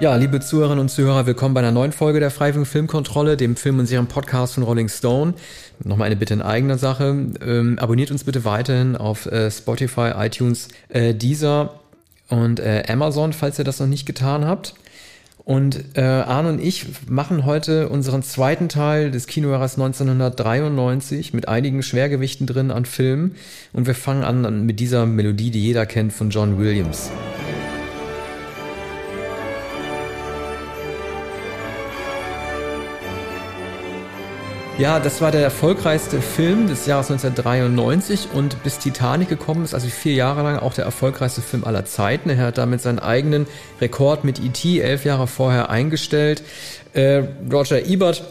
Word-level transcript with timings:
Ja, 0.00 0.16
liebe 0.16 0.40
Zuhörerinnen 0.40 0.80
und 0.80 0.88
Zuhörer, 0.88 1.26
willkommen 1.26 1.52
bei 1.52 1.60
einer 1.60 1.72
neuen 1.72 1.92
Folge 1.92 2.20
der 2.20 2.30
Freiwilligen 2.30 2.64
Filmkontrolle, 2.64 3.36
dem 3.36 3.54
Film- 3.54 3.80
und 3.80 3.84
Serien-Podcast 3.84 4.54
von 4.54 4.62
Rolling 4.62 4.88
Stone. 4.88 5.34
Nochmal 5.84 6.06
eine 6.06 6.16
Bitte 6.16 6.32
in 6.32 6.40
eigener 6.40 6.78
Sache. 6.78 7.26
Ähm, 7.44 7.78
abonniert 7.78 8.10
uns 8.10 8.24
bitte 8.24 8.46
weiterhin 8.46 8.96
auf 8.96 9.26
äh, 9.26 9.50
Spotify, 9.50 10.12
iTunes, 10.16 10.68
äh, 10.88 11.12
Deezer 11.12 11.80
und 12.30 12.60
äh, 12.60 12.84
Amazon, 12.88 13.34
falls 13.34 13.58
ihr 13.58 13.64
das 13.66 13.78
noch 13.78 13.88
nicht 13.88 14.06
getan 14.06 14.46
habt. 14.46 14.72
Und 15.44 15.84
äh, 15.98 16.00
Arne 16.00 16.48
und 16.48 16.62
ich 16.62 16.86
machen 17.06 17.44
heute 17.44 17.90
unseren 17.90 18.22
zweiten 18.22 18.70
Teil 18.70 19.10
des 19.10 19.26
Kinojahres 19.26 19.74
1993 19.74 21.34
mit 21.34 21.46
einigen 21.46 21.82
Schwergewichten 21.82 22.46
drin 22.46 22.70
an 22.70 22.86
Filmen. 22.86 23.34
Und 23.74 23.86
wir 23.86 23.94
fangen 23.94 24.24
an 24.24 24.64
mit 24.64 24.80
dieser 24.80 25.04
Melodie, 25.04 25.50
die 25.50 25.62
jeder 25.62 25.84
kennt 25.84 26.14
von 26.14 26.30
John 26.30 26.58
Williams. 26.58 27.10
Ja, 34.80 34.98
das 34.98 35.20
war 35.20 35.30
der 35.30 35.42
erfolgreichste 35.42 36.22
Film 36.22 36.66
des 36.66 36.86
Jahres 36.86 37.10
1993 37.10 38.28
und 38.32 38.62
bis 38.62 38.78
Titanic 38.78 39.28
gekommen 39.28 39.62
ist, 39.62 39.74
also 39.74 39.86
vier 39.88 40.14
Jahre 40.14 40.42
lang 40.42 40.58
auch 40.58 40.72
der 40.72 40.86
erfolgreichste 40.86 41.42
Film 41.42 41.64
aller 41.64 41.84
Zeiten. 41.84 42.30
Er 42.30 42.38
hat 42.38 42.56
damit 42.56 42.80
seinen 42.80 42.98
eigenen 42.98 43.46
Rekord 43.82 44.24
mit 44.24 44.42
E.T. 44.42 44.80
elf 44.80 45.04
Jahre 45.04 45.26
vorher 45.26 45.68
eingestellt. 45.68 46.42
Äh, 46.94 47.24
Roger 47.52 47.84
Ebert 47.84 48.24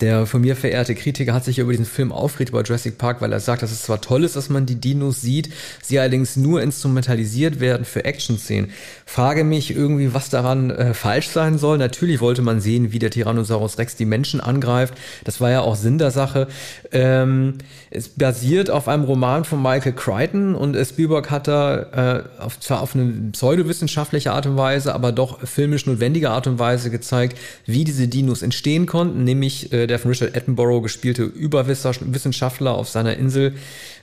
der 0.00 0.26
von 0.26 0.40
mir 0.40 0.56
verehrte 0.56 0.94
Kritiker 0.94 1.34
hat 1.34 1.44
sich 1.44 1.58
über 1.58 1.72
diesen 1.72 1.84
Film 1.84 2.12
aufgeregt 2.12 2.50
über 2.50 2.62
Jurassic 2.62 2.98
Park, 2.98 3.20
weil 3.20 3.32
er 3.32 3.40
sagt, 3.40 3.62
dass 3.62 3.70
es 3.70 3.82
zwar 3.82 4.00
toll 4.00 4.24
ist, 4.24 4.36
dass 4.36 4.48
man 4.48 4.66
die 4.66 4.76
Dinos 4.76 5.20
sieht, 5.20 5.52
sie 5.82 5.98
allerdings 5.98 6.36
nur 6.36 6.62
instrumentalisiert 6.62 7.60
werden 7.60 7.84
für 7.84 8.04
Action-Szenen. 8.04 8.70
Frage 9.04 9.44
mich 9.44 9.74
irgendwie, 9.74 10.14
was 10.14 10.30
daran 10.30 10.70
äh, 10.70 10.94
falsch 10.94 11.28
sein 11.28 11.58
soll. 11.58 11.78
Natürlich 11.78 12.20
wollte 12.20 12.42
man 12.42 12.60
sehen, 12.60 12.92
wie 12.92 12.98
der 12.98 13.10
Tyrannosaurus 13.10 13.78
Rex 13.78 13.96
die 13.96 14.04
Menschen 14.04 14.40
angreift. 14.40 14.94
Das 15.24 15.40
war 15.40 15.50
ja 15.50 15.60
auch 15.60 15.76
Sinn 15.76 15.98
der 15.98 16.10
Sache. 16.10 16.48
Ähm, 16.92 17.54
es 17.90 18.08
basiert 18.08 18.70
auf 18.70 18.88
einem 18.88 19.04
Roman 19.04 19.44
von 19.44 19.60
Michael 19.60 19.92
Crichton 19.92 20.54
und 20.54 20.76
Spielberg 20.86 21.30
hat 21.30 21.48
da 21.48 22.22
äh, 22.38 22.42
auf, 22.42 22.58
zwar 22.60 22.80
auf 22.80 22.94
eine 22.94 23.30
pseudowissenschaftliche 23.32 24.32
Art 24.32 24.46
und 24.46 24.56
Weise, 24.56 24.94
aber 24.94 25.12
doch 25.12 25.40
filmisch 25.46 25.86
notwendige 25.86 26.30
Art 26.30 26.46
und 26.46 26.58
Weise 26.58 26.90
gezeigt, 26.90 27.36
wie 27.66 27.84
diese 27.84 28.08
Dinos 28.08 28.42
entstehen 28.42 28.86
konnten, 28.86 29.24
nämlich 29.24 29.72
äh, 29.72 29.86
der 29.90 29.98
von 29.98 30.10
Richard 30.10 30.36
Attenborough 30.36 30.82
gespielte 30.82 31.24
Überwissenschaftler 31.24 32.72
auf 32.72 32.88
seiner 32.88 33.16
Insel, 33.16 33.54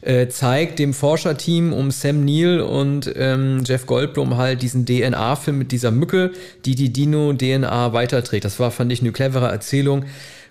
äh, 0.02 0.27
zeigt 0.27 0.77
dem 0.77 0.94
Forscherteam 0.94 1.73
um 1.73 1.89
Sam 1.89 2.23
Neill 2.23 2.61
und 2.61 3.11
ähm, 3.16 3.63
Jeff 3.66 3.88
Goldblum 3.88 4.38
halt 4.38 4.61
diesen 4.61 4.85
DNA-Film 4.85 5.57
mit 5.57 5.71
dieser 5.71 5.91
Mücke, 5.91 6.31
die 6.66 6.75
die 6.75 6.94
Dino-DNA 6.94 7.94
weiterträgt. 7.94 8.45
Das 8.45 8.59
war, 8.59 8.69
fand 8.69 8.91
ich, 8.91 9.02
eine 9.02 9.11
clevere 9.11 9.47
Erzählung 9.47 10.05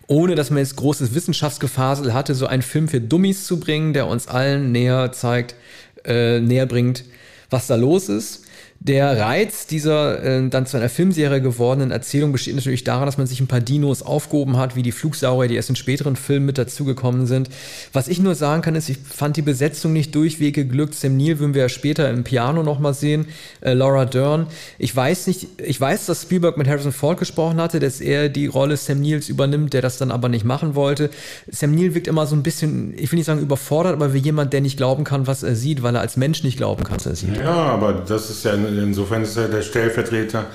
ohne 0.09 0.34
dass 0.37 0.51
man 0.51 0.59
jetzt 0.59 0.77
großes 0.77 1.15
Wissenschaftsgefasel 1.15 2.15
hatte, 2.15 2.34
so 2.34 2.47
einen 2.47 2.62
Film 2.62 2.89
für 2.89 3.00
Dummies 3.00 3.45
zu 3.45 3.59
bringen, 3.59 3.93
der 3.93 4.06
uns 4.06 4.28
allen 4.28 4.71
näher 4.71 5.11
zeigt, 5.12 5.56
äh, 6.05 6.41
näher 6.41 6.67
bringt, 6.67 7.05
was 7.50 7.67
da 7.67 7.75
los 7.75 8.09
ist. 8.09 8.46
Der 8.81 9.19
Reiz 9.19 9.67
dieser 9.67 10.23
äh, 10.23 10.49
dann 10.49 10.67
zu 10.67 10.77
einer 10.77 10.89
Filmserie 10.89 11.41
gewordenen 11.41 11.91
Erzählung 11.91 12.33
besteht 12.33 12.55
natürlich 12.55 12.85
daran, 12.85 13.07
dass 13.07 13.19
man 13.19 13.27
sich 13.27 13.41
ein 13.41 13.47
paar 13.47 13.61
Dinos 13.61 14.03
aufgehoben 14.03 14.57
hat, 14.57 14.77
wie 14.77 14.83
die 14.83 14.93
Flugsaurier, 14.93 15.49
die 15.49 15.57
erst 15.57 15.71
in 15.71 15.77
späteren 15.77 16.15
Filmen 16.15 16.47
mit 16.47 16.59
dazugekommen 16.59 17.27
sind. 17.27 17.49
Was 17.93 18.09
ich 18.09 18.21
nur 18.21 18.35
sagen 18.35 18.63
kann, 18.63 18.75
ist, 18.75 18.89
ich 18.89 18.99
fand 18.99 19.37
die 19.37 19.43
Besetzung 19.43 19.93
nicht 19.93 20.15
durchweg 20.15 20.55
geglückt. 20.55 20.95
Sam 20.95 21.17
Neill 21.17 21.39
würden 21.39 21.55
wir 21.55 21.63
ja 21.63 21.69
später 21.69 22.11
im 22.11 22.23
Piano 22.25 22.63
nochmal 22.63 22.95
sehen. 22.95 23.27
Äh, 23.61 23.73
Laura 23.73 24.05
Dern. 24.05 24.47
Ich 24.79 24.95
weiß 24.95 25.27
nicht, 25.27 25.49
ich 25.59 25.81
weiß, 25.81 26.06
dass 26.06 26.23
Spielberg 26.23 26.56
mit 26.56 26.69
Harrison 26.69 26.93
Ford 26.93 27.19
gesprochen 27.19 27.61
hatte, 27.61 27.81
dass 27.81 28.00
er 28.00 28.29
die 28.29 28.47
Rolle 28.47 28.77
Sam 28.77 29.00
Neills 29.00 29.29
übernimmt, 29.29 29.73
der 29.73 29.83
das 29.83 29.99
dann 29.99 30.11
aber 30.11 30.29
nicht 30.29 30.45
machen 30.45 30.75
wollte. 30.75 31.11
Sam 31.50 31.75
Neill 31.75 31.95
wirkt 31.95 32.06
immer 32.06 32.27
so 32.27 32.37
ein 32.37 32.43
bisschen, 32.43 32.95
ich 32.97 33.11
will 33.11 33.17
nicht 33.17 33.27
sagen 33.27 33.41
überfordert, 33.41 33.95
aber 33.95 34.15
wie 34.15 34.19
jemand, 34.19 34.53
der 34.53 34.61
nicht 34.61 34.77
glauben 34.77 35.05
kann, 35.05 35.27
was 35.27 35.43
er 35.43 35.56
sieht, 35.56 35.83
weil 35.83 35.95
er 35.95 36.00
als 36.00 36.17
Mensch 36.17 36.43
nicht 36.43 36.56
glauben 36.56 36.84
kann, 36.84 36.97
was 36.97 37.06
er 37.06 37.17
sieht. 37.17 37.37
Ja, 37.37 37.53
aber 37.53 37.93
das 37.93 38.31
ist 38.31 38.45
ja 38.45 38.53
insofern 38.69 39.22
ist 39.22 39.37
er 39.37 39.49
der 39.49 39.62
Stellvertreter 39.62 40.47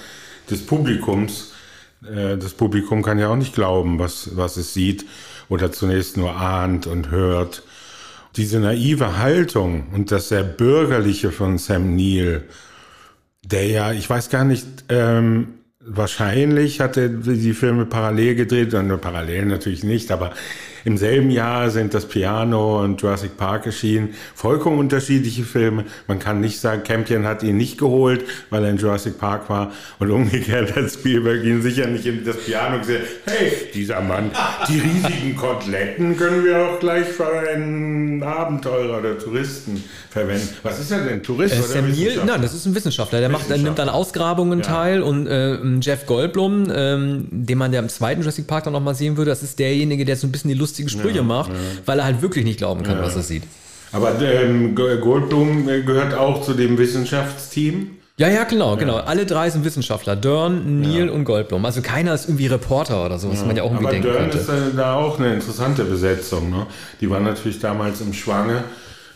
des 0.50 0.66
Publikums. 0.66 1.54
Äh, 2.04 2.38
das 2.38 2.54
Publikum 2.54 3.04
kann 3.04 3.20
ja 3.20 3.30
auch 3.30 3.36
nicht 3.36 3.54
glauben, 3.54 4.00
was, 4.00 4.36
was 4.36 4.58
es 4.58 4.74
sieht 4.74 5.06
oder 5.50 5.72
zunächst 5.72 6.18
nur 6.18 6.36
ahnt 6.36 6.88
und 6.88 7.12
hört. 7.12 7.64
Diese 8.38 8.60
naive 8.60 9.18
Haltung 9.18 9.88
und 9.94 10.12
das 10.12 10.30
sehr 10.30 10.44
bürgerliche 10.44 11.32
von 11.32 11.58
Sam 11.58 11.96
Neill, 11.96 12.44
der 13.44 13.68
ja, 13.68 13.92
ich 13.92 14.10
weiß 14.10 14.30
gar 14.30 14.46
nicht, 14.46 14.66
ähm, 14.90 15.56
wahrscheinlich 15.84 16.80
hat 16.80 16.96
er 16.96 17.10
die 17.10 17.54
Filme 17.54 17.86
parallel 17.86 18.36
gedreht, 18.36 18.74
und 18.74 19.02
parallel 19.02 19.46
natürlich 19.46 19.84
nicht, 19.84 20.12
aber 20.12 20.32
im 20.84 20.98
selben 20.98 21.32
Jahr 21.32 21.70
sind 21.70 21.94
das 21.94 22.08
Piano 22.08 22.82
und 22.82 23.02
Jurassic 23.02 23.38
Park 23.38 23.66
erschienen. 23.66 24.16
Vollkommen 24.36 24.80
unterschiedliche 24.80 25.44
Filme. 25.44 25.86
Man 26.08 26.20
kann 26.20 26.40
nicht 26.40 26.60
sagen, 26.60 26.84
Campion 26.84 27.26
hat 27.26 27.44
ihn 27.44 27.58
nicht 27.58 27.78
geholt, 27.78 28.26
weil 28.50 28.64
er 28.64 28.72
in 28.72 28.78
Jurassic 28.78 29.18
Park 29.18 29.50
war. 29.50 29.72
Und 30.00 30.12
umgekehrt 30.12 30.76
hat 30.76 30.92
Spielberg 30.92 31.44
ihn 31.44 31.62
sicher 31.62 31.88
nicht 31.88 32.06
in 32.06 32.24
das 32.26 32.38
Piano 32.38 32.80
gesehen. 32.80 33.02
Hey, 33.26 33.52
dieser 33.74 34.02
Mann, 34.02 34.32
die 34.68 34.80
riesigen 34.80 35.36
Koteletten 35.36 36.18
können 36.18 36.44
wir 36.44 36.58
auch 36.66 36.80
gleich 36.80 37.06
für 37.06 37.28
einen 37.28 38.24
Abenteurer 38.24 39.00
oder 39.00 39.18
Touristen 39.18 39.84
verwenden. 40.10 40.50
Was 40.64 40.80
ist 40.80 40.92
er 40.92 41.06
denn? 41.06 41.24
Tourist 41.24 41.56
äh, 41.56 41.60
oder 41.60 41.68
Sam 41.68 41.90
Neill, 41.90 42.22
nein, 42.26 42.42
das 42.42 42.54
ist 42.54 42.66
ein 42.66 42.76
Wissenschaftler. 42.76 43.20
Der 43.20 43.30
macht, 43.30 43.50
der 43.50 43.58
nimmt 43.58 43.80
dann 43.80 43.90
Ausgrabungen 43.90 44.60
ja. 44.60 44.66
teil 44.66 45.02
und 45.02 45.28
äh, 45.28 45.58
Jeff 45.80 46.06
Goldblum, 46.06 46.68
ähm, 46.74 47.28
den 47.32 47.58
man 47.58 47.72
ja 47.74 47.80
im 47.80 47.90
zweiten 47.90 48.22
Jurassic 48.22 48.48
Park 48.48 48.66
dann 48.66 48.74
nochmal 48.74 48.96
sehen 48.96 49.18
würde, 49.18 49.32
das 49.32 49.44
ist 49.44 49.60
derjenige, 49.60 50.06
der 50.06 50.16
so 50.16 50.28
ein 50.28 50.32
bisschen 50.32 50.50
die 50.50 50.56
lustige 50.72 50.90
Sprüche 50.90 51.18
ja, 51.18 51.24
macht, 51.24 51.50
ja. 51.50 51.56
weil 51.86 52.00
er 52.00 52.06
halt 52.06 52.22
wirklich 52.22 52.46
nicht 52.46 52.58
glauben 52.58 52.84
kann, 52.84 53.02
was 53.02 53.16
er 53.16 53.24
sieht. 53.24 53.44
Aber 53.92 54.20
ähm, 54.22 54.74
Goldblum 54.74 55.68
äh, 55.68 55.82
gehört 55.82 56.14
auch 56.14 56.42
zu 56.42 56.54
dem 56.54 56.78
Wissenschaftsteam. 56.78 57.98
Ja, 58.18 58.30
ja, 58.30 58.44
genau, 58.44 58.78
genau. 58.78 58.98
Alle 58.98 59.26
drei 59.26 59.50
sind 59.50 59.66
Wissenschaftler. 59.66 60.16
Dörn, 60.16 60.82
Neil 60.82 61.08
ja. 61.08 61.12
und 61.12 61.26
Goldblum. 61.26 61.66
Also 61.66 61.82
keiner 61.82 62.14
ist 62.14 62.26
irgendwie 62.28 62.48
Reporter 62.48 63.06
oder 63.06 63.18
so, 63.18 63.32
was 63.32 63.42
ja. 63.42 63.48
man 63.48 63.56
ja 63.56 63.64
auch 63.64 63.72
irgendwie 63.72 63.86
Aber 63.86 63.92
denken 63.92 64.08
Dörn 64.08 64.30
könnte. 64.30 64.38
ist 64.38 64.50
äh, 64.50 64.76
da 64.76 64.96
auch 64.96 65.20
eine 65.20 65.34
interessante 65.34 65.84
Besetzung. 65.84 66.52
Ne? 66.52 66.68
Die 67.02 67.10
war 67.10 67.20
natürlich 67.20 67.60
damals 67.60 68.00
im 68.00 68.14
Schwange 68.14 68.64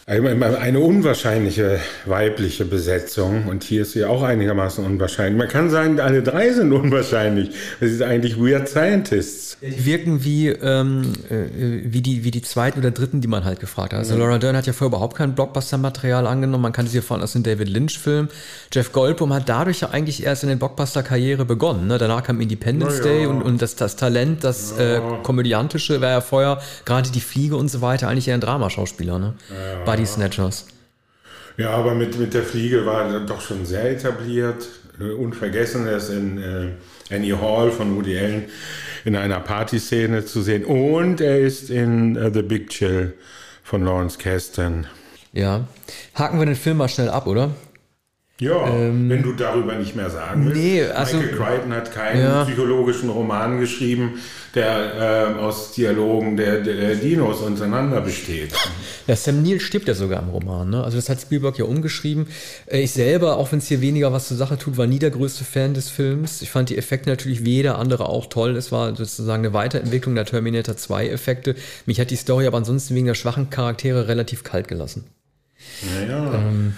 eine 0.08 0.80
unwahrscheinliche 0.82 1.80
weibliche 2.06 2.64
Besetzung 2.64 3.48
und 3.48 3.64
hier 3.64 3.82
ist 3.82 3.94
sie 3.94 4.06
auch 4.06 4.22
einigermaßen 4.22 4.86
unwahrscheinlich. 4.86 5.36
Man 5.36 5.48
kann 5.48 5.72
sagen, 5.72 6.00
alle 6.00 6.22
drei 6.22 6.52
sind 6.52 6.72
unwahrscheinlich. 6.74 7.50
Das 7.80 7.90
ist 7.90 8.04
eigentlich 8.04 8.38
Weird 8.38 8.70
Scientists. 8.70 9.58
Die 9.64 9.84
wirken 9.84 10.24
wie, 10.24 10.50
ähm, 10.50 11.14
äh, 11.32 11.82
wie, 11.86 12.02
die, 12.02 12.24
wie 12.24 12.30
die 12.30 12.44
zweiten 12.44 12.78
oder 12.78 12.92
dritten, 12.92 13.20
die 13.20 13.28
man 13.28 13.46
halt 13.46 13.60
gefragt 13.60 13.94
hat. 13.94 14.00
Also 14.00 14.14
ja. 14.14 14.20
Laura 14.20 14.38
Dern 14.38 14.56
hat 14.56 14.68
ja 14.68 14.74
vorher 14.74 14.90
überhaupt 14.90 15.18
kein 15.18 15.34
Blockbuster-Material 15.34 16.28
angenommen. 16.28 16.62
Man 16.62 16.72
kannte 16.72 16.92
sie 16.92 16.98
ja 16.98 17.02
von 17.02 17.24
aus 17.24 17.34
dem 17.34 17.42
David 17.42 17.70
Lynch-Film. 17.70 18.28
Jeff 18.72 18.92
Goldblum 18.92 19.34
hat 19.34 19.50
dadurch 19.50 19.82
ja 19.82 19.90
eigentlich 19.90 20.24
erst 20.24 20.44
in 20.44 20.50
den 20.50 20.60
Blockbuster-Karriere 20.60 21.46
begonnen. 21.46 21.88
Ne? 21.88 21.98
Danach 21.98 22.22
kam 22.22 22.42
Independence 22.42 23.00
ja. 23.00 23.06
Day 23.06 23.26
und, 23.26 23.42
und 23.42 23.60
das, 23.60 23.76
das 23.76 23.96
Talent, 23.96 24.44
das 24.44 24.76
ja. 24.78 24.98
äh, 24.98 25.02
Komödiantische 25.24 26.00
war 26.00 26.10
ja 26.12 26.22
vorher, 26.22 26.62
gerade 26.86 27.10
die 27.10 27.22
Fliege 27.22 27.56
und 27.56 27.70
so 27.70 27.82
weiter, 27.82 28.08
eigentlich 28.08 28.28
eher 28.28 28.36
ein 28.36 28.42
Dramaschauspieler. 28.42 29.18
Ne? 29.18 29.34
Body 29.96 30.06
Snatchers. 30.06 30.66
Ja, 31.56 31.70
aber 31.70 31.96
mit, 31.96 32.20
mit 32.20 32.34
der 32.34 32.44
Fliege 32.44 32.86
war 32.86 33.10
er 33.10 33.22
doch 33.22 33.40
schon 33.40 33.66
sehr 33.66 33.92
etabliert. 33.92 34.68
Äh, 35.00 35.12
unvergessen, 35.14 35.88
er 35.88 35.98
ist 35.98 36.10
in 36.10 36.38
äh, 36.38 37.14
Annie 37.14 37.40
Hall 37.40 37.72
von 37.72 37.96
Woody 37.96 38.18
Allen 38.18 38.46
in 39.06 39.16
einer 39.16 39.40
Partyszene 39.40 40.26
zu 40.26 40.42
sehen. 40.42 40.66
Und 40.66 41.22
er 41.22 41.40
ist 41.40 41.70
in 41.70 42.18
uh, 42.18 42.30
The 42.34 42.42
Big 42.42 42.72
Chill 42.72 43.14
von 43.64 43.86
Lawrence 43.86 44.18
Kasten. 44.18 44.86
Ja. 45.32 45.66
Haken 46.14 46.40
wir 46.40 46.46
den 46.46 46.56
Film 46.56 46.78
mal 46.78 46.90
schnell 46.90 47.10
ab, 47.10 47.26
oder? 47.26 47.52
Ja, 48.38 48.68
ähm, 48.68 49.10
wenn 49.10 49.24
du 49.24 49.32
darüber 49.32 49.76
nicht 49.76 49.96
mehr 49.96 50.10
sagen 50.10 50.46
willst. 50.46 50.62
Nee, 50.62 50.84
also, 50.84 51.16
Michael 51.16 51.38
Crichton 51.38 51.74
hat 51.74 51.94
keinen 51.94 52.22
ja. 52.22 52.44
psychologischen 52.44 53.10
Roman 53.10 53.62
geschrieben, 53.62 54.20
der 54.54 55.36
äh, 55.38 55.40
aus 55.40 55.72
Dialogen 55.72 56.36
der, 56.36 56.60
der, 56.60 56.96
Dinos 56.96 57.40
untereinander 57.40 58.02
besteht. 58.02 58.52
Ja, 59.08 59.16
Sam 59.16 59.42
Neill 59.42 59.62
stirbt 59.62 59.88
ja 59.88 59.94
sogar 59.94 60.22
im 60.22 60.28
Roman. 60.28 60.70
Ne? 60.70 60.84
Also 60.84 60.98
das 60.98 61.08
hat 61.08 61.22
Spielberg 61.22 61.58
ja 61.58 61.64
umgeschrieben. 61.64 62.28
Äh, 62.66 62.82
ich 62.82 62.92
selber, 62.92 63.38
auch 63.38 63.54
wenn 63.54 63.60
es 63.60 63.68
hier 63.68 63.80
weniger 63.80 64.12
was 64.12 64.28
zur 64.28 64.36
Sache 64.36 64.58
tut, 64.58 64.76
war 64.76 64.86
nie 64.86 65.00
der 65.00 65.12
größte 65.12 65.46
Fan 65.46 65.74
des 65.74 65.90
Films. 65.90 66.42
Ich 66.42 66.50
fand 66.50 66.70
die 66.70 66.78
Effekte 66.78 67.10
natürlich 67.10 67.46
wie 67.46 67.54
jeder 67.54 67.80
andere 67.80 68.10
auch 68.10 68.26
toll. 68.26 68.58
Es 68.58 68.70
war 68.70 68.94
sozusagen 68.98 69.46
eine 69.46 69.54
Weiterentwicklung 69.54 70.14
der 70.14 70.26
Terminator 70.26 70.76
2 70.76 71.08
Effekte. 71.08 71.56
Mich 71.86 72.02
hat 72.02 72.12
die 72.12 72.18
Story 72.18 72.48
aber 72.48 72.58
ansonsten 72.58 72.96
wegen 72.96 73.06
der 73.06 73.16
schwachen 73.16 73.50
Charaktere 73.50 74.10
relativ 74.10 74.44
kalt 74.44 74.68
gelassen. 74.68 75.06
Naja. 75.96 76.34
Ähm, 76.34 76.74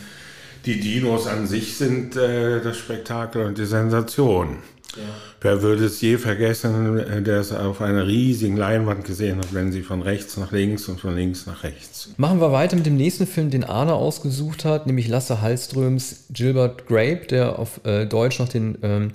die 0.67 0.79
Dinos 0.81 1.27
an 1.27 1.47
sich 1.47 1.77
sind 1.77 2.17
äh, 2.17 2.61
das 2.61 2.77
Spektakel 2.77 3.45
und 3.45 3.57
die 3.57 3.65
Sensation. 3.65 4.57
Ja. 4.95 5.03
Wer 5.39 5.61
würde 5.61 5.85
es 5.85 6.01
je 6.01 6.17
vergessen, 6.17 7.23
der 7.23 7.39
es 7.39 7.53
auf 7.53 7.81
einer 7.81 8.07
riesigen 8.07 8.57
Leinwand 8.57 9.05
gesehen 9.05 9.37
hat, 9.37 9.53
wenn 9.53 9.71
sie 9.71 9.83
von 9.83 10.01
rechts 10.01 10.35
nach 10.37 10.51
links 10.51 10.89
und 10.89 10.99
von 10.99 11.15
links 11.15 11.45
nach 11.45 11.63
rechts. 11.63 12.09
Machen 12.17 12.41
wir 12.41 12.51
weiter 12.51 12.75
mit 12.75 12.85
dem 12.85 12.97
nächsten 12.97 13.27
Film, 13.27 13.49
den 13.49 13.63
Arne 13.63 13.93
ausgesucht 13.93 14.65
hat, 14.65 14.87
nämlich 14.87 15.07
Lasse 15.07 15.41
Hallströms 15.41 16.25
Gilbert 16.31 16.87
Grape, 16.87 17.27
der 17.29 17.59
auf 17.59 17.79
äh, 17.85 18.05
Deutsch 18.07 18.39
noch 18.39 18.49
den 18.49 18.77
ähm, 18.81 19.11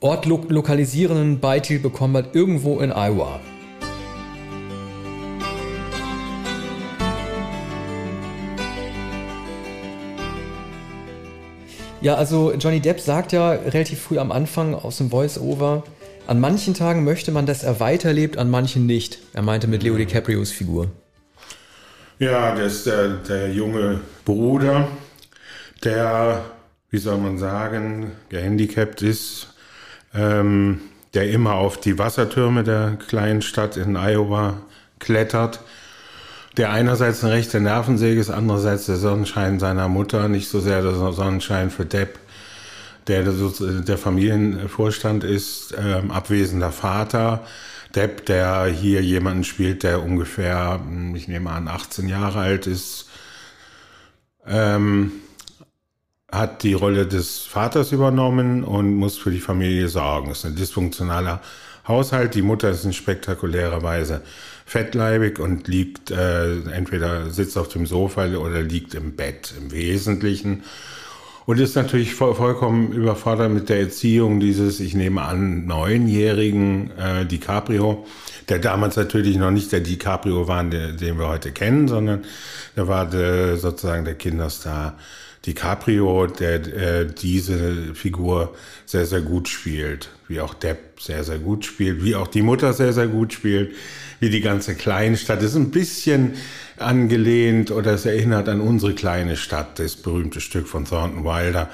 Ort 0.00 0.26
lo 0.26 0.44
lokalisierenden 0.48 1.38
Beititel 1.40 1.82
bekommen 1.82 2.16
hat, 2.16 2.34
irgendwo 2.34 2.80
in 2.80 2.90
Iowa. 2.90 3.40
Ja, 12.04 12.16
also 12.16 12.52
Johnny 12.52 12.80
Depp 12.80 13.00
sagt 13.00 13.32
ja 13.32 13.52
relativ 13.52 13.98
früh 13.98 14.18
am 14.18 14.30
Anfang 14.30 14.74
aus 14.74 14.98
dem 14.98 15.08
Voice-Over, 15.08 15.84
an 16.26 16.38
manchen 16.38 16.74
Tagen 16.74 17.02
möchte 17.02 17.32
man, 17.32 17.46
dass 17.46 17.62
er 17.62 17.80
weiterlebt, 17.80 18.36
an 18.36 18.50
manchen 18.50 18.84
nicht. 18.84 19.20
Er 19.32 19.40
meinte 19.40 19.68
mit 19.68 19.82
Leo 19.82 19.96
DiCaprios 19.96 20.50
Figur. 20.50 20.88
Ja, 22.18 22.54
das 22.54 22.74
ist 22.74 22.86
der, 22.88 23.08
der 23.08 23.50
junge 23.54 24.02
Bruder, 24.26 24.88
der, 25.82 26.44
wie 26.90 26.98
soll 26.98 27.16
man 27.16 27.38
sagen, 27.38 28.12
gehandicapt 28.28 29.00
ist, 29.00 29.54
ähm, 30.14 30.82
der 31.14 31.30
immer 31.30 31.54
auf 31.54 31.80
die 31.80 31.98
Wassertürme 31.98 32.64
der 32.64 32.98
kleinen 33.08 33.40
Stadt 33.40 33.78
in 33.78 33.96
Iowa 33.96 34.60
klettert 34.98 35.60
der 36.56 36.70
einerseits 36.70 37.24
eine 37.24 37.32
rechte 37.32 37.60
Nervensäge 37.60 38.20
ist, 38.20 38.30
andererseits 38.30 38.86
der 38.86 38.96
Sonnenschein 38.96 39.58
seiner 39.58 39.88
Mutter, 39.88 40.28
nicht 40.28 40.48
so 40.48 40.60
sehr 40.60 40.82
der 40.82 41.12
Sonnenschein 41.12 41.70
für 41.70 41.84
Depp, 41.84 42.18
der 43.06 43.24
der 43.24 43.98
Familienvorstand 43.98 45.24
ist, 45.24 45.74
ähm, 45.76 46.10
abwesender 46.10 46.72
Vater. 46.72 47.44
Depp, 47.94 48.26
der 48.26 48.66
hier 48.66 49.02
jemanden 49.02 49.44
spielt, 49.44 49.82
der 49.82 50.02
ungefähr, 50.02 50.80
hm, 50.84 51.14
ich 51.14 51.28
nehme 51.28 51.50
an, 51.50 51.68
18 51.68 52.08
Jahre 52.08 52.40
alt 52.40 52.66
ist, 52.66 53.08
ähm, 54.46 55.12
hat 56.30 56.62
die 56.62 56.74
Rolle 56.74 57.06
des 57.06 57.40
Vaters 57.40 57.92
übernommen 57.92 58.64
und 58.64 58.94
muss 58.94 59.18
für 59.18 59.30
die 59.30 59.40
Familie 59.40 59.88
sorgen. 59.88 60.30
Es 60.30 60.38
ist 60.38 60.46
ein 60.46 60.56
dysfunktionaler 60.56 61.40
Haushalt. 61.86 62.34
Die 62.34 62.42
Mutter 62.42 62.70
ist 62.70 62.84
in 62.84 62.92
spektakulärer 62.92 63.82
Weise 63.82 64.22
fettleibig 64.64 65.38
und 65.38 65.68
liegt 65.68 66.10
äh, 66.10 66.60
entweder 66.70 67.30
sitzt 67.30 67.58
auf 67.58 67.68
dem 67.68 67.86
Sofa 67.86 68.26
oder 68.26 68.62
liegt 68.62 68.94
im 68.94 69.16
Bett 69.16 69.54
im 69.58 69.72
Wesentlichen. 69.72 70.64
Und 71.46 71.60
ist 71.60 71.76
natürlich 71.76 72.14
voll, 72.14 72.34
vollkommen 72.34 72.92
überfordert 72.92 73.52
mit 73.52 73.68
der 73.68 73.80
Erziehung 73.80 74.40
dieses, 74.40 74.80
ich 74.80 74.94
nehme 74.94 75.22
an, 75.22 75.66
neunjährigen 75.66 76.90
äh, 76.98 77.26
DiCaprio, 77.26 78.06
der 78.48 78.58
damals 78.58 78.96
natürlich 78.96 79.36
noch 79.36 79.50
nicht 79.50 79.70
der 79.70 79.80
DiCaprio 79.80 80.48
war, 80.48 80.64
den, 80.64 80.96
den 80.96 81.18
wir 81.18 81.28
heute 81.28 81.52
kennen, 81.52 81.86
sondern 81.86 82.24
der 82.76 82.88
war 82.88 83.08
der, 83.08 83.58
sozusagen 83.58 84.06
der 84.06 84.14
Kinderstar 84.14 84.96
DiCaprio, 85.44 86.26
der 86.26 86.54
äh, 86.54 87.06
diese 87.06 87.94
Figur 87.94 88.54
sehr, 88.86 89.04
sehr 89.04 89.20
gut 89.20 89.48
spielt, 89.48 90.08
wie 90.28 90.40
auch 90.40 90.54
Depp 90.54 91.00
sehr, 91.00 91.24
sehr 91.24 91.38
gut 91.38 91.64
spielt, 91.64 92.04
wie 92.04 92.14
auch 92.14 92.28
die 92.28 92.42
Mutter 92.42 92.72
sehr, 92.72 92.92
sehr 92.92 93.08
gut 93.08 93.32
spielt 93.32 93.74
wie 94.20 94.30
die 94.30 94.40
ganze 94.40 94.74
Kleinstadt. 94.74 95.40
Es 95.40 95.50
ist 95.50 95.56
ein 95.56 95.70
bisschen 95.70 96.34
angelehnt 96.78 97.70
oder 97.70 97.92
es 97.92 98.06
erinnert 98.06 98.48
an 98.48 98.60
unsere 98.60 98.94
kleine 98.94 99.36
Stadt, 99.36 99.78
das 99.78 99.96
berühmte 99.96 100.40
Stück 100.40 100.66
von 100.66 100.86
Thornton 100.86 101.24
Wilder. 101.24 101.68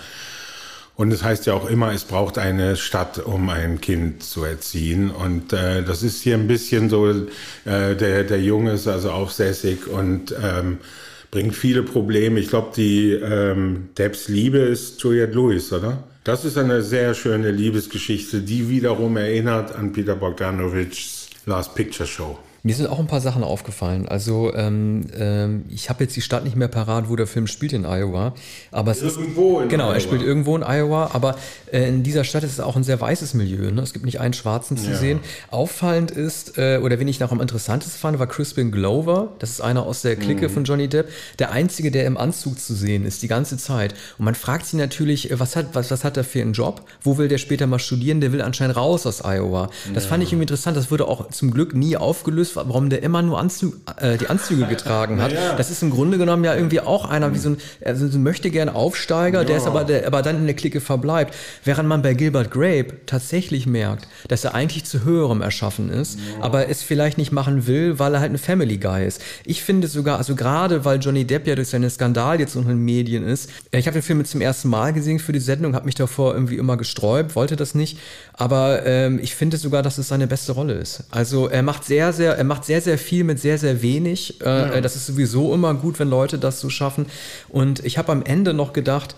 Und 0.97 1.13
es 1.13 1.23
heißt 1.23 1.47
ja 1.47 1.55
auch 1.55 1.71
immer, 1.71 1.93
es 1.93 2.05
braucht 2.05 2.37
eine 2.37 2.77
Stadt, 2.77 3.25
um 3.25 3.49
ein 3.49 3.81
Kind 3.81 4.23
zu 4.23 4.45
erziehen. 4.45 5.11
Und 5.11 5.53
äh, 5.53 5.83
das 5.83 6.03
ist 6.03 6.23
hier 6.23 6.35
ein 6.35 6.47
bisschen 6.47 6.91
so, 6.91 7.09
äh, 7.09 7.97
der, 7.97 8.25
der 8.25 8.43
Junge 8.43 8.73
ist 8.73 8.87
also 8.87 9.11
aufsässig 9.11 9.87
und 9.87 10.35
ähm, 10.43 10.79
bringt 11.31 11.55
viele 11.55 11.85
Probleme. 11.85 12.39
Ich 12.41 12.49
glaube, 12.49 12.73
die 12.77 13.13
ähm, 13.13 13.91
Debs 13.97 14.29
Liebe 14.29 14.59
ist 14.59 15.01
Juliette 15.01 15.33
Lewis, 15.33 15.73
oder? 15.73 16.03
Das 16.31 16.45
ist 16.45 16.57
eine 16.57 16.81
sehr 16.81 17.15
schöne 17.15 17.51
Liebesgeschichte, 17.51 18.41
die 18.41 18.69
wiederum 18.69 19.17
erinnert 19.17 19.75
an 19.75 19.93
Peter 19.93 20.15
Bogdanovichs 20.15 21.29
Last 21.45 21.75
Picture 21.75 22.07
Show. 22.07 22.39
Mir 22.63 22.75
sind 22.75 22.89
auch 22.89 22.99
ein 22.99 23.07
paar 23.07 23.21
Sachen 23.21 23.43
aufgefallen. 23.43 24.07
Also 24.07 24.55
ähm, 24.55 25.07
ähm, 25.19 25.65
ich 25.71 25.89
habe 25.89 26.05
jetzt 26.05 26.15
die 26.17 26.21
Stadt 26.21 26.45
nicht 26.45 26.57
mehr 26.57 26.69
parat, 26.69 27.09
wo 27.09 27.17
der 27.17 27.27
Film 27.27 27.47
spielt 27.47 27.73
in 27.73 27.85
Iowa. 27.85 28.35
Aber 28.71 28.91
es 28.91 29.03
irgendwo 29.03 29.61
ist, 29.61 29.71
genau, 29.71 29.87
Iowa. 29.87 29.95
er 29.95 30.01
spielt 30.01 30.23
irgendwo 30.23 30.57
in 30.57 30.63
Iowa. 30.63 31.11
Aber 31.15 31.37
äh, 31.73 31.89
in 31.89 32.03
dieser 32.03 32.25
Stadt 32.25 32.45
ist 32.45 32.53
es 32.53 32.61
auch 32.61 32.77
ein 32.77 32.85
sehr 32.85 33.01
weißes 33.01 33.35
Milieu. 33.35 33.71
Ne? 33.71 33.81
Es 33.81 33.93
gibt 33.93 34.05
nicht 34.05 34.21
einen 34.21 34.35
Schwarzen 34.35 34.77
zu 34.77 34.91
ja. 34.91 34.97
sehen. 34.97 35.21
Auffallend 35.51 36.11
ist 36.11 36.59
äh, 36.59 36.81
oder 36.83 36.99
wen 36.99 37.09
ich 37.09 37.19
noch 37.19 37.33
am 37.33 37.41
interessantesten 37.41 37.99
fand, 37.99 38.19
war 38.19 38.27
Crispin 38.27 38.71
Glover. 38.71 39.33
Das 39.39 39.51
ist 39.51 39.61
einer 39.61 39.87
aus 39.87 40.03
der 40.03 40.17
Clique 40.17 40.49
mhm. 40.49 40.53
von 40.53 40.65
Johnny 40.65 40.89
Depp. 40.89 41.09
Der 41.39 41.53
einzige, 41.53 41.91
der 41.91 42.05
im 42.05 42.19
Anzug 42.19 42.61
zu 42.61 42.75
sehen 42.75 43.07
ist 43.07 43.23
die 43.23 43.29
ganze 43.29 43.57
Zeit. 43.57 43.95
Und 44.19 44.27
man 44.27 44.35
fragt 44.35 44.67
sich 44.67 44.79
natürlich, 44.79 45.31
äh, 45.31 45.41
was 45.41 45.57
hat 45.57 45.75
was, 45.75 45.91
was 45.91 46.05
hat 46.05 46.19
er 46.19 46.25
für 46.25 46.43
einen 46.43 46.53
Job? 46.53 46.83
Wo 47.01 47.17
will 47.17 47.29
der 47.29 47.39
später 47.39 47.67
mal 47.67 47.79
studieren? 47.79 48.21
Der 48.21 48.33
will 48.33 48.43
anscheinend 48.43 48.77
raus 48.77 49.07
aus 49.07 49.23
Iowa. 49.25 49.71
Das 49.95 50.05
ja. 50.05 50.11
fand 50.11 50.23
ich 50.23 50.31
irgendwie 50.31 50.45
interessant. 50.45 50.77
Das 50.77 50.91
wurde 50.91 51.09
auch 51.09 51.31
zum 51.31 51.51
Glück 51.53 51.75
nie 51.75 51.97
aufgelöst 51.97 52.50
ist, 52.51 52.57
warum 52.57 52.91
der 52.91 53.03
immer 53.03 53.23
nur 53.23 53.39
Anzug, 53.39 53.75
äh, 53.97 54.17
die 54.19 54.29
Anzüge 54.29 54.67
getragen 54.67 55.21
hat. 55.23 55.33
Ja. 55.33 55.55
Das 55.55 55.71
ist 55.71 55.83
im 55.83 55.91
Grunde 55.91 56.19
genommen 56.19 56.45
ja 56.45 56.55
irgendwie 56.55 56.81
auch 56.81 57.09
einer 57.09 57.35
wie 57.35 57.39
so 57.39 57.51
ein, 57.51 57.57
also 57.85 58.09
so 58.09 58.19
möchte 58.19 58.51
gern 58.51 58.69
Aufsteiger, 58.69 59.41
ja. 59.41 59.45
der 59.45 59.57
ist 59.57 59.67
aber, 59.67 59.85
der, 59.85 60.07
aber 60.07 60.23
dann 60.23 60.37
in 60.37 60.47
der 60.47 60.55
Clique 60.55 60.81
verbleibt. 60.81 61.35
Während 61.65 61.89
man 61.89 62.03
bei 62.03 62.15
Gilbert 62.15 62.51
Grape 62.51 63.07
tatsächlich 63.07 63.67
merkt, 63.67 64.09
dass 64.29 64.45
er 64.45 64.55
eigentlich 64.55 64.85
zu 64.85 65.05
höherem 65.05 65.43
erschaffen 65.43 65.91
ist, 65.91 66.19
ja. 66.19 66.45
aber 66.45 66.69
es 66.69 66.83
vielleicht 66.83 67.19
nicht 67.19 67.33
machen 67.33 67.67
will, 67.67 67.99
weil 67.99 68.15
er 68.15 68.21
halt 68.21 68.33
ein 68.33 68.39
Family 68.39 68.79
Guy 68.79 69.07
ist. 69.07 69.23
Ich 69.45 69.63
finde 69.63 69.89
sogar, 69.89 70.19
also 70.19 70.35
gerade 70.35 70.85
weil 70.85 70.99
Johnny 70.99 71.25
Depp 71.25 71.47
ja 71.47 71.55
durch 71.55 71.69
seinen 71.69 71.91
Skandal 71.91 72.41
jetzt 72.41 72.57
in 72.57 72.67
den 72.67 72.79
Medien 72.79 73.25
ist, 73.25 73.51
ich 73.73 73.87
habe 73.87 73.95
den 73.95 74.03
Film 74.03 74.25
zum 74.25 74.41
ersten 74.41 74.69
Mal 74.69 74.93
gesehen 74.93 75.19
für 75.19 75.33
die 75.33 75.41
Sendung, 75.41 75.75
habe 75.75 75.87
mich 75.87 75.95
davor 75.95 76.35
irgendwie 76.35 76.57
immer 76.57 76.77
gesträubt, 76.77 77.35
wollte 77.37 77.57
das 77.57 77.75
nicht, 77.75 77.99
aber 78.33 78.85
ähm, 78.87 79.19
ich 79.23 79.35
finde 79.35 79.57
sogar, 79.57 79.83
dass 79.83 79.99
es 79.99 80.09
seine 80.09 80.27
beste 80.27 80.53
Rolle 80.53 80.75
ist. 80.75 81.05
Also 81.11 81.49
er 81.49 81.63
macht 81.63 81.85
sehr, 81.85 82.13
sehr 82.13 82.40
er 82.41 82.45
macht 82.45 82.65
sehr, 82.65 82.81
sehr 82.81 82.97
viel 82.97 83.23
mit 83.23 83.39
sehr, 83.39 83.59
sehr 83.59 83.83
wenig. 83.83 84.41
Äh, 84.41 84.45
ja. 84.45 84.81
Das 84.81 84.97
ist 84.97 85.05
sowieso 85.05 85.53
immer 85.53 85.75
gut, 85.75 85.99
wenn 85.99 86.09
Leute 86.09 86.39
das 86.39 86.59
so 86.59 86.71
schaffen. 86.71 87.05
Und 87.51 87.85
ich 87.85 87.99
habe 87.99 88.11
am 88.13 88.23
Ende 88.23 88.55
noch 88.55 88.73
gedacht, 88.73 89.15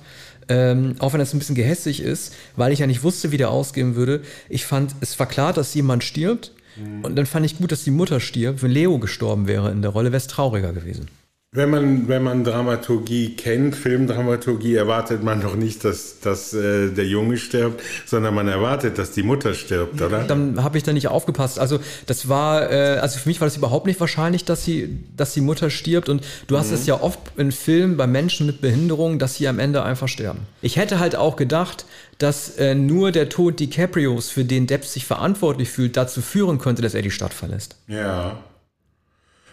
ähm, 0.48 0.96
auch 0.98 1.12
wenn 1.12 1.20
das 1.20 1.32
ein 1.32 1.38
bisschen 1.38 1.54
gehässig 1.54 2.02
ist, 2.02 2.34
weil 2.56 2.72
ich 2.72 2.80
ja 2.80 2.88
nicht 2.88 3.04
wusste, 3.04 3.30
wie 3.30 3.36
der 3.36 3.50
ausgehen 3.50 3.94
würde. 3.94 4.22
Ich 4.48 4.66
fand, 4.66 4.96
es 5.00 5.16
war 5.20 5.26
klar, 5.26 5.52
dass 5.52 5.72
jemand 5.72 6.02
stirbt. 6.02 6.50
Mhm. 6.76 7.04
Und 7.04 7.14
dann 7.14 7.26
fand 7.26 7.46
ich 7.46 7.58
gut, 7.58 7.70
dass 7.70 7.84
die 7.84 7.92
Mutter 7.92 8.18
stirbt. 8.18 8.60
Wenn 8.60 8.72
Leo 8.72 8.98
gestorben 8.98 9.46
wäre 9.46 9.70
in 9.70 9.82
der 9.82 9.92
Rolle, 9.92 10.10
wäre 10.10 10.16
es 10.16 10.26
trauriger 10.26 10.72
gewesen. 10.72 11.06
Wenn 11.54 11.68
man, 11.68 12.08
wenn 12.08 12.22
man 12.22 12.44
Dramaturgie 12.44 13.36
kennt, 13.36 13.76
Filmdramaturgie, 13.76 14.74
erwartet 14.74 15.22
man 15.22 15.42
doch 15.42 15.54
nicht, 15.54 15.84
dass, 15.84 16.18
dass 16.20 16.54
äh, 16.54 16.88
der 16.88 17.06
Junge 17.06 17.36
stirbt, 17.36 17.82
sondern 18.06 18.34
man 18.34 18.48
erwartet, 18.48 18.96
dass 18.96 19.12
die 19.12 19.22
Mutter 19.22 19.52
stirbt, 19.52 20.00
oder? 20.00 20.24
Dann 20.24 20.64
habe 20.64 20.78
ich 20.78 20.82
da 20.82 20.94
nicht 20.94 21.08
aufgepasst. 21.08 21.58
Also 21.58 21.78
das 22.06 22.30
war, 22.30 22.72
äh, 22.72 22.96
also 23.00 23.18
für 23.18 23.28
mich 23.28 23.42
war 23.42 23.46
das 23.46 23.58
überhaupt 23.58 23.84
nicht 23.84 24.00
wahrscheinlich, 24.00 24.46
dass 24.46 24.64
sie, 24.64 24.98
dass 25.14 25.34
die 25.34 25.42
Mutter 25.42 25.68
stirbt. 25.68 26.08
Und 26.08 26.24
du 26.46 26.56
hast 26.56 26.68
mhm. 26.68 26.74
es 26.74 26.86
ja 26.86 26.98
oft 26.98 27.18
in 27.36 27.52
Filmen 27.52 27.98
bei 27.98 28.06
Menschen 28.06 28.46
mit 28.46 28.62
Behinderung, 28.62 29.18
dass 29.18 29.34
sie 29.34 29.46
am 29.46 29.58
Ende 29.58 29.82
einfach 29.82 30.08
sterben. 30.08 30.46
Ich 30.62 30.76
hätte 30.76 31.00
halt 31.00 31.16
auch 31.16 31.36
gedacht, 31.36 31.84
dass 32.16 32.56
äh, 32.56 32.74
nur 32.74 33.12
der 33.12 33.28
Tod 33.28 33.60
DiCaprios, 33.60 34.30
für 34.30 34.46
den 34.46 34.66
Depp 34.66 34.86
sich 34.86 35.04
verantwortlich 35.04 35.68
fühlt, 35.68 35.98
dazu 35.98 36.22
führen 36.22 36.56
könnte, 36.56 36.80
dass 36.80 36.94
er 36.94 37.02
die 37.02 37.10
Stadt 37.10 37.34
verlässt. 37.34 37.76
Ja. 37.88 38.38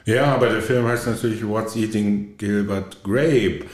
Ja, 0.09 0.33
aber 0.33 0.49
der 0.49 0.63
Film 0.63 0.87
heißt 0.87 1.05
natürlich 1.05 1.47
What's 1.47 1.75
Eating 1.75 2.35
Gilbert 2.39 3.03
Grape. 3.03 3.65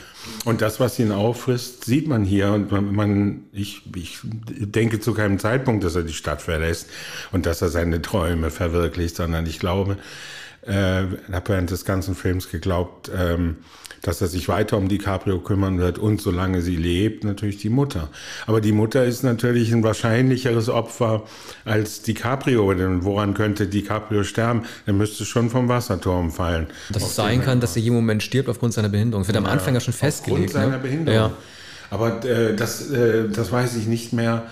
Und 0.44 0.60
das, 0.60 0.78
was 0.80 0.98
ihn 0.98 1.10
auffrisst, 1.10 1.86
sieht 1.86 2.08
man 2.08 2.24
hier. 2.24 2.52
Und 2.52 2.70
man, 2.70 2.94
man 2.94 3.44
ich, 3.52 3.82
ich 3.94 4.18
denke 4.20 5.00
zu 5.00 5.14
keinem 5.14 5.38
Zeitpunkt, 5.38 5.82
dass 5.82 5.96
er 5.96 6.02
die 6.02 6.12
Stadt 6.12 6.42
verlässt 6.42 6.90
und 7.32 7.46
dass 7.46 7.62
er 7.62 7.70
seine 7.70 8.02
Träume 8.02 8.50
verwirklicht, 8.50 9.16
sondern 9.16 9.46
ich 9.46 9.60
glaube, 9.60 9.96
äh, 10.60 11.04
habe 11.32 11.48
während 11.48 11.70
des 11.70 11.86
ganzen 11.86 12.14
Films 12.14 12.50
geglaubt, 12.50 13.10
ähm, 13.16 13.56
dass 14.06 14.20
er 14.20 14.28
sich 14.28 14.48
weiter 14.48 14.76
um 14.76 14.88
DiCaprio 14.88 15.40
kümmern 15.40 15.78
wird 15.78 15.98
und 15.98 16.20
solange 16.20 16.62
sie 16.62 16.76
lebt, 16.76 17.24
natürlich 17.24 17.58
die 17.58 17.68
Mutter. 17.68 18.08
Aber 18.46 18.60
die 18.60 18.70
Mutter 18.70 19.04
ist 19.04 19.24
natürlich 19.24 19.72
ein 19.72 19.82
wahrscheinlicheres 19.82 20.68
Opfer 20.68 21.24
als 21.64 22.02
DiCaprio. 22.02 22.72
Denn 22.74 23.02
woran 23.02 23.34
könnte 23.34 23.66
DiCaprio 23.66 24.22
sterben? 24.22 24.62
Er 24.86 24.92
müsste 24.92 25.24
schon 25.24 25.50
vom 25.50 25.68
Wasserturm 25.68 26.30
fallen. 26.30 26.68
Dass 26.90 27.02
es 27.02 27.16
sein 27.16 27.42
kann, 27.42 27.58
dass 27.58 27.74
er 27.74 27.82
jeden 27.82 27.96
Moment 27.96 28.22
stirbt 28.22 28.48
aufgrund 28.48 28.74
seiner 28.74 28.88
Behinderung. 28.88 29.22
Das 29.22 29.28
wird 29.28 29.42
ja, 29.42 29.44
am 29.44 29.52
Anfang 29.52 29.74
ja 29.74 29.80
schon 29.80 29.94
festgelegt. 29.94 30.50
Aufgrund 30.50 30.62
seiner 30.62 30.76
ne? 30.76 30.82
Behinderung. 30.82 31.20
Ja. 31.20 31.32
Aber 31.90 32.24
äh, 32.24 32.54
das, 32.54 32.90
äh, 32.90 33.28
das 33.28 33.50
weiß 33.50 33.76
ich 33.76 33.86
nicht 33.86 34.12
mehr 34.12 34.46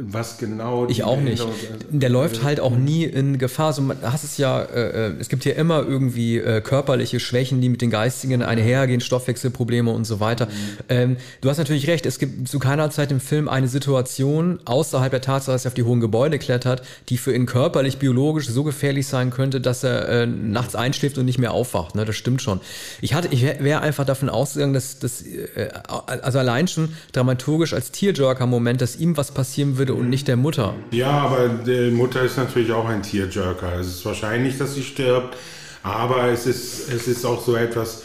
was 0.00 0.36
genau. 0.36 0.86
Ich 0.88 1.02
auch 1.02 1.18
nicht. 1.18 1.42
Der 1.90 2.10
läuft 2.10 2.42
halt 2.42 2.60
auch 2.60 2.76
nie 2.76 3.04
in 3.04 3.38
Gefahr. 3.38 3.72
So, 3.72 3.80
man 3.80 3.96
hast 4.02 4.22
es 4.22 4.36
ja, 4.36 4.60
äh, 4.60 5.08
äh, 5.08 5.14
es 5.18 5.30
gibt 5.30 5.44
hier 5.44 5.56
immer 5.56 5.78
irgendwie 5.78 6.36
äh, 6.36 6.60
körperliche 6.60 7.20
Schwächen, 7.20 7.62
die 7.62 7.70
mit 7.70 7.80
den 7.80 7.90
Geistigen 7.90 8.42
einhergehen, 8.42 9.00
Stoffwechselprobleme 9.00 9.90
und 9.90 10.04
so 10.04 10.20
weiter. 10.20 10.46
Mhm. 10.46 10.50
Ähm, 10.90 11.16
du 11.40 11.48
hast 11.48 11.56
natürlich 11.56 11.86
recht, 11.88 12.04
es 12.04 12.18
gibt 12.18 12.48
zu 12.48 12.58
keiner 12.58 12.90
Zeit 12.90 13.10
im 13.10 13.20
Film 13.20 13.48
eine 13.48 13.66
Situation 13.66 14.60
außerhalb 14.66 15.10
der 15.10 15.22
Tatsache, 15.22 15.54
dass 15.54 15.64
er 15.64 15.70
auf 15.70 15.74
die 15.74 15.84
hohen 15.84 16.00
Gebäude 16.00 16.38
klettert, 16.38 16.82
die 17.08 17.16
für 17.16 17.34
ihn 17.34 17.46
körperlich, 17.46 17.96
biologisch 17.96 18.46
so 18.46 18.64
gefährlich 18.64 19.06
sein 19.06 19.30
könnte, 19.30 19.58
dass 19.58 19.84
er 19.84 20.06
äh, 20.08 20.26
nachts 20.26 20.76
einschläft 20.76 21.16
und 21.16 21.24
nicht 21.24 21.38
mehr 21.38 21.52
aufwacht. 21.52 21.94
Ne? 21.94 22.04
Das 22.04 22.16
stimmt 22.16 22.42
schon. 22.42 22.60
Ich 23.00 23.14
hatte, 23.14 23.28
ich 23.30 23.42
wäre 23.42 23.80
einfach 23.80 24.04
davon 24.04 24.28
ausgegangen, 24.28 24.74
dass 24.74 24.98
das, 24.98 25.22
äh, 25.22 25.70
also 25.86 26.38
allein 26.38 26.68
schon 26.68 26.90
dramaturgisch 27.12 27.72
als 27.72 27.90
Tearjerker-Moment, 27.90 28.82
dass 28.82 28.96
ihm 28.96 29.16
was 29.16 29.30
passieren 29.30 29.77
würde, 29.77 29.77
würde 29.78 29.94
und 29.94 30.08
nicht 30.08 30.28
der 30.28 30.36
Mutter. 30.36 30.74
Ja, 30.90 31.10
aber 31.10 31.48
die 31.48 31.90
Mutter 31.90 32.22
ist 32.22 32.36
natürlich 32.36 32.72
auch 32.72 32.88
ein 32.88 33.02
Tearjerker. 33.02 33.78
Es 33.78 33.86
ist 33.86 34.04
wahrscheinlich, 34.04 34.58
dass 34.58 34.74
sie 34.74 34.82
stirbt, 34.82 35.36
aber 35.82 36.24
es 36.24 36.46
ist, 36.46 36.92
es 36.92 37.08
ist 37.08 37.24
auch 37.24 37.44
so 37.44 37.56
etwas 37.56 38.02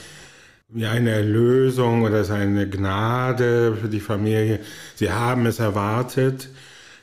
wie 0.70 0.86
eine 0.88 1.12
Erlösung 1.12 2.04
oder 2.04 2.28
eine 2.32 2.68
Gnade 2.68 3.78
für 3.80 3.90
die 3.90 4.00
Familie. 4.00 4.60
Sie 4.96 5.12
haben 5.12 5.46
es 5.46 5.60
erwartet. 5.60 6.50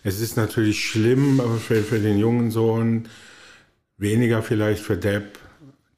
Es 0.02 0.20
ist 0.20 0.36
natürlich 0.36 0.84
schlimm 0.84 1.40
für, 1.60 1.82
für 1.82 1.98
den 1.98 2.18
jungen 2.18 2.50
Sohn, 2.50 3.08
weniger 3.96 4.42
vielleicht 4.42 4.82
für 4.82 4.96
Depp. 4.96 5.38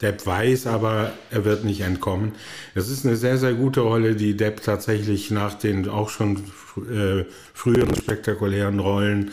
Depp 0.01 0.25
weiß 0.25 0.67
aber, 0.67 1.13
er 1.31 1.45
wird 1.45 1.63
nicht 1.63 1.81
entkommen. 1.81 2.33
Es 2.75 2.89
ist 2.89 3.05
eine 3.05 3.15
sehr, 3.15 3.37
sehr 3.37 3.53
gute 3.53 3.79
Rolle, 3.81 4.15
die 4.15 4.35
Depp 4.35 4.61
tatsächlich 4.61 5.31
nach 5.31 5.53
den 5.53 5.87
auch 5.87 6.09
schon 6.09 6.43
äh, 6.77 7.25
früheren 7.53 7.95
spektakulären 7.95 8.79
Rollen 8.79 9.31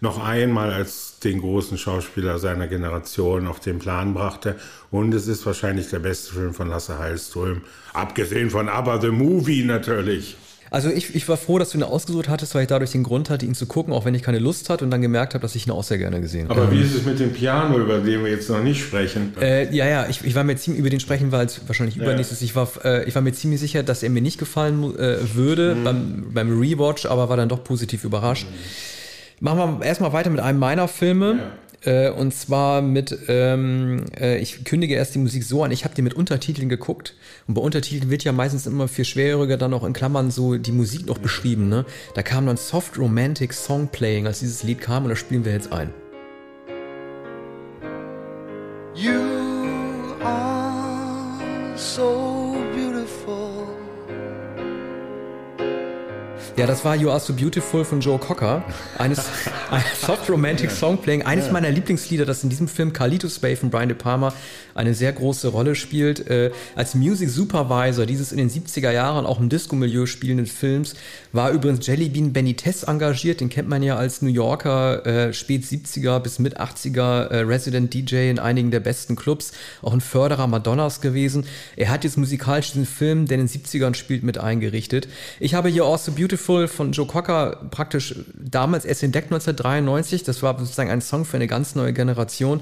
noch 0.00 0.22
einmal 0.22 0.72
als 0.72 1.18
den 1.20 1.40
großen 1.40 1.78
Schauspieler 1.78 2.38
seiner 2.38 2.68
Generation 2.68 3.46
auf 3.46 3.60
den 3.60 3.78
Plan 3.78 4.14
brachte. 4.14 4.56
Und 4.90 5.14
es 5.14 5.26
ist 5.26 5.46
wahrscheinlich 5.46 5.88
der 5.88 6.00
beste 6.00 6.34
Film 6.34 6.54
von 6.54 6.68
Lasse 6.68 6.98
Hallström, 6.98 7.62
abgesehen 7.92 8.50
von 8.50 8.68
Aber 8.68 9.00
the 9.00 9.08
Movie 9.08 9.64
natürlich. 9.64 10.36
Also 10.74 10.90
ich, 10.90 11.14
ich 11.14 11.28
war 11.28 11.36
froh, 11.36 11.60
dass 11.60 11.70
du 11.70 11.78
ihn 11.78 11.84
ausgesucht 11.84 12.28
hattest, 12.28 12.52
weil 12.56 12.62
ich 12.62 12.68
dadurch 12.68 12.90
den 12.90 13.04
Grund 13.04 13.30
hatte, 13.30 13.46
ihn 13.46 13.54
zu 13.54 13.66
gucken, 13.66 13.94
auch 13.94 14.04
wenn 14.04 14.14
ich 14.16 14.22
keine 14.22 14.40
Lust 14.40 14.68
hatte 14.70 14.84
und 14.84 14.90
dann 14.90 15.00
gemerkt 15.00 15.34
habe, 15.34 15.42
dass 15.42 15.54
ich 15.54 15.68
ihn 15.68 15.70
auch 15.70 15.84
sehr 15.84 15.98
gerne 15.98 16.20
gesehen 16.20 16.48
habe. 16.48 16.62
Aber 16.62 16.72
wie 16.72 16.80
ist 16.80 16.96
es 16.96 17.04
mit 17.04 17.20
dem 17.20 17.32
Piano, 17.32 17.78
über 17.78 17.98
den 17.98 18.24
wir 18.24 18.30
jetzt 18.32 18.50
noch 18.50 18.60
nicht 18.60 18.82
sprechen? 18.82 19.34
Äh, 19.40 19.72
ja, 19.72 19.86
ja, 19.86 20.06
ich, 20.08 20.24
ich 20.24 20.34
war 20.34 20.42
mir 20.42 20.56
ziemlich 20.56 20.80
über 20.80 20.90
den 20.90 20.98
sprechen, 20.98 21.30
weil 21.30 21.46
es 21.46 21.60
wahrscheinlich 21.68 21.94
ja. 21.94 22.02
übernächstes. 22.02 22.42
Ich 22.42 22.56
war, 22.56 22.68
äh, 22.84 23.04
ich 23.04 23.14
war 23.14 23.22
mir 23.22 23.32
ziemlich 23.32 23.60
sicher, 23.60 23.84
dass 23.84 24.02
er 24.02 24.10
mir 24.10 24.20
nicht 24.20 24.38
gefallen 24.38 24.98
äh, 24.98 25.18
würde 25.34 25.76
mhm. 25.76 25.84
beim, 25.84 26.24
beim 26.34 26.60
Rewatch, 26.60 27.06
aber 27.06 27.28
war 27.28 27.36
dann 27.36 27.48
doch 27.48 27.62
positiv 27.62 28.02
überrascht. 28.02 28.48
Mhm. 28.50 29.44
Machen 29.44 29.78
wir 29.78 29.86
erstmal 29.86 30.12
weiter 30.12 30.30
mit 30.30 30.40
einem 30.40 30.58
meiner 30.58 30.88
Filme. 30.88 31.36
Ja. 31.38 31.52
Äh, 31.84 32.10
und 32.10 32.34
zwar 32.34 32.82
mit, 32.82 33.16
ähm, 33.28 34.04
äh, 34.18 34.38
ich 34.38 34.64
kündige 34.64 34.94
erst 34.94 35.14
die 35.14 35.18
Musik 35.18 35.44
so 35.44 35.62
an, 35.62 35.70
ich 35.70 35.84
habe 35.84 35.94
die 35.94 36.02
mit 36.02 36.14
Untertiteln 36.14 36.68
geguckt. 36.68 37.14
Und 37.46 37.54
bei 37.54 37.60
Untertiteln 37.62 38.10
wird 38.10 38.24
ja 38.24 38.32
meistens 38.32 38.66
immer 38.66 38.88
viel 38.88 39.04
schwieriger 39.04 39.56
dann 39.56 39.74
auch 39.74 39.84
in 39.84 39.92
Klammern 39.92 40.30
so 40.30 40.56
die 40.56 40.72
Musik 40.72 41.06
noch 41.06 41.18
beschrieben. 41.18 41.68
Ne? 41.68 41.84
Da 42.14 42.22
kam 42.22 42.46
dann 42.46 42.56
Soft 42.56 42.98
Romantic 42.98 43.52
Song 43.52 43.88
Playing, 43.88 44.26
als 44.26 44.40
dieses 44.40 44.62
Lied 44.62 44.80
kam 44.80 45.04
und 45.04 45.10
das 45.10 45.18
spielen 45.18 45.44
wir 45.44 45.52
jetzt 45.52 45.72
ein. 45.72 46.03
Das 56.74 56.84
war 56.84 56.96
You 56.96 57.10
Are 57.10 57.20
So 57.20 57.32
Beautiful 57.32 57.84
von 57.84 58.00
Joe 58.00 58.18
Cocker. 58.18 58.64
Eines, 58.98 59.20
ein 59.70 59.84
Soft 60.04 60.28
Romantic 60.28 60.72
Song 60.72 60.98
Playing. 60.98 61.22
Eines 61.22 61.52
meiner 61.52 61.70
Lieblingslieder, 61.70 62.26
das 62.26 62.42
in 62.42 62.50
diesem 62.50 62.66
Film 62.66 62.92
Carlitos 62.92 63.38
Bay 63.38 63.54
von 63.54 63.70
Brian 63.70 63.86
De 63.86 63.96
Palma 63.96 64.32
eine 64.74 64.94
sehr 64.94 65.12
große 65.12 65.48
Rolle 65.48 65.74
spielt. 65.74 66.28
Äh, 66.28 66.50
als 66.74 66.94
Music 66.94 67.30
Supervisor 67.30 68.06
dieses 68.06 68.32
in 68.32 68.38
den 68.38 68.50
70er 68.50 68.90
Jahren 68.90 69.24
auch 69.24 69.38
im 69.38 69.48
Disco-Milieu 69.48 70.06
spielenden 70.06 70.46
Films 70.46 70.94
war 71.32 71.52
übrigens 71.52 71.86
Jellybean 71.86 72.32
Benitez 72.32 72.82
engagiert. 72.82 73.40
Den 73.40 73.50
kennt 73.50 73.68
man 73.68 73.82
ja 73.82 73.96
als 73.96 74.20
New 74.22 74.30
Yorker, 74.30 75.06
äh, 75.06 75.32
spät 75.32 75.64
70er 75.64 76.18
bis 76.18 76.40
mit 76.40 76.60
80er 76.60 77.26
äh, 77.28 77.36
Resident 77.42 77.94
DJ 77.94 78.30
in 78.30 78.38
einigen 78.38 78.70
der 78.70 78.80
besten 78.80 79.16
Clubs. 79.16 79.52
Auch 79.80 79.92
ein 79.92 80.00
Förderer 80.00 80.48
Madonnas 80.48 81.00
gewesen. 81.00 81.46
Er 81.76 81.90
hat 81.90 82.02
jetzt 82.02 82.18
musikalisch 82.18 82.72
diesen 82.72 82.86
Film, 82.86 83.26
der 83.26 83.38
in 83.38 83.46
den 83.46 83.62
70ern 83.62 83.94
spielt, 83.94 84.24
mit 84.24 84.38
eingerichtet. 84.38 85.08
Ich 85.38 85.54
habe 85.54 85.68
hier 85.68 85.84
Also 85.84 86.10
Beautiful 86.10 86.63
von 86.68 86.92
Joe 86.92 87.06
Cocker 87.06 87.60
praktisch 87.70 88.14
damals 88.34 88.84
erst 88.84 89.02
entdeckt, 89.02 89.26
1993. 89.26 90.22
Das 90.22 90.42
war 90.42 90.58
sozusagen 90.58 90.90
ein 90.90 91.00
Song 91.00 91.24
für 91.24 91.36
eine 91.36 91.46
ganz 91.46 91.74
neue 91.74 91.92
Generation. 91.92 92.60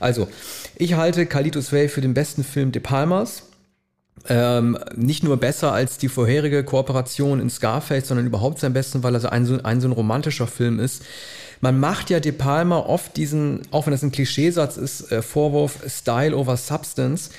Also, 0.00 0.28
ich 0.76 0.94
halte 0.94 1.26
Kalitos 1.26 1.72
Way 1.72 1.88
für 1.88 2.00
den 2.00 2.14
besten 2.14 2.44
Film 2.44 2.72
De 2.72 2.80
Palmas. 2.80 3.44
Ähm, 4.28 4.78
nicht 4.94 5.22
nur 5.22 5.36
besser 5.36 5.72
als 5.72 5.98
die 5.98 6.08
vorherige 6.08 6.64
Kooperation 6.64 7.40
in 7.40 7.50
Scarface, 7.50 8.08
sondern 8.08 8.26
überhaupt 8.26 8.58
sein 8.58 8.72
besten, 8.72 9.02
weil 9.02 9.14
er 9.14 9.32
ein, 9.32 9.44
so 9.44 9.58
ein, 9.62 9.80
so 9.80 9.88
ein 9.88 9.92
romantischer 9.92 10.46
Film 10.46 10.78
ist. 10.80 11.02
Man 11.60 11.78
macht 11.78 12.10
ja 12.10 12.20
De 12.20 12.32
Palma 12.32 12.78
oft 12.78 13.16
diesen, 13.16 13.62
auch 13.70 13.86
wenn 13.86 13.92
das 13.92 14.02
ein 14.02 14.12
Klischeesatz 14.12 14.76
ist, 14.76 15.10
äh, 15.12 15.22
Vorwurf 15.22 15.78
Style 15.88 16.36
over 16.36 16.56
Substance. 16.56 17.30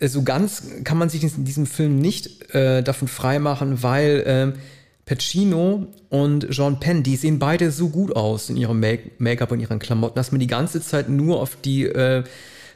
Äh, 0.00 0.08
so 0.08 0.22
ganz 0.22 0.62
kann 0.84 0.98
man 0.98 1.08
sich 1.08 1.22
in 1.22 1.44
diesem 1.44 1.66
Film 1.66 1.98
nicht 1.98 2.54
äh, 2.54 2.82
davon 2.82 3.08
freimachen, 3.08 3.82
weil 3.82 4.54
äh, 4.54 4.58
Pacino 5.06 5.86
und 6.08 6.50
Jean 6.50 6.80
Penn, 6.80 7.02
die 7.02 7.16
sehen 7.16 7.38
beide 7.38 7.70
so 7.70 7.88
gut 7.90 8.16
aus 8.16 8.48
in 8.48 8.56
ihrem 8.56 8.80
Make-up 9.18 9.52
und 9.52 9.60
ihren 9.60 9.78
Klamotten, 9.78 10.16
dass 10.16 10.32
man 10.32 10.40
die 10.40 10.46
ganze 10.46 10.80
Zeit 10.80 11.08
nur 11.08 11.40
auf 11.40 11.56
die 11.62 11.84
äh, 11.84 12.24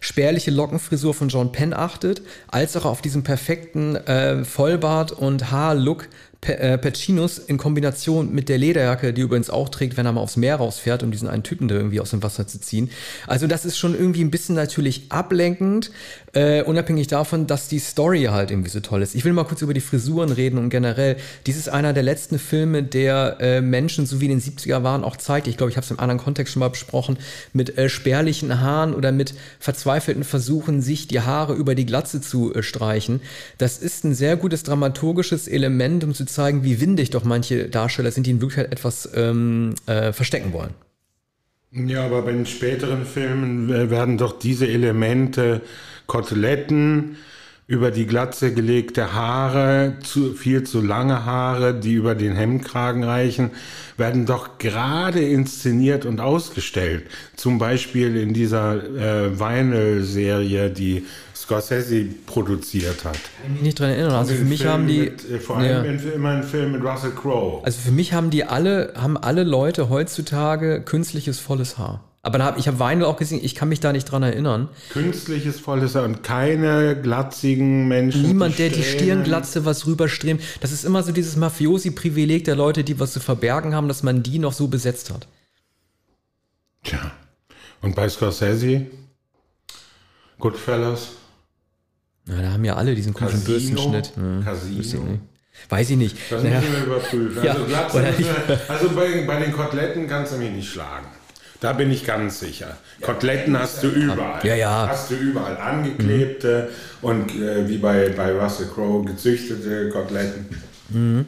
spärliche 0.00 0.50
Lockenfrisur 0.50 1.14
von 1.14 1.28
John 1.28 1.52
Penn 1.52 1.72
achtet, 1.72 2.22
als 2.48 2.76
auch 2.76 2.84
auf 2.84 3.02
diesen 3.02 3.22
perfekten 3.22 3.96
äh, 3.96 4.44
Vollbart 4.44 5.12
und 5.12 5.50
Haarlook 5.50 6.08
äh, 6.42 6.78
Pacinos 6.78 7.38
in 7.38 7.58
Kombination 7.58 8.32
mit 8.32 8.48
der 8.48 8.58
Lederjacke, 8.58 9.12
die 9.12 9.22
übrigens 9.22 9.50
auch 9.50 9.68
trägt, 9.68 9.96
wenn 9.96 10.06
er 10.06 10.12
mal 10.12 10.20
aufs 10.20 10.36
Meer 10.36 10.56
rausfährt, 10.56 11.02
um 11.02 11.10
diesen 11.10 11.28
einen 11.28 11.42
Typen 11.42 11.66
da 11.66 11.74
irgendwie 11.74 12.00
aus 12.00 12.10
dem 12.10 12.22
Wasser 12.22 12.46
zu 12.46 12.60
ziehen. 12.60 12.90
Also 13.26 13.46
das 13.48 13.64
ist 13.64 13.76
schon 13.76 13.94
irgendwie 13.94 14.22
ein 14.22 14.30
bisschen 14.30 14.54
natürlich 14.54 15.10
ablenkend, 15.10 15.90
äh, 16.38 16.62
unabhängig 16.62 17.08
davon, 17.08 17.48
dass 17.48 17.66
die 17.66 17.80
Story 17.80 18.24
halt 18.30 18.52
irgendwie 18.52 18.70
so 18.70 18.78
toll 18.78 19.02
ist. 19.02 19.16
Ich 19.16 19.24
will 19.24 19.32
mal 19.32 19.42
kurz 19.42 19.60
über 19.60 19.74
die 19.74 19.80
Frisuren 19.80 20.30
reden 20.30 20.58
und 20.58 20.70
generell, 20.70 21.16
dies 21.46 21.56
ist 21.56 21.68
einer 21.68 21.92
der 21.92 22.04
letzten 22.04 22.38
Filme, 22.38 22.84
der 22.84 23.38
äh, 23.40 23.60
Menschen, 23.60 24.06
so 24.06 24.20
wie 24.20 24.26
in 24.26 24.38
den 24.38 24.40
70er 24.40 24.84
waren, 24.84 25.02
auch 25.02 25.16
zeigt. 25.16 25.48
Ich 25.48 25.56
glaube, 25.56 25.70
ich 25.70 25.76
habe 25.76 25.84
es 25.84 25.90
im 25.90 25.98
anderen 25.98 26.20
Kontext 26.20 26.52
schon 26.52 26.60
mal 26.60 26.70
besprochen, 26.70 27.18
mit 27.52 27.76
äh, 27.76 27.88
spärlichen 27.88 28.60
Haaren 28.60 28.94
oder 28.94 29.10
mit 29.10 29.34
verzweifelten 29.58 30.22
Versuchen, 30.22 30.80
sich 30.80 31.08
die 31.08 31.20
Haare 31.20 31.54
über 31.54 31.74
die 31.74 31.86
Glatze 31.86 32.20
zu 32.20 32.54
äh, 32.54 32.62
streichen. 32.62 33.20
Das 33.58 33.78
ist 33.78 34.04
ein 34.04 34.14
sehr 34.14 34.36
gutes 34.36 34.62
dramaturgisches 34.62 35.48
Element, 35.48 36.04
um 36.04 36.14
zu 36.14 36.24
zeigen, 36.24 36.62
wie 36.62 36.80
windig 36.80 37.10
doch 37.10 37.24
manche 37.24 37.68
Darsteller 37.68 38.12
sind, 38.12 38.28
die 38.28 38.30
in 38.30 38.40
Wirklichkeit 38.40 38.70
etwas 38.70 39.08
ähm, 39.12 39.74
äh, 39.86 40.12
verstecken 40.12 40.52
wollen. 40.52 40.87
Ja, 41.70 42.06
aber 42.06 42.22
bei 42.22 42.32
den 42.32 42.46
späteren 42.46 43.04
Filmen 43.04 43.68
werden 43.68 44.16
doch 44.16 44.38
diese 44.38 44.66
Elemente, 44.66 45.60
Koteletten, 46.06 47.18
über 47.66 47.90
die 47.90 48.06
Glatze 48.06 48.54
gelegte 48.54 49.12
Haare, 49.12 49.96
zu, 50.02 50.32
viel 50.32 50.62
zu 50.62 50.80
lange 50.80 51.26
Haare, 51.26 51.74
die 51.74 51.92
über 51.92 52.14
den 52.14 52.34
Hemdkragen 52.34 53.04
reichen, 53.04 53.50
werden 53.98 54.24
doch 54.24 54.56
gerade 54.56 55.20
inszeniert 55.20 56.06
und 56.06 56.20
ausgestellt. 56.20 57.04
Zum 57.36 57.58
Beispiel 57.58 58.16
in 58.16 58.32
dieser 58.32 58.76
äh, 58.76 59.38
Vinyl-Serie, 59.38 60.70
die 60.70 61.04
Scorsese 61.48 62.04
produziert 62.26 63.06
hat. 63.06 63.16
Ich 63.16 63.42
kann 63.42 63.52
mich 63.54 63.62
nicht 63.62 63.80
dran 63.80 63.88
erinnern. 63.88 64.12
Also 64.12 64.34
für 64.34 64.44
mich 64.44 64.60
Film 64.60 64.72
haben 64.72 64.86
die 64.86 64.98
mit, 64.98 65.30
äh, 65.30 65.40
vor 65.40 65.56
allem 65.56 65.98
ja. 65.98 66.12
immer 66.12 66.28
ein 66.28 66.42
Film 66.42 66.72
mit 66.72 66.84
Russell 66.84 67.12
Crowe. 67.12 67.64
Also 67.64 67.80
für 67.80 67.90
mich 67.90 68.12
haben 68.12 68.28
die 68.28 68.44
alle 68.44 68.92
haben 68.94 69.16
alle 69.16 69.44
Leute 69.44 69.88
heutzutage 69.88 70.82
künstliches 70.82 71.40
volles 71.40 71.78
Haar. 71.78 72.04
Aber 72.20 72.44
hab, 72.44 72.58
ich 72.58 72.68
habe 72.68 72.78
Weinl 72.78 73.02
auch 73.04 73.16
gesehen, 73.16 73.40
ich 73.42 73.54
kann 73.54 73.70
mich 73.70 73.80
da 73.80 73.94
nicht 73.94 74.04
dran 74.04 74.22
erinnern. 74.22 74.68
Künstliches 74.90 75.58
volles 75.58 75.94
Haar 75.94 76.04
und 76.04 76.22
keine 76.22 77.00
glatzigen 77.00 77.88
Menschen. 77.88 78.22
Niemand, 78.22 78.58
der 78.58 78.68
die 78.68 78.82
Stirnglatze 78.82 79.64
was 79.64 79.86
rüberstreamt. 79.86 80.42
Das 80.60 80.70
ist 80.70 80.84
immer 80.84 81.02
so 81.02 81.12
dieses 81.12 81.36
Mafiosi-Privileg 81.36 82.44
der 82.44 82.56
Leute, 82.56 82.84
die 82.84 83.00
was 83.00 83.14
zu 83.14 83.20
verbergen 83.20 83.74
haben, 83.74 83.88
dass 83.88 84.02
man 84.02 84.22
die 84.22 84.38
noch 84.38 84.52
so 84.52 84.66
besetzt 84.66 85.10
hat. 85.10 85.26
Tja. 86.84 87.12
Und 87.80 87.94
bei 87.94 88.06
Scorsese? 88.06 88.82
Goodfellas? 90.38 91.12
Na, 92.28 92.42
da 92.42 92.52
haben 92.52 92.64
ja 92.64 92.76
alle 92.76 92.94
diesen 92.94 93.14
komischen 93.14 93.42
Bürstenschnitt. 93.42 94.12
Ja, 94.16 94.44
Casino. 94.44 95.18
Weiß 95.68 95.90
ich 95.90 95.96
nicht. 95.96 96.16
Das 96.30 96.42
naja. 96.42 96.60
müssen 96.60 96.72
wir 96.72 96.84
überprüfen. 96.84 97.38
Also, 97.38 97.64
ja, 97.66 97.88
also 98.68 98.90
bei, 98.90 99.24
bei, 99.26 99.40
den 99.40 99.52
Koteletten 99.52 100.06
kannst 100.06 100.32
du 100.32 100.36
mich 100.36 100.50
nicht 100.50 100.70
schlagen. 100.70 101.06
Da 101.60 101.72
bin 101.72 101.90
ich 101.90 102.06
ganz 102.06 102.38
sicher. 102.38 102.76
Koteletten 103.00 103.58
hast 103.58 103.82
du 103.82 103.88
überall. 103.88 104.46
Ja, 104.46 104.54
ja. 104.54 104.88
Hast 104.88 105.10
du 105.10 105.16
überall 105.16 105.56
angeklebte 105.56 106.68
mhm. 107.02 107.08
und 107.08 107.34
äh, 107.34 107.68
wie 107.68 107.78
bei, 107.78 108.10
bei 108.10 108.32
Russell 108.32 108.68
Crowe 108.72 109.04
gezüchtete 109.04 109.88
Koteletten. 109.88 110.46
Mhm. 110.90 111.26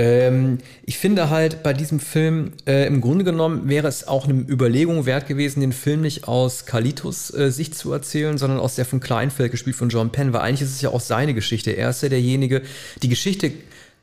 Ähm, 0.00 0.56
ich 0.86 0.96
finde 0.96 1.28
halt 1.28 1.62
bei 1.62 1.74
diesem 1.74 2.00
Film, 2.00 2.52
äh, 2.66 2.86
im 2.86 3.02
Grunde 3.02 3.22
genommen 3.22 3.68
wäre 3.68 3.86
es 3.86 4.08
auch 4.08 4.26
eine 4.26 4.40
Überlegung 4.48 5.04
wert 5.04 5.28
gewesen, 5.28 5.60
den 5.60 5.74
Film 5.74 6.00
nicht 6.00 6.26
aus 6.26 6.64
Kalitos 6.64 7.34
äh, 7.34 7.50
Sicht 7.50 7.74
zu 7.74 7.92
erzählen, 7.92 8.38
sondern 8.38 8.60
aus 8.60 8.76
der 8.76 8.86
von 8.86 9.00
Kleinfeld 9.00 9.50
gespielt 9.50 9.76
von 9.76 9.90
John 9.90 10.10
Penn, 10.10 10.32
weil 10.32 10.40
eigentlich 10.40 10.62
ist 10.62 10.74
es 10.74 10.80
ja 10.80 10.88
auch 10.88 11.00
seine 11.00 11.34
Geschichte. 11.34 11.72
Er 11.72 11.90
ist 11.90 12.02
ja 12.02 12.08
derjenige, 12.08 12.62
die 13.02 13.10
Geschichte 13.10 13.52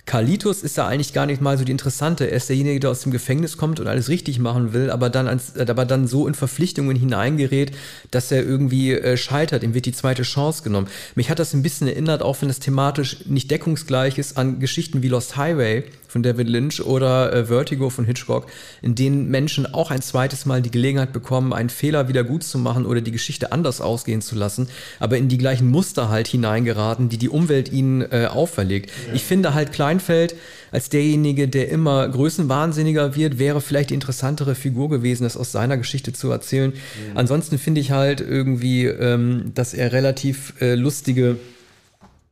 Kalitos 0.07 0.63
ist 0.63 0.77
da 0.77 0.87
eigentlich 0.87 1.11
gar 1.11 1.25
nicht 1.25 1.41
mal 1.41 1.57
so 1.57 1.65
die 1.65 1.71
interessante. 1.73 2.31
Er 2.31 2.37
ist 2.37 2.47
derjenige, 2.47 2.79
der 2.79 2.91
aus 2.91 3.01
dem 3.01 3.11
Gefängnis 3.11 3.57
kommt 3.57 3.81
und 3.81 3.87
alles 3.87 4.07
richtig 4.07 4.39
machen 4.39 4.71
will, 4.71 4.89
aber 4.89 5.09
dann, 5.09 5.27
als, 5.27 5.57
äh, 5.57 5.65
aber 5.67 5.85
dann 5.85 6.07
so 6.07 6.27
in 6.27 6.33
Verpflichtungen 6.33 6.95
hineingerät, 6.95 7.73
dass 8.09 8.31
er 8.31 8.41
irgendwie 8.41 8.93
äh, 8.93 9.17
scheitert. 9.17 9.63
Ihm 9.63 9.73
wird 9.73 9.85
die 9.85 9.91
zweite 9.91 10.23
Chance 10.23 10.63
genommen. 10.63 10.87
Mich 11.15 11.29
hat 11.29 11.39
das 11.39 11.53
ein 11.53 11.61
bisschen 11.61 11.87
erinnert, 11.87 12.21
auch 12.21 12.41
wenn 12.41 12.49
es 12.49 12.59
thematisch 12.59 13.25
nicht 13.25 13.51
deckungsgleich 13.51 14.17
ist, 14.17 14.37
an 14.37 14.61
Geschichten 14.61 15.03
wie 15.03 15.09
Lost 15.09 15.35
Highway, 15.35 15.83
von 16.07 16.23
David 16.23 16.47
Lynch 16.47 16.81
oder 16.81 17.33
äh, 17.33 17.45
Vertigo 17.45 17.89
von 17.89 18.05
Hitchcock, 18.05 18.47
in 18.81 18.95
denen 18.95 19.29
Menschen 19.29 19.71
auch 19.73 19.91
ein 19.91 20.01
zweites 20.01 20.45
Mal 20.45 20.61
die 20.61 20.71
Gelegenheit 20.71 21.13
bekommen, 21.13 21.53
einen 21.53 21.69
Fehler 21.69 22.07
wieder 22.07 22.23
gut 22.23 22.43
zu 22.43 22.57
machen 22.57 22.85
oder 22.85 23.01
die 23.01 23.11
Geschichte 23.11 23.51
anders 23.51 23.81
ausgehen 23.81 24.21
zu 24.21 24.35
lassen, 24.35 24.69
aber 24.99 25.17
in 25.17 25.27
die 25.27 25.37
gleichen 25.37 25.69
Muster 25.69 26.09
halt 26.09 26.27
hineingeraten, 26.27 27.09
die 27.09 27.17
die 27.17 27.29
Umwelt 27.29 27.71
ihnen 27.71 28.01
äh, 28.01 28.27
auferlegt. 28.29 28.91
Ja. 29.07 29.13
Ich 29.13 29.23
finde 29.23 29.53
halt 29.53 29.73
Kleinfeld 29.73 30.35
als 30.71 30.89
derjenige, 30.89 31.47
der 31.47 31.69
immer 31.69 32.07
größenwahnsinniger 32.07 33.15
wird, 33.15 33.39
wäre 33.39 33.61
vielleicht 33.61 33.89
die 33.91 33.93
interessantere 33.93 34.55
Figur 34.55 34.89
gewesen, 34.89 35.23
das 35.23 35.37
aus 35.37 35.51
seiner 35.51 35.77
Geschichte 35.77 36.13
zu 36.13 36.29
erzählen. 36.29 36.71
Mhm. 36.71 37.17
Ansonsten 37.17 37.57
finde 37.57 37.81
ich 37.81 37.91
halt 37.91 38.21
irgendwie, 38.21 38.85
ähm, 38.85 39.51
dass 39.53 39.73
er 39.73 39.93
relativ 39.93 40.53
äh, 40.59 40.75
lustige 40.75 41.37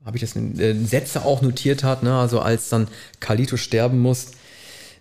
habe 0.06 0.18
ich 0.18 0.22
das 0.22 0.36
in 0.36 0.60
äh, 0.60 0.76
Sätze 0.76 1.26
auch 1.26 1.42
notiert 1.42 1.84
hat, 1.84 2.04
ne? 2.04 2.16
also 2.16 2.40
als 2.40 2.70
dann 2.70 2.88
Kalito 3.20 3.58
sterben 3.58 4.00
muss, 4.00 4.28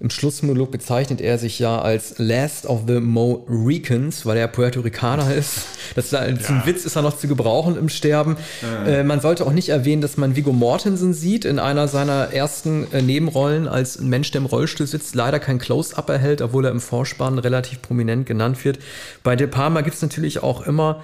im 0.00 0.10
Schlussmonolog 0.10 0.70
bezeichnet 0.70 1.20
er 1.20 1.38
sich 1.38 1.58
ja 1.60 1.80
als 1.80 2.16
Last 2.18 2.66
of 2.66 2.82
the 2.88 2.98
Mohicans, 2.98 4.26
weil 4.26 4.36
er 4.36 4.48
Puerto 4.48 4.80
Ricaner 4.80 5.32
ist. 5.34 5.60
Das 5.94 6.06
ist 6.06 6.14
ein 6.14 6.40
ja. 6.42 6.66
Witz, 6.66 6.84
ist 6.84 6.96
er 6.96 7.02
noch 7.02 7.16
zu 7.16 7.28
gebrauchen 7.28 7.78
im 7.78 7.88
Sterben. 7.88 8.36
Ja. 8.60 8.86
Äh, 8.86 9.04
man 9.04 9.20
sollte 9.20 9.46
auch 9.46 9.52
nicht 9.52 9.68
erwähnen, 9.68 10.02
dass 10.02 10.16
man 10.16 10.34
Vigo 10.34 10.52
Mortensen 10.52 11.14
sieht 11.14 11.44
in 11.44 11.58
einer 11.58 11.86
seiner 11.86 12.32
ersten 12.32 12.92
äh, 12.92 13.02
Nebenrollen 13.02 13.68
als 13.68 14.00
Mensch, 14.00 14.32
der 14.32 14.40
im 14.40 14.46
Rollstuhl 14.46 14.86
sitzt, 14.86 15.14
leider 15.14 15.38
kein 15.38 15.58
Close-Up 15.58 16.10
erhält, 16.10 16.42
obwohl 16.42 16.64
er 16.64 16.72
im 16.72 16.80
Vorspann 16.80 17.38
relativ 17.38 17.80
prominent 17.80 18.26
genannt 18.26 18.64
wird. 18.64 18.80
Bei 19.22 19.36
De 19.36 19.46
Palma 19.46 19.82
gibt 19.82 19.94
es 19.94 20.02
natürlich 20.02 20.42
auch 20.42 20.66
immer 20.66 21.02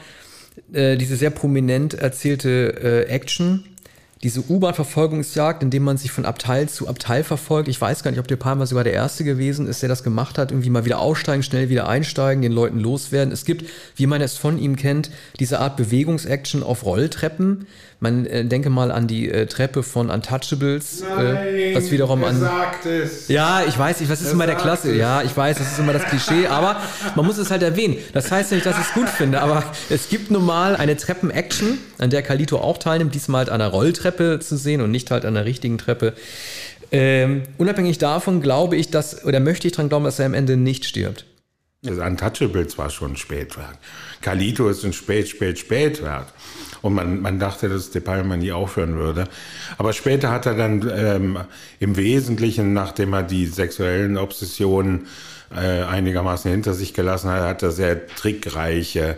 äh, 0.72 0.96
diese 0.96 1.16
sehr 1.16 1.30
prominent 1.30 1.94
erzählte 1.94 3.06
äh, 3.08 3.10
Action, 3.10 3.64
diese 4.22 4.42
U-Bahn-Verfolgungsjagd, 4.48 5.62
indem 5.62 5.84
man 5.84 5.96
sich 5.96 6.10
von 6.10 6.26
Abteil 6.26 6.68
zu 6.68 6.88
Abteil 6.88 7.24
verfolgt. 7.24 7.68
Ich 7.68 7.80
weiß 7.80 8.02
gar 8.02 8.10
nicht, 8.10 8.20
ob 8.20 8.28
der 8.28 8.36
Palmer 8.36 8.66
sogar 8.66 8.84
der 8.84 8.92
Erste 8.92 9.24
gewesen 9.24 9.66
ist, 9.66 9.80
der 9.80 9.88
das 9.88 10.02
gemacht 10.02 10.36
hat. 10.36 10.50
Irgendwie 10.50 10.68
mal 10.68 10.84
wieder 10.84 10.98
aussteigen, 10.98 11.42
schnell 11.42 11.70
wieder 11.70 11.88
einsteigen, 11.88 12.42
den 12.42 12.52
Leuten 12.52 12.78
loswerden. 12.78 13.32
Es 13.32 13.46
gibt, 13.46 13.64
wie 13.96 14.06
man 14.06 14.20
es 14.20 14.36
von 14.36 14.58
ihm 14.58 14.76
kennt, 14.76 15.10
diese 15.38 15.58
Art 15.58 15.76
Bewegungsaction 15.78 16.62
auf 16.62 16.84
Rolltreppen. 16.84 17.66
Man 18.02 18.24
äh, 18.24 18.46
denke 18.46 18.70
mal 18.70 18.90
an 18.90 19.06
die 19.06 19.30
äh, 19.30 19.44
Treppe 19.44 19.82
von 19.82 20.08
Untouchables, 20.08 21.02
Nein, 21.02 21.36
äh, 21.36 21.74
was 21.74 21.90
wiederum 21.90 22.24
an. 22.24 22.40
Sagt 22.40 22.86
es. 22.86 23.28
Ja, 23.28 23.62
ich 23.66 23.78
weiß, 23.78 24.00
ich, 24.00 24.08
was 24.08 24.22
ist 24.22 24.28
er 24.28 24.32
immer 24.32 24.46
der 24.46 24.54
Klasse? 24.54 24.90
Es. 24.90 24.96
Ja, 24.96 25.20
ich 25.22 25.36
weiß, 25.36 25.58
das 25.58 25.72
ist 25.72 25.78
immer 25.78 25.92
das 25.92 26.04
Klischee, 26.04 26.46
aber 26.46 26.80
man 27.14 27.26
muss 27.26 27.36
es 27.36 27.50
halt 27.50 27.62
erwähnen. 27.62 27.98
Das 28.14 28.30
heißt 28.30 28.52
nicht, 28.52 28.64
dass 28.64 28.78
ich 28.78 28.86
es 28.86 28.94
gut 28.94 29.08
finde, 29.08 29.42
aber 29.42 29.64
es 29.90 30.08
gibt 30.08 30.30
nun 30.30 30.46
mal 30.46 30.76
eine 30.76 30.96
Treppen-Action, 30.96 31.78
an 31.98 32.08
der 32.08 32.22
Kalito 32.22 32.56
auch 32.58 32.78
teilnimmt, 32.78 33.14
diesmal 33.14 33.40
halt 33.40 33.50
an 33.50 33.60
einer 33.60 33.70
Rolltreppe 33.70 34.09
zu 34.12 34.56
sehen 34.56 34.80
und 34.80 34.90
nicht 34.90 35.10
halt 35.10 35.24
an 35.24 35.36
einer 35.36 35.46
richtigen 35.46 35.78
Treppe. 35.78 36.14
Ähm, 36.92 37.42
unabhängig 37.58 37.98
davon 37.98 38.40
glaube 38.40 38.76
ich, 38.76 38.90
dass, 38.90 39.24
oder 39.24 39.40
möchte 39.40 39.66
ich 39.66 39.72
daran 39.72 39.88
glauben, 39.88 40.04
dass 40.04 40.18
er 40.18 40.26
am 40.26 40.34
Ende 40.34 40.56
nicht 40.56 40.84
stirbt. 40.84 41.24
Das 41.82 41.96
Untouchables 41.96 42.76
war 42.76 42.90
schon 42.90 43.12
ein 43.12 43.16
Spätwerk. 43.16 43.78
Kalito 44.20 44.68
ist 44.68 44.84
ein 44.84 44.92
Spät, 44.92 45.28
Spät, 45.28 45.58
Spätwerk. 45.58 46.26
Und 46.82 46.94
man, 46.94 47.22
man 47.22 47.38
dachte, 47.38 47.70
dass 47.70 47.90
De 47.90 48.02
Palma 48.02 48.36
nie 48.36 48.52
aufhören 48.52 48.96
würde. 48.96 49.24
Aber 49.78 49.94
später 49.94 50.30
hat 50.30 50.44
er 50.44 50.54
dann 50.54 50.90
ähm, 50.94 51.38
im 51.78 51.96
Wesentlichen, 51.96 52.74
nachdem 52.74 53.14
er 53.14 53.22
die 53.22 53.46
sexuellen 53.46 54.18
Obsessionen 54.18 55.06
äh, 55.54 55.82
einigermaßen 55.82 56.50
hinter 56.50 56.74
sich 56.74 56.92
gelassen 56.92 57.30
hat, 57.30 57.42
hat 57.42 57.62
er 57.62 57.70
sehr 57.70 58.06
trickreiche, 58.06 59.16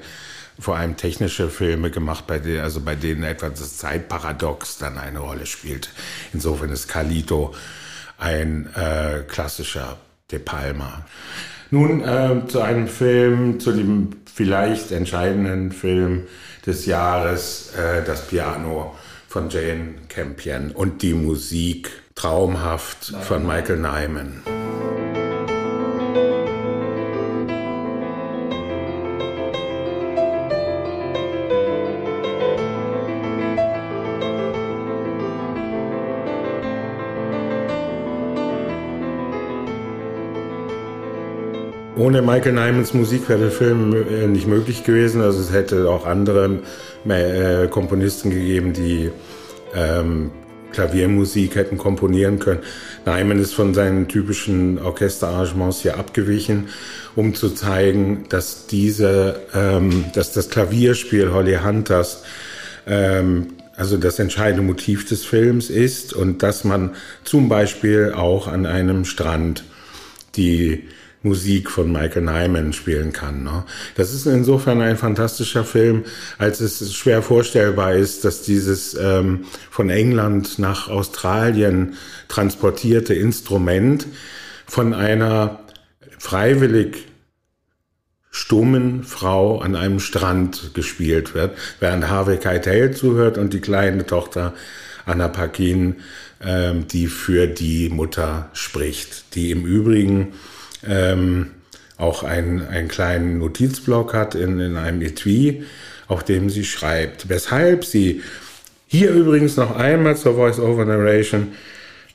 vor 0.58 0.76
allem 0.76 0.96
technische 0.96 1.48
Filme 1.48 1.90
gemacht, 1.90 2.26
bei 2.26 2.38
denen, 2.38 2.60
also 2.60 2.80
bei 2.80 2.94
denen 2.94 3.22
etwa 3.22 3.48
das 3.48 3.76
Zeitparadox 3.78 4.78
dann 4.78 4.98
eine 4.98 5.20
Rolle 5.20 5.46
spielt. 5.46 5.90
Insofern 6.32 6.70
ist 6.70 6.88
Calito 6.88 7.54
ein 8.18 8.68
äh, 8.74 9.22
klassischer 9.26 9.98
De 10.30 10.38
Palma. 10.38 11.04
Nun 11.70 12.02
äh, 12.02 12.46
zu 12.46 12.60
einem 12.60 12.86
Film, 12.86 13.58
zu 13.58 13.72
dem 13.72 14.10
vielleicht 14.32 14.92
entscheidenden 14.92 15.72
Film 15.72 16.24
des 16.66 16.86
Jahres, 16.86 17.72
äh, 17.74 18.04
das 18.04 18.26
Piano 18.28 18.94
von 19.28 19.48
Jane 19.48 19.94
Campion 20.08 20.70
und 20.70 21.02
die 21.02 21.14
Musik 21.14 21.90
traumhaft 22.14 23.14
von 23.22 23.46
Michael 23.46 23.78
Nyman. 23.78 24.42
Ohne 42.02 42.20
Michael 42.20 42.54
Nymans 42.54 42.94
Musik 42.94 43.28
wäre 43.28 43.38
der 43.38 43.50
Film 43.52 43.94
äh, 43.94 44.26
nicht 44.26 44.48
möglich 44.48 44.82
gewesen. 44.82 45.22
Also 45.22 45.38
es 45.38 45.52
hätte 45.52 45.88
auch 45.88 46.04
andere 46.04 46.58
äh, 47.08 47.68
Komponisten 47.68 48.30
gegeben, 48.30 48.72
die 48.72 49.12
ähm, 49.72 50.32
Klaviermusik 50.72 51.54
hätten 51.54 51.78
komponieren 51.78 52.40
können. 52.40 52.58
Nyman 53.06 53.38
ist 53.38 53.54
von 53.54 53.72
seinen 53.72 54.08
typischen 54.08 54.80
Orchesterarrangements 54.80 55.82
hier 55.82 55.96
abgewichen, 55.96 56.70
um 57.14 57.36
zu 57.36 57.50
zeigen, 57.50 58.24
dass 58.30 58.66
diese, 58.66 59.38
ähm, 59.54 60.06
dass 60.12 60.32
das 60.32 60.50
Klavierspiel 60.50 61.32
Holly 61.32 61.60
Hunters 61.64 62.24
ähm, 62.84 63.52
also 63.76 63.96
das 63.96 64.18
entscheidende 64.18 64.64
Motiv 64.64 65.08
des 65.08 65.24
Films 65.24 65.70
ist 65.70 66.14
und 66.14 66.42
dass 66.42 66.64
man 66.64 66.96
zum 67.22 67.48
Beispiel 67.48 68.12
auch 68.12 68.48
an 68.48 68.66
einem 68.66 69.04
Strand 69.04 69.62
die 70.34 70.88
Musik 71.22 71.70
von 71.70 71.92
Michael 71.92 72.22
Nyman 72.22 72.72
spielen 72.72 73.12
kann. 73.12 73.44
Ne? 73.44 73.64
Das 73.94 74.12
ist 74.12 74.26
insofern 74.26 74.80
ein 74.80 74.96
fantastischer 74.96 75.64
Film, 75.64 76.04
als 76.38 76.60
es 76.60 76.94
schwer 76.94 77.22
vorstellbar 77.22 77.94
ist, 77.94 78.24
dass 78.24 78.42
dieses 78.42 78.94
ähm, 78.94 79.44
von 79.70 79.90
England 79.90 80.58
nach 80.58 80.88
Australien 80.88 81.94
transportierte 82.28 83.14
Instrument 83.14 84.06
von 84.66 84.94
einer 84.94 85.60
freiwillig 86.18 87.06
stummen 88.30 89.04
Frau 89.04 89.60
an 89.60 89.76
einem 89.76 90.00
Strand 90.00 90.72
gespielt 90.74 91.34
wird, 91.34 91.56
während 91.80 92.08
Harvey 92.08 92.38
Keitel 92.38 92.92
zuhört 92.92 93.38
und 93.38 93.52
die 93.52 93.60
kleine 93.60 94.06
Tochter 94.06 94.54
Anna 95.04 95.28
Paquin, 95.28 95.96
ähm, 96.42 96.88
die 96.88 97.06
für 97.08 97.46
die 97.46 97.88
Mutter 97.90 98.50
spricht, 98.54 99.34
die 99.34 99.50
im 99.50 99.66
Übrigen 99.66 100.32
ähm, 100.86 101.50
auch 101.96 102.22
einen, 102.22 102.66
einen 102.66 102.88
kleinen 102.88 103.38
Notizblock 103.38 104.14
hat 104.14 104.34
in, 104.34 104.58
in 104.60 104.76
einem 104.76 105.02
Etui, 105.02 105.64
auf 106.08 106.24
dem 106.24 106.50
sie 106.50 106.64
schreibt. 106.64 107.28
Weshalb 107.28 107.84
sie 107.84 108.22
hier 108.86 109.10
übrigens 109.10 109.56
noch 109.56 109.76
einmal 109.76 110.16
zur 110.16 110.34
Voice-Over-Narration, 110.34 111.52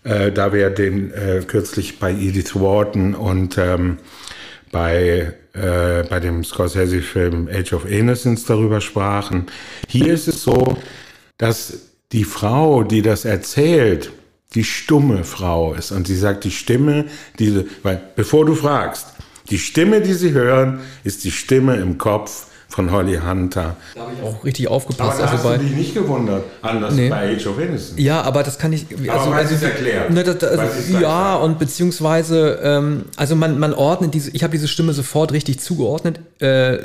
äh, 0.04 0.32
da 0.32 0.54
wir 0.54 0.70
den 0.70 1.12
äh, 1.12 1.42
kürzlich 1.46 2.00
bei 2.00 2.12
Edith 2.12 2.56
Wharton 2.56 3.16
und 3.16 3.58
ähm, 3.58 3.98
bei, 4.72 5.34
äh, 5.54 6.04
bei 6.10 6.20
dem 6.20 6.44
Scorsese-Film 6.44 7.50
Age 7.52 7.74
of 7.74 7.90
Innocence 7.90 8.46
darüber 8.46 8.82
sprachen. 8.82 9.48
Hier 9.88 10.14
ist 10.14 10.28
es 10.28 10.44
so, 10.44 10.78
dass 11.38 11.80
die 12.12 12.26
Frau, 12.26 12.84
die 12.84 13.02
das 13.02 13.26
erzählt, 13.26 14.12
die 14.56 14.64
stumme 14.64 15.24
Frau 15.24 15.74
ist. 15.74 15.92
Und 15.92 16.08
sie 16.08 16.16
sagt, 16.16 16.44
die 16.44 16.52
Stimme, 16.52 17.06
diese, 17.40 17.66
weil, 17.84 18.02
bevor 18.16 18.46
du 18.46 18.56
fragst, 18.56 19.08
die 19.50 19.60
Stimme, 19.60 20.02
die 20.02 20.14
sie 20.14 20.32
hören, 20.32 20.82
ist 21.04 21.24
die 21.24 21.32
Stimme 21.32 21.76
im 21.78 21.98
Kopf 21.98 22.48
von 22.78 22.92
Holly 22.92 23.18
Hunter. 23.18 23.76
Da 23.96 24.02
habe 24.02 24.12
ich 24.16 24.24
auch 24.24 24.46
richtig 24.46 24.68
aufgepasst. 24.68 25.14
Aber 25.14 25.18
da 25.18 25.24
also 25.24 25.34
hast 25.38 25.44
bei, 25.44 25.58
du 25.58 25.64
dich 25.64 25.76
nicht 25.76 25.94
gewundert, 25.96 26.44
anders 26.62 26.94
nee. 26.94 27.10
bei 27.10 27.36
Age 27.36 27.48
of 27.48 27.58
Innocence. 27.58 27.94
Ja, 27.98 28.22
aber 28.22 28.44
das 28.44 28.60
kann 28.60 28.72
ich... 28.72 28.86
Also, 29.10 29.32
aber 29.32 29.36
also, 29.38 29.66
erklärt. 29.66 30.12
Ne, 30.12 30.24
das, 30.24 30.38
das, 30.38 30.60
also, 30.60 31.00
ja, 31.00 31.38
und 31.38 31.58
beziehungsweise, 31.58 32.60
ähm, 32.62 33.06
also 33.16 33.36
man, 33.36 33.58
man 33.58 33.74
ordnet 33.74 34.14
diese, 34.14 34.30
ich 34.30 34.44
habe 34.44 34.52
diese 34.52 34.68
Stimme 34.68 34.94
sofort 34.94 35.32
richtig 35.32 35.60
zugeordnet, 35.60 36.20
äh, 36.40 36.76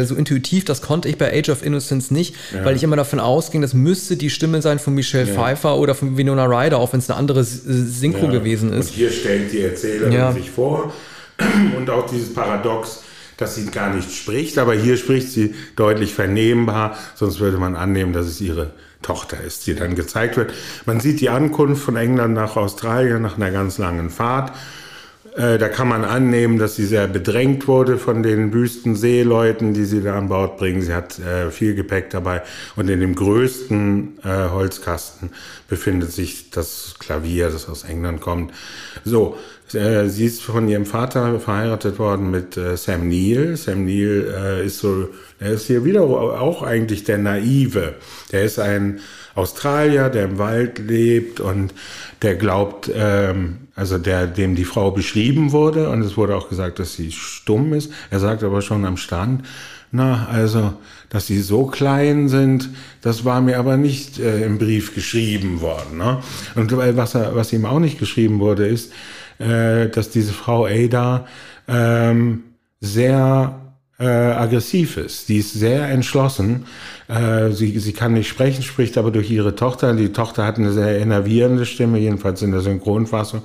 äh, 0.00 0.04
so 0.04 0.16
intuitiv, 0.16 0.64
das 0.64 0.82
konnte 0.82 1.08
ich 1.08 1.16
bei 1.16 1.32
Age 1.32 1.50
of 1.50 1.64
Innocence 1.64 2.10
nicht, 2.10 2.34
ja. 2.52 2.64
weil 2.64 2.74
ich 2.74 2.82
immer 2.82 2.96
davon 2.96 3.20
ausging, 3.20 3.62
das 3.62 3.72
müsste 3.72 4.16
die 4.16 4.30
Stimme 4.30 4.62
sein 4.62 4.80
von 4.80 4.96
Michelle 4.96 5.28
ja. 5.28 5.32
Pfeiffer 5.32 5.76
oder 5.76 5.94
von 5.94 6.16
Winona 6.16 6.46
Ryder, 6.46 6.78
auch 6.78 6.92
wenn 6.92 6.98
es 6.98 7.08
eine 7.08 7.20
andere 7.20 7.44
Synchro 7.44 8.24
ja. 8.24 8.32
gewesen 8.32 8.72
ist. 8.72 8.88
Und 8.88 8.94
hier 8.94 9.12
stellt 9.12 9.52
die 9.52 9.60
Erzählerin 9.60 10.34
sich 10.34 10.50
vor 10.50 10.92
und 11.76 11.88
auch 11.88 12.10
dieses 12.10 12.34
Paradox, 12.34 13.04
dass 13.36 13.54
sie 13.54 13.66
gar 13.66 13.94
nicht 13.94 14.12
spricht, 14.12 14.58
aber 14.58 14.74
hier 14.74 14.96
spricht 14.96 15.30
sie 15.30 15.54
deutlich 15.76 16.14
vernehmbar, 16.14 16.96
sonst 17.14 17.40
würde 17.40 17.58
man 17.58 17.76
annehmen, 17.76 18.12
dass 18.12 18.26
es 18.26 18.40
ihre 18.40 18.72
Tochter 19.02 19.40
ist, 19.40 19.66
die 19.66 19.74
dann 19.74 19.94
gezeigt 19.94 20.36
wird. 20.36 20.52
Man 20.84 21.00
sieht 21.00 21.20
die 21.20 21.28
Ankunft 21.28 21.82
von 21.82 21.96
England 21.96 22.34
nach 22.34 22.56
Australien 22.56 23.22
nach 23.22 23.36
einer 23.36 23.50
ganz 23.50 23.78
langen 23.78 24.10
Fahrt. 24.10 24.52
Äh, 25.36 25.58
da 25.58 25.68
kann 25.68 25.86
man 25.86 26.04
annehmen, 26.04 26.58
dass 26.58 26.76
sie 26.76 26.86
sehr 26.86 27.06
bedrängt 27.06 27.68
wurde 27.68 27.98
von 27.98 28.22
den 28.22 28.54
wüsten 28.54 28.96
Seeleuten, 28.96 29.74
die 29.74 29.84
sie 29.84 30.02
da 30.02 30.16
an 30.16 30.28
Bord 30.28 30.56
bringen. 30.56 30.80
Sie 30.80 30.94
hat 30.94 31.18
äh, 31.18 31.50
viel 31.50 31.74
Gepäck 31.74 32.08
dabei. 32.08 32.42
Und 32.74 32.88
in 32.88 33.00
dem 33.00 33.14
größten 33.14 34.18
äh, 34.24 34.48
Holzkasten 34.48 35.30
befindet 35.68 36.10
sich 36.10 36.50
das 36.50 36.94
Klavier, 36.98 37.50
das 37.50 37.68
aus 37.68 37.84
England 37.84 38.22
kommt. 38.22 38.52
So, 39.04 39.36
sie 39.68 40.24
ist 40.24 40.42
von 40.42 40.68
ihrem 40.68 40.86
Vater 40.86 41.40
verheiratet 41.40 41.98
worden 41.98 42.30
mit 42.30 42.56
äh, 42.56 42.76
Sam 42.76 43.08
Neill. 43.08 43.56
Sam 43.56 43.84
Neill 43.84 44.32
äh, 44.32 44.66
ist 44.66 44.78
so, 44.78 45.08
er 45.40 45.52
ist 45.52 45.66
hier 45.66 45.84
wieder 45.84 46.02
auch 46.02 46.62
eigentlich 46.62 47.04
der 47.04 47.18
Naive. 47.18 47.94
Der 48.30 48.44
ist 48.44 48.58
ein 48.58 49.00
Australier, 49.34 50.08
der 50.08 50.24
im 50.24 50.38
Wald 50.38 50.78
lebt 50.78 51.40
und 51.40 51.74
der 52.22 52.36
glaubt, 52.36 52.90
ähm, 52.94 53.58
also 53.74 53.98
der, 53.98 54.26
dem 54.26 54.54
die 54.54 54.64
Frau 54.64 54.90
beschrieben 54.92 55.52
wurde 55.52 55.90
und 55.90 56.00
es 56.00 56.16
wurde 56.16 56.36
auch 56.36 56.48
gesagt, 56.48 56.78
dass 56.78 56.94
sie 56.94 57.10
stumm 57.10 57.72
ist. 57.74 57.92
Er 58.10 58.20
sagt 58.20 58.42
aber 58.44 58.62
schon 58.62 58.84
am 58.84 58.96
Strand, 58.96 59.44
na, 59.92 60.26
also, 60.30 60.74
dass 61.10 61.26
sie 61.26 61.40
so 61.40 61.66
klein 61.66 62.28
sind, 62.28 62.70
das 63.02 63.24
war 63.24 63.40
mir 63.40 63.58
aber 63.58 63.76
nicht 63.76 64.18
äh, 64.18 64.44
im 64.44 64.58
Brief 64.58 64.94
geschrieben 64.94 65.60
worden. 65.60 65.98
Ne? 65.98 66.18
Und 66.54 66.76
was, 66.76 67.14
er, 67.14 67.34
was 67.34 67.52
ihm 67.52 67.64
auch 67.64 67.78
nicht 67.78 67.98
geschrieben 67.98 68.40
wurde, 68.40 68.66
ist, 68.66 68.92
äh, 69.38 69.88
dass 69.88 70.10
diese 70.10 70.32
Frau 70.32 70.66
Ada 70.66 71.26
ähm, 71.68 72.44
sehr 72.80 73.60
äh, 73.98 74.04
aggressiv 74.04 74.98
ist. 74.98 75.28
Die 75.30 75.38
ist 75.38 75.54
sehr 75.54 75.88
entschlossen. 75.88 76.66
Äh, 77.08 77.50
sie, 77.52 77.78
sie 77.78 77.92
kann 77.94 78.12
nicht 78.12 78.28
sprechen, 78.28 78.62
spricht 78.62 78.98
aber 78.98 79.10
durch 79.10 79.30
ihre 79.30 79.54
Tochter. 79.54 79.94
Die 79.94 80.12
Tochter 80.12 80.44
hat 80.44 80.58
eine 80.58 80.72
sehr 80.72 80.98
enervierende 80.98 81.64
Stimme, 81.64 81.98
jedenfalls 81.98 82.42
in 82.42 82.50
der 82.50 82.60
Synchronfassung. 82.60 83.42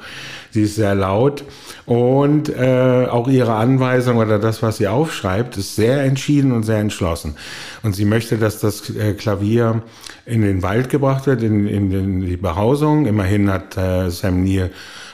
Sie 0.49 0.63
ist 0.63 0.75
sehr 0.75 0.93
laut 0.93 1.45
und 1.85 2.49
äh, 2.49 3.07
auch 3.09 3.29
ihre 3.29 3.53
Anweisung 3.53 4.17
oder 4.17 4.39
das, 4.39 4.61
was 4.61 4.77
sie 4.77 4.89
aufschreibt, 4.89 5.55
ist 5.55 5.77
sehr 5.77 6.03
entschieden 6.03 6.51
und 6.51 6.63
sehr 6.63 6.79
entschlossen. 6.79 7.35
Und 7.81 7.95
sie 7.95 8.05
möchte, 8.05 8.37
dass 8.37 8.59
das 8.59 8.89
äh, 8.89 9.13
Klavier 9.13 9.83
in 10.25 10.41
den 10.41 10.61
Wald 10.63 10.89
gebracht 10.89 11.27
wird, 11.27 11.43
in, 11.43 11.65
in, 11.65 11.91
in 11.91 12.21
die 12.21 12.37
Behausung. 12.37 13.05
Immerhin 13.05 13.49
hat 13.49 13.77
äh, 13.77 14.09
Sam 14.09 14.43
Neill 14.43 14.71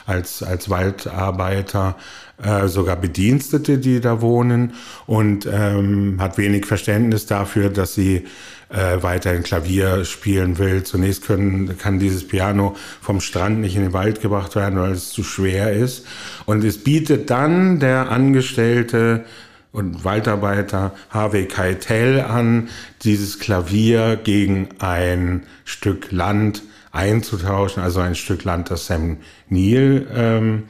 als, 0.08 0.42
als 0.42 0.70
Waldarbeiter 0.70 1.96
äh, 2.42 2.66
sogar 2.68 2.96
Bedienstete, 2.96 3.78
die 3.78 4.00
da 4.00 4.20
wohnen 4.20 4.72
und 5.06 5.46
ähm, 5.46 6.16
hat 6.18 6.38
wenig 6.38 6.66
Verständnis 6.66 7.26
dafür, 7.26 7.68
dass 7.68 7.94
sie 7.94 8.24
äh, 8.70 9.02
weiterhin 9.02 9.42
Klavier 9.42 10.04
spielen 10.04 10.58
will. 10.58 10.82
Zunächst 10.82 11.26
können, 11.26 11.76
kann 11.78 11.98
dieses 11.98 12.26
Piano 12.26 12.74
vom 13.00 13.20
Strand 13.20 13.60
nicht 13.60 13.76
in 13.76 13.82
den 13.82 13.92
Wald 13.92 14.22
gebracht 14.22 14.56
werden, 14.56 14.78
weil 14.78 14.92
es 14.92 15.10
zu 15.10 15.22
schwer 15.22 15.72
ist. 15.72 16.06
Und 16.46 16.64
es 16.64 16.78
bietet 16.78 17.28
dann 17.28 17.78
der 17.78 18.10
Angestellte 18.10 19.24
und 19.72 20.04
Waldarbeiter 20.04 20.94
Harvey 21.10 21.46
Keitel 21.46 22.20
an, 22.20 22.68
dieses 23.02 23.38
Klavier 23.38 24.16
gegen 24.16 24.68
ein 24.78 25.42
Stück 25.64 26.10
Land 26.12 26.62
einzutauschen, 26.98 27.82
also 27.82 28.00
ein 28.00 28.14
Stück 28.14 28.44
Land, 28.44 28.70
das 28.70 28.86
Sam 28.86 29.18
Neill 29.48 30.06
ähm, 30.14 30.64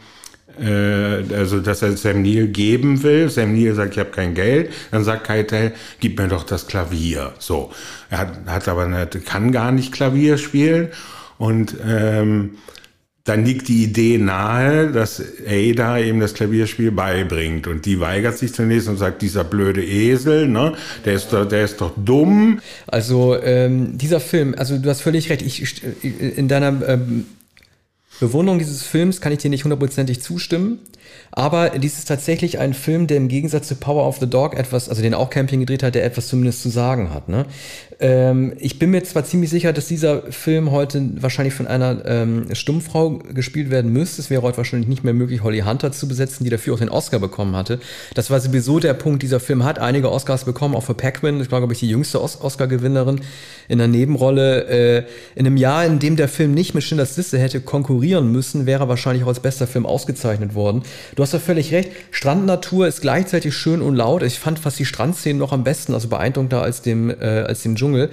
äh, 0.60 1.34
also 1.34 1.60
dass 1.60 1.82
er 1.82 1.96
Sam 1.96 2.22
Neill 2.22 2.48
geben 2.48 3.02
will. 3.02 3.28
Sam 3.30 3.54
Neill 3.54 3.74
sagt, 3.74 3.92
ich 3.92 3.98
habe 3.98 4.10
kein 4.10 4.34
Geld. 4.34 4.72
Dann 4.90 5.04
sagt 5.04 5.24
Keitel, 5.24 5.72
gib 6.00 6.18
mir 6.18 6.28
doch 6.28 6.44
das 6.44 6.66
Klavier. 6.66 7.32
So, 7.38 7.70
er 8.10 8.18
hat, 8.18 8.32
hat 8.46 8.68
aber 8.68 8.86
nicht, 8.86 9.24
kann 9.26 9.52
gar 9.52 9.72
nicht 9.72 9.92
Klavier 9.92 10.38
spielen 10.38 10.88
und 11.38 11.76
ähm, 11.86 12.58
dann 13.28 13.44
liegt 13.44 13.68
die 13.68 13.82
Idee 13.82 14.16
nahe, 14.16 14.90
dass 14.90 15.22
Ada 15.46 15.98
eben 15.98 16.18
das 16.18 16.32
Klavierspiel 16.32 16.90
beibringt. 16.90 17.66
Und 17.66 17.84
die 17.84 18.00
weigert 18.00 18.38
sich 18.38 18.54
zunächst 18.54 18.88
und 18.88 18.96
sagt, 18.96 19.20
dieser 19.20 19.44
blöde 19.44 19.84
Esel, 19.84 20.48
ne, 20.48 20.72
der 21.04 21.14
ist 21.14 21.32
doch, 21.32 21.46
der 21.46 21.64
ist 21.64 21.80
doch 21.80 21.92
dumm. 21.96 22.60
Also 22.86 23.38
ähm, 23.40 23.98
dieser 23.98 24.20
Film, 24.20 24.54
also 24.56 24.78
du 24.78 24.88
hast 24.88 25.02
völlig 25.02 25.28
recht, 25.28 25.42
ich, 25.42 25.82
in 26.02 26.48
deiner 26.48 26.88
ähm, 26.88 27.26
Bewunderung 28.18 28.58
dieses 28.58 28.82
Films 28.84 29.20
kann 29.20 29.32
ich 29.32 29.38
dir 29.38 29.50
nicht 29.50 29.64
hundertprozentig 29.64 30.22
zustimmen. 30.22 30.78
Aber 31.30 31.70
dies 31.70 31.98
ist 31.98 32.06
tatsächlich 32.08 32.58
ein 32.58 32.74
Film, 32.74 33.06
der 33.06 33.16
im 33.16 33.28
Gegensatz 33.28 33.68
zu 33.68 33.76
Power 33.76 34.06
of 34.06 34.18
the 34.18 34.28
Dog 34.28 34.56
etwas, 34.56 34.88
also 34.88 35.02
den 35.02 35.14
auch 35.14 35.30
Camping 35.30 35.60
gedreht 35.60 35.82
hat, 35.82 35.94
der 35.94 36.04
etwas 36.04 36.28
zumindest 36.28 36.62
zu 36.62 36.68
sagen 36.68 37.12
hat. 37.12 37.28
Ne? 37.28 37.46
Ähm, 38.00 38.54
ich 38.58 38.78
bin 38.78 38.90
mir 38.90 39.02
zwar 39.04 39.24
ziemlich 39.24 39.50
sicher, 39.50 39.72
dass 39.72 39.88
dieser 39.88 40.30
Film 40.32 40.70
heute 40.70 41.10
wahrscheinlich 41.20 41.54
von 41.54 41.66
einer 41.66 42.04
ähm, 42.06 42.54
Stummfrau 42.54 43.18
gespielt 43.34 43.70
werden 43.70 43.92
müsste. 43.92 44.22
Es 44.22 44.30
wäre 44.30 44.42
heute 44.42 44.56
wahrscheinlich 44.56 44.88
nicht 44.88 45.04
mehr 45.04 45.14
möglich, 45.14 45.42
Holly 45.42 45.60
Hunter 45.60 45.92
zu 45.92 46.06
besetzen, 46.08 46.44
die 46.44 46.50
dafür 46.50 46.74
auch 46.74 46.78
den 46.78 46.88
Oscar 46.88 47.18
bekommen 47.18 47.56
hatte. 47.56 47.80
Das 48.14 48.30
war 48.30 48.40
sowieso 48.40 48.78
der 48.78 48.94
Punkt. 48.94 49.22
Dieser 49.22 49.40
Film 49.40 49.64
hat 49.64 49.78
einige 49.78 50.10
Oscars 50.12 50.44
bekommen, 50.44 50.74
auch 50.74 50.84
für 50.84 50.94
Pac-Man. 50.94 51.40
Ich 51.40 51.48
glaube 51.48 51.72
ich, 51.72 51.80
die 51.80 51.88
jüngste 51.88 52.22
Os 52.22 52.40
Oscar-Gewinnerin 52.40 53.20
in 53.68 53.78
der 53.78 53.88
Nebenrolle. 53.88 54.66
Äh, 54.68 55.04
in 55.34 55.46
einem 55.46 55.56
Jahr, 55.56 55.84
in 55.84 55.98
dem 55.98 56.16
der 56.16 56.28
Film 56.28 56.52
nicht 56.52 56.74
mit 56.74 56.84
Schindlers 56.84 57.16
Liste 57.16 57.38
hätte 57.38 57.60
konkurrieren 57.60 58.30
müssen, 58.30 58.66
wäre 58.66 58.84
er 58.84 58.88
wahrscheinlich 58.88 59.24
auch 59.24 59.28
als 59.28 59.40
bester 59.40 59.66
Film 59.66 59.86
ausgezeichnet 59.86 60.54
worden. 60.54 60.82
Du 61.14 61.22
hast 61.22 61.32
ja 61.32 61.38
völlig 61.38 61.72
recht. 61.72 61.90
Strandnatur 62.10 62.86
ist 62.86 63.00
gleichzeitig 63.00 63.54
schön 63.54 63.82
und 63.82 63.94
laut. 63.94 64.22
Ich 64.22 64.38
fand 64.38 64.58
fast 64.58 64.78
die 64.78 64.84
Strandszenen 64.84 65.38
noch 65.38 65.52
am 65.52 65.64
besten, 65.64 65.94
also 65.94 66.08
beeindruckender 66.08 66.62
als 66.62 66.82
dem, 66.82 67.10
äh, 67.10 67.14
als 67.46 67.62
dem 67.62 67.76
Dschungel. 67.76 68.10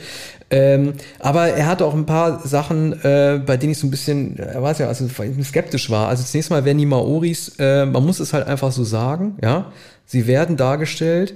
Ähm, 0.52 0.94
aber 1.20 1.48
er 1.48 1.66
hat 1.66 1.82
auch 1.82 1.94
ein 1.94 2.06
paar 2.06 2.46
Sachen, 2.48 2.94
äh, 3.04 3.42
bei 3.46 3.58
denen 3.58 3.72
ich 3.72 3.80
so 3.80 3.88
ein 3.88 3.92
bisschen, 3.92 4.38
er 4.38 4.62
weiß 4.62 4.80
ja, 4.80 4.88
also 4.88 5.08
skeptisch 5.44 5.90
war. 5.90 6.08
Also 6.08 6.24
zunächst 6.24 6.52
mal 6.52 6.66
werden 6.66 6.78
die 6.78 6.86
Maoris, 6.86 7.54
äh, 7.60 7.86
man 7.86 8.06
muss 8.06 8.20
es 8.20 8.34
halt 8.34 8.48
einfach 8.48 8.72
so 8.72 8.84
sagen, 8.84 9.38
ja, 9.44 9.72
sie 10.06 10.28
werden 10.28 10.58
dargestellt 10.58 11.34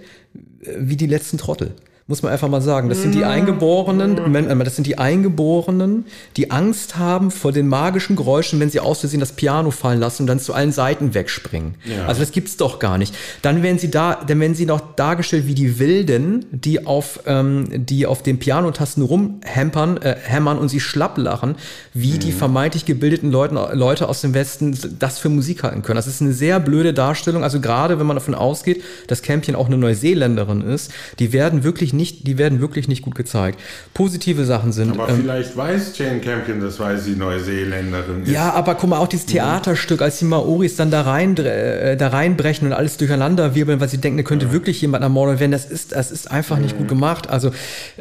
äh, 0.64 0.74
wie 0.78 0.96
die 0.96 1.08
letzten 1.08 1.38
Trottel 1.38 1.74
muss 2.10 2.24
man 2.24 2.32
einfach 2.32 2.50
mal 2.50 2.60
sagen. 2.60 2.89
Das 2.89 3.04
sind 3.04 3.13
die 3.13 3.24
Eingeborenen, 3.24 4.36
äh, 4.36 4.63
das 4.63 4.76
sind 4.76 4.88
die 4.88 4.98
Eingeborenen, 4.98 6.06
die 6.38 6.50
Angst 6.50 6.98
haben 6.98 7.30
vor 7.30 7.52
den 7.52 7.67
magischen 7.67 8.15
Geräuschen, 8.15 8.60
wenn 8.60 8.72
sie 8.72 8.80
aus 8.80 9.02
Versehen 9.02 9.19
das 9.19 9.34
Piano 9.34 9.69
fallen 9.69 10.00
lassen 10.00 10.24
und 10.24 10.28
dann 10.28 10.39
zu 10.39 10.56
allen 10.56 10.72
Seiten 10.72 11.13
wegspringen. 11.13 11.76
Ja. 11.86 12.08
Also 12.08 12.22
das 12.22 12.32
gibt's 12.32 12.58
doch 12.58 12.80
gar 12.80 12.98
nicht. 12.98 13.13
Dann 13.43 13.62
werden 13.62 13.78
sie 13.78 13.91
da, 13.91 14.15
dann 14.26 14.39
werden 14.39 14.56
sie 14.56 14.65
noch 14.65 14.95
dargestellt 14.95 15.45
wie 15.45 15.54
die 15.54 15.78
Wilden, 15.78 16.45
die 16.50 16.88
auf, 16.88 17.19
ähm, 17.28 17.67
die 17.69 18.08
auf 18.08 18.24
den 18.24 18.39
Pianotasten 18.39 19.04
rumhämpern, 19.04 19.98
äh, 19.98 20.15
hämmern 20.19 20.58
und 20.58 20.69
sie 20.69 20.80
schlapp 20.80 21.15
lachen, 21.19 21.58
wie 21.93 22.13
mhm. 22.13 22.19
die 22.19 22.32
vermeintlich 22.32 22.86
gebildeten 22.86 23.30
Leute, 23.30 23.54
Leute 23.74 24.10
aus 24.10 24.22
dem 24.22 24.34
Westen 24.34 24.76
das 24.98 25.19
für 25.19 25.30
Musik 25.30 25.62
halten 25.62 25.84
können. 25.84 25.98
Das 25.98 26.08
ist 26.08 26.24
eine 26.24 26.34
sehr 26.34 26.60
blöde 26.60 26.91
Darstellung. 26.91 27.43
Also 27.43 27.60
gerade 27.60 28.00
wenn 28.00 28.08
man 28.08 28.15
davon 28.15 28.34
ausgeht, 28.34 28.82
dass 29.06 29.22
Campion 29.22 29.56
auch 29.56 29.67
eine 29.67 29.78
Neuseeländerin 29.78 30.62
ist, 30.62 30.91
die 31.19 31.34
werden 31.34 31.63
wirklich 31.63 31.93
nicht, 32.00 32.26
die 32.26 32.38
werden 32.38 32.62
wirklich 32.62 32.88
nicht 32.88 33.04
gut 33.04 33.16
gezeigt. 33.16 33.60
Positive 33.94 34.46
Sachen 34.46 34.72
sind. 34.72 34.92
Aber 34.92 35.10
ähm, 35.10 35.20
vielleicht 35.22 35.56
weiß 35.56 35.98
Jane 35.98 36.20
Campion 36.20 36.62
das, 36.62 36.80
weil 36.80 36.98
sie 36.98 37.16
Neuseeländerin 37.16 38.24
ist. 38.24 38.32
Ja, 38.32 38.52
aber 38.54 38.76
guck 38.76 38.90
mal, 38.90 38.98
auch 38.98 39.08
dieses 39.08 39.28
mhm. 39.28 39.34
Theaterstück, 39.34 40.02
als 40.02 40.20
die 40.20 40.26
Maoris 40.26 40.76
dann 40.76 40.90
da 40.90 41.02
rein, 41.02 41.38
äh, 41.38 41.96
da 41.98 42.08
reinbrechen 42.08 42.68
und 42.68 42.74
alles 42.74 42.98
durcheinander 42.98 43.54
wirbeln, 43.54 43.80
weil 43.80 43.90
sie 43.90 44.00
denken, 44.00 44.18
da 44.18 44.24
könnte 44.24 44.48
ja. 44.48 44.52
wirklich 44.54 44.82
jemand 44.82 45.04
ermordet 45.04 45.40
werden, 45.40 45.52
das 45.52 45.66
ist, 45.66 45.92
das 45.92 46.10
ist 46.10 46.32
einfach 46.32 46.56
mhm. 46.56 46.64
nicht 46.64 46.78
gut 46.78 46.88
gemacht. 46.88 47.30
Also, 47.30 47.52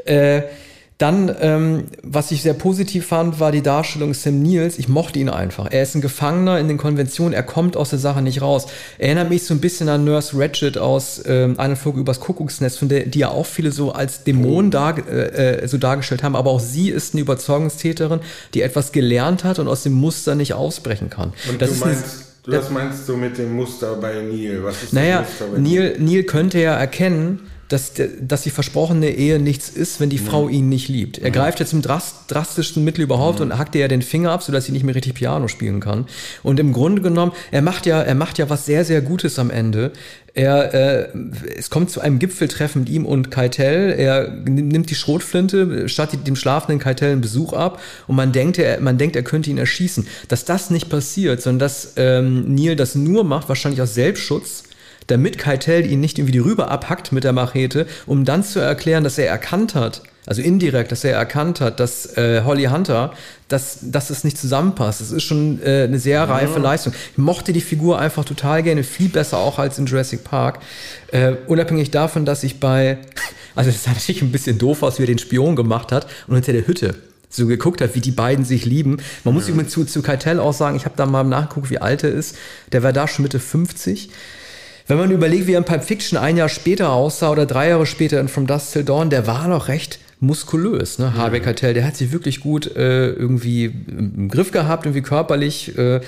äh, 0.05 0.43
dann, 0.99 1.33
ähm, 1.41 1.85
was 2.03 2.33
ich 2.33 2.43
sehr 2.43 2.55
positiv 2.55 3.07
fand, 3.07 3.39
war 3.39 3.53
die 3.53 3.63
Darstellung 3.63 4.15
Sam 4.15 4.43
Niels. 4.43 4.81
Ich 4.81 4.89
mochte 4.89 5.21
ihn 5.21 5.29
einfach. 5.29 5.69
Er 5.71 5.85
ist 5.85 5.95
ein 5.95 6.01
Gefangener 6.01 6.59
in 6.59 6.67
den 6.67 6.77
Konventionen, 6.77 7.35
er 7.35 7.45
kommt 7.45 7.77
aus 7.77 7.91
der 7.91 8.01
Sache 8.01 8.21
nicht 8.21 8.43
raus. 8.43 8.67
Erinnert 8.99 9.31
mich 9.31 9.45
so 9.45 9.55
ein 9.55 9.61
bisschen 9.61 9.89
an 9.89 10.05
Nurse 10.05 10.37
Ratchet 10.37 10.77
aus 10.77 11.23
ähm, 11.25 11.55
Einen 11.61 11.77
Flug 11.77 11.97
übers 11.97 12.19
Kuckucksnest, 12.19 12.81
von 12.81 12.89
der, 12.89 13.07
die 13.07 13.21
ja 13.21 13.29
auch 13.29 13.47
viele 13.47 13.71
so 13.71 13.93
als 13.93 14.25
Dämon 14.25 14.67
oh. 14.67 14.71
dar, 14.71 14.99
äh, 14.99 15.61
äh, 15.61 15.69
so 15.69 15.79
dargestellt 15.79 16.25
haben. 16.25 16.35
Aber 16.35 16.51
auch 16.51 16.61
sie 16.61 16.91
ist 16.91 17.15
eine 17.15 17.21
Überzeugungstäterin, 17.21 18.19
die 18.55 18.63
etwas 18.63 18.91
gelernt 18.91 19.45
hat 19.45 19.61
und 19.61 19.69
aus 19.69 19.85
dem 19.85 19.93
Muster 19.93 20.35
nicht 20.35 20.55
ausbrechen 20.55 21.11
kann. 21.11 21.33
Und 21.49 21.63
das 21.63 21.79
du 21.79 21.87
meinst, 21.87 22.05
was 22.45 22.71
meinst 22.71 23.09
du 23.09 23.17
mit 23.17 23.39
dem 23.39 23.55
Muster 23.55 23.95
bei 23.95 24.15
Neil? 24.15 24.65
Was 24.65 24.83
ist 24.83 24.93
naja, 24.93 25.21
das 25.21 25.29
Muster 25.29 25.47
bei 25.55 25.59
Neil, 25.61 25.97
Neil 26.01 26.25
könnte 26.25 26.59
ja 26.59 26.75
erkennen, 26.75 27.39
dass, 27.69 27.93
dass 28.21 28.43
die 28.43 28.51
versprochene 28.51 29.11
Ehe 29.11 29.39
nichts 29.39 29.69
ist, 29.69 30.01
wenn 30.01 30.09
die 30.09 30.19
Frau 30.19 30.45
mhm. 30.45 30.51
ihn 30.51 30.69
nicht 30.69 30.89
liebt. 30.89 31.19
Er 31.19 31.29
mhm. 31.29 31.35
greift 31.35 31.61
jetzt 31.61 31.71
zum 31.71 31.83
drast 31.83 32.17
drastischsten 32.29 32.83
Mittel 32.83 33.03
überhaupt 33.03 33.41
mhm. 33.41 33.47
und 33.47 33.59
hackt 33.59 33.75
ihr 33.75 33.83
ja 33.83 33.89
den 33.89 34.03
Finger 34.03 34.33
ab, 34.33 34.43
sodass 34.43 34.65
sie 34.65 34.73
nicht 34.73 34.85
mehr 34.85 34.95
richtig 34.95 35.15
Piano 35.15 35.49
spielen 35.49 35.81
kann. 35.81 36.07
Und 36.43 36.59
im 36.61 36.73
Grunde 36.73 37.03
genommen, 37.03 37.33
er 37.51 37.63
macht 37.63 37.87
ja, 37.87 38.01
er 38.01 38.15
macht 38.15 38.39
ja 38.39 38.49
was 38.49 38.67
sehr, 38.67 38.85
sehr 38.85 39.03
Gutes 39.03 39.39
am 39.39 39.51
Ende. 39.51 39.93
Er, 40.35 40.73
äh, 40.73 41.09
es 41.57 41.69
kommt 41.69 41.91
zu 41.91 42.01
einem 42.01 42.19
Gipfeltreffen 42.19 42.83
mit 42.83 42.91
ihm 42.91 43.05
und 43.05 43.31
Keitel. 43.31 43.95
Er 43.99 44.29
nimmt 44.29 44.89
die 44.89 44.95
Schrotflinte, 44.95 45.89
stattet 45.89 46.27
dem 46.27 46.37
schlafenden 46.37 46.79
Keitel 46.79 47.11
einen 47.11 47.21
Besuch 47.21 47.53
ab 47.53 47.81
und 48.07 48.17
man 48.17 48.33
denkt, 48.33 48.59
er, 48.59 48.81
man 48.81 48.99
denkt, 48.99 49.17
er 49.17 49.23
könnte 49.23 49.51
ihn 49.51 49.59
erschießen. 49.59 50.07
Dass 50.29 50.45
das 50.45 50.71
nicht 50.71 50.89
passiert, 50.89 51.43
sondern 51.43 51.59
dass 51.59 51.95
ähm, 51.97 52.55
Neil 52.55 52.77
das 52.77 52.95
nur 52.95 53.25
macht, 53.25 53.49
wahrscheinlich 53.49 53.83
aus 53.83 53.95
Selbstschutz, 53.95 54.63
damit 55.09 55.39
Keitel 55.39 55.85
ihn 55.85 56.01
nicht 56.01 56.19
irgendwie 56.19 56.33
die 56.33 56.39
Rübe 56.39 56.69
abhackt 56.69 57.13
mit 57.13 57.25
der 57.25 57.33
Machete, 57.33 57.87
um 58.07 58.25
dann 58.25 58.45
zu 58.45 58.61
erklären, 58.61 59.05
dass 59.05 59.19
er 59.19 59.27
erkannt 59.27 59.75
hat, 59.75 60.03
also 60.27 60.43
indirekt, 60.43 60.93
dass 60.93 61.05
er 61.05 61.17
erkannt 61.17 61.61
hat, 61.61 61.81
dass 61.81 62.17
äh, 62.19 62.43
Holly 62.45 62.65
Hunter, 62.65 63.15
dass, 63.49 63.79
dass 63.81 64.11
es 64.11 64.25
nicht 64.25 64.37
zusammenpasst. 64.37 65.01
Das 65.01 65.11
ist 65.11 65.23
schon 65.23 65.61
äh, 65.63 65.85
eine 65.85 65.99
sehr 65.99 66.29
reife 66.29 66.57
ja. 66.57 66.63
Leistung. 66.63 66.93
Ich 67.13 67.19
mochte 67.19 67.55
die 67.55 67.63
Figur 67.63 67.99
einfach 67.99 68.27
total 68.27 68.63
gerne, 68.63 68.85
viel 68.85 69.09
besser 69.09 69.39
auch 69.39 69.59
als 69.59 69.79
in 69.79 69.87
Jurassic 69.87 70.25
Park. 70.25 70.61
Äh, 71.11 71.33
unabhängig 71.47 71.91
davon, 71.91 72.27
dass 72.27 72.45
ich 72.45 72.61
bei, 72.61 72.99
also 73.55 73.71
das 73.71 73.85
sah 73.85 73.93
natürlich 73.93 74.21
ein 74.21 74.31
bisschen 74.31 74.59
doof 74.59 74.83
aus, 74.83 74.99
wie 74.99 75.05
er 75.05 75.09
den 75.09 75.19
Spion 75.19 75.57
gemacht 75.57 75.93
hat 75.93 76.07
und 76.27 76.35
hinter 76.35 76.53
der 76.53 76.67
Hütte 76.67 76.95
so 77.31 77.47
geguckt 77.47 77.81
hat, 77.81 77.95
wie 77.95 78.01
die 78.01 78.11
beiden 78.11 78.45
sich 78.45 78.65
lieben. 78.65 78.99
Man 79.25 79.35
muss 79.35 79.49
ja. 79.49 79.55
übrigens 79.55 79.73
zu, 79.73 79.85
zu 79.85 80.03
Keitel 80.03 80.41
auch 80.41 80.55
sagen, 80.55 80.77
ich 80.77 80.85
habe 80.85 80.95
da 80.97 81.07
mal 81.07 81.25
nachgeguckt, 81.25 81.71
wie 81.71 81.79
alt 81.79 82.03
er 82.03 82.11
ist. 82.11 82.37
Der 82.73 82.83
war 82.83 82.93
da 82.93 83.09
schon 83.09 83.23
Mitte 83.23 83.39
50. 83.39 84.11
Wenn 84.89 84.97
man 84.97 85.11
überlegt, 85.11 85.47
wie 85.47 85.53
er 85.53 85.59
in 85.59 85.65
Pulp 85.65 85.85
Fiction 85.85 86.19
ein 86.19 86.39
Jahr 86.39 86.49
später 86.49 86.93
aussah 86.93 87.31
oder 87.31 87.45
drei 87.45 87.69
Jahre 87.69 87.85
später 87.85 88.19
in 88.21 88.29
From 88.29 88.47
Dust 88.47 88.73
Till 88.73 88.85
Dawn, 88.85 89.11
der 89.11 89.27
war 89.27 89.47
noch 89.47 89.69
recht 89.69 89.99
muskulös, 90.19 90.99
ne? 90.99 91.15
Harvey 91.15 91.41
Keitel. 91.41 91.75
Der 91.75 91.87
hat 91.87 91.97
sich 91.97 92.11
wirklich 92.11 92.41
gut 92.41 92.75
äh, 92.75 93.11
irgendwie 93.11 93.67
im 93.67 94.29
Griff 94.29 94.51
gehabt, 94.51 94.87
irgendwie 94.87 95.03
körperlich. 95.03 95.77
Äh, 95.77 96.01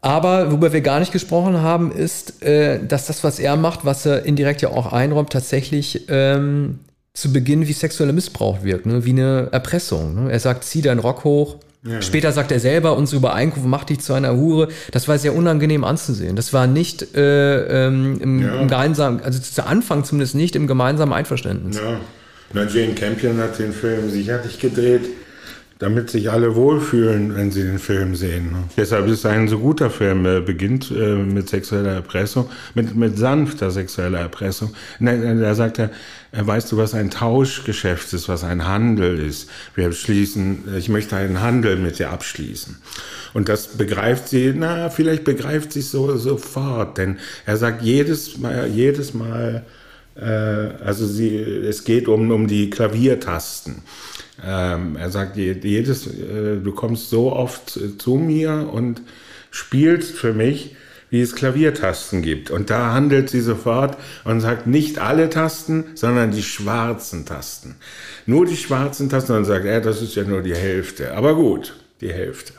aber 0.00 0.50
worüber 0.50 0.72
wir 0.72 0.80
gar 0.80 0.98
nicht 0.98 1.12
gesprochen 1.12 1.60
haben, 1.60 1.92
ist, 1.92 2.42
äh, 2.42 2.84
dass 2.84 3.06
das, 3.06 3.22
was 3.22 3.38
er 3.38 3.56
macht, 3.56 3.84
was 3.84 4.06
er 4.06 4.24
indirekt 4.24 4.62
ja 4.62 4.70
auch 4.70 4.92
einräumt, 4.92 5.30
tatsächlich 5.30 6.06
ähm, 6.08 6.80
zu 7.12 7.32
Beginn 7.32 7.66
wie 7.68 7.72
sexueller 7.72 8.12
Missbrauch 8.12 8.62
wirkt, 8.62 8.86
ne? 8.86 9.04
wie 9.04 9.10
eine 9.10 9.48
Erpressung. 9.52 10.14
Ne? 10.14 10.32
Er 10.32 10.40
sagt, 10.40 10.64
zieh 10.64 10.82
deinen 10.82 11.00
Rock 11.00 11.24
hoch. 11.24 11.56
Ja. 11.84 12.02
Später 12.02 12.32
sagt 12.32 12.50
er 12.50 12.58
selber, 12.58 12.96
unsere 12.96 13.18
Übereinkunft 13.18 13.68
macht 13.68 13.90
dich 13.90 14.00
zu 14.00 14.12
einer 14.12 14.34
Hure. 14.36 14.68
Das 14.90 15.06
war 15.06 15.16
sehr 15.18 15.34
unangenehm 15.34 15.84
anzusehen. 15.84 16.34
Das 16.34 16.52
war 16.52 16.66
nicht 16.66 17.14
äh, 17.16 17.86
ähm, 17.86 18.18
im, 18.20 18.42
ja. 18.42 18.60
im 18.60 18.68
gemeinsamen, 18.68 19.20
also 19.20 19.38
zu 19.38 19.64
Anfang 19.64 20.04
zumindest 20.04 20.34
nicht 20.34 20.56
im 20.56 20.66
gemeinsamen 20.66 21.12
Einverständnis. 21.12 21.76
Ja. 21.76 22.00
Na, 22.52 22.64
Jane 22.64 22.94
Campion 22.94 23.38
hat 23.38 23.58
den 23.58 23.72
Film 23.72 24.10
sicherlich 24.10 24.58
gedreht 24.58 25.02
damit 25.78 26.10
sich 26.10 26.30
alle 26.30 26.56
wohlfühlen, 26.56 27.36
wenn 27.36 27.52
sie 27.52 27.62
den 27.62 27.78
Film 27.78 28.16
sehen. 28.16 28.50
Ne? 28.50 28.64
Deshalb 28.76 29.06
ist 29.06 29.20
es 29.20 29.26
ein 29.26 29.46
so 29.46 29.58
guter 29.60 29.90
Film. 29.90 30.26
Er 30.26 30.40
beginnt 30.40 30.90
äh, 30.90 31.14
mit 31.14 31.48
sexueller 31.48 31.92
Erpressung, 31.92 32.50
mit, 32.74 32.96
mit 32.96 33.16
sanfter 33.16 33.70
sexueller 33.70 34.18
Erpressung. 34.18 34.74
Da 34.98 35.54
sagt 35.54 35.78
er, 35.78 35.90
äh, 36.32 36.44
weißt 36.44 36.72
du, 36.72 36.78
was 36.78 36.94
ein 36.94 37.10
Tauschgeschäft 37.10 38.12
ist, 38.12 38.28
was 38.28 38.42
ein 38.42 38.66
Handel 38.66 39.20
ist. 39.20 39.48
Wir 39.76 39.92
schließen, 39.92 40.64
ich 40.76 40.88
möchte 40.88 41.14
einen 41.14 41.40
Handel 41.40 41.76
mit 41.76 42.00
dir 42.00 42.10
abschließen. 42.10 42.76
Und 43.32 43.48
das 43.48 43.68
begreift 43.68 44.28
sie, 44.28 44.52
na, 44.56 44.90
vielleicht 44.90 45.22
begreift 45.22 45.72
sie 45.72 45.82
so 45.82 46.16
sofort, 46.16 46.98
denn 46.98 47.18
er 47.46 47.56
sagt 47.56 47.82
jedes 47.82 48.38
Mal, 48.38 48.66
jedes 48.66 49.14
Mal, 49.14 49.64
äh, 50.16 50.24
also 50.24 51.06
sie, 51.06 51.36
es 51.36 51.84
geht 51.84 52.08
um, 52.08 52.32
um 52.32 52.48
die 52.48 52.68
Klaviertasten. 52.68 53.76
Ähm, 54.44 54.96
er 54.96 55.10
sagt, 55.10 55.36
jedes, 55.36 56.06
äh, 56.06 56.56
du 56.56 56.72
kommst 56.72 57.10
so 57.10 57.32
oft 57.32 57.78
zu 57.98 58.14
mir 58.14 58.70
und 58.72 59.02
spielst 59.50 60.12
für 60.12 60.32
mich, 60.32 60.76
wie 61.10 61.20
es 61.20 61.34
Klaviertasten 61.34 62.22
gibt. 62.22 62.50
Und 62.50 62.70
da 62.70 62.92
handelt 62.92 63.30
sie 63.30 63.40
sofort 63.40 63.96
und 64.24 64.40
sagt 64.40 64.66
nicht 64.66 64.98
alle 64.98 65.30
Tasten, 65.30 65.84
sondern 65.94 66.32
die 66.32 66.42
schwarzen 66.42 67.24
Tasten. 67.24 67.76
Nur 68.26 68.46
die 68.46 68.56
schwarzen 68.56 69.08
Tasten 69.08 69.32
und 69.32 69.44
sagt, 69.44 69.64
ja, 69.64 69.80
das 69.80 70.02
ist 70.02 70.14
ja 70.14 70.24
nur 70.24 70.42
die 70.42 70.54
Hälfte. 70.54 71.14
Aber 71.14 71.34
gut, 71.34 71.74
die 72.00 72.12
Hälfte. 72.12 72.52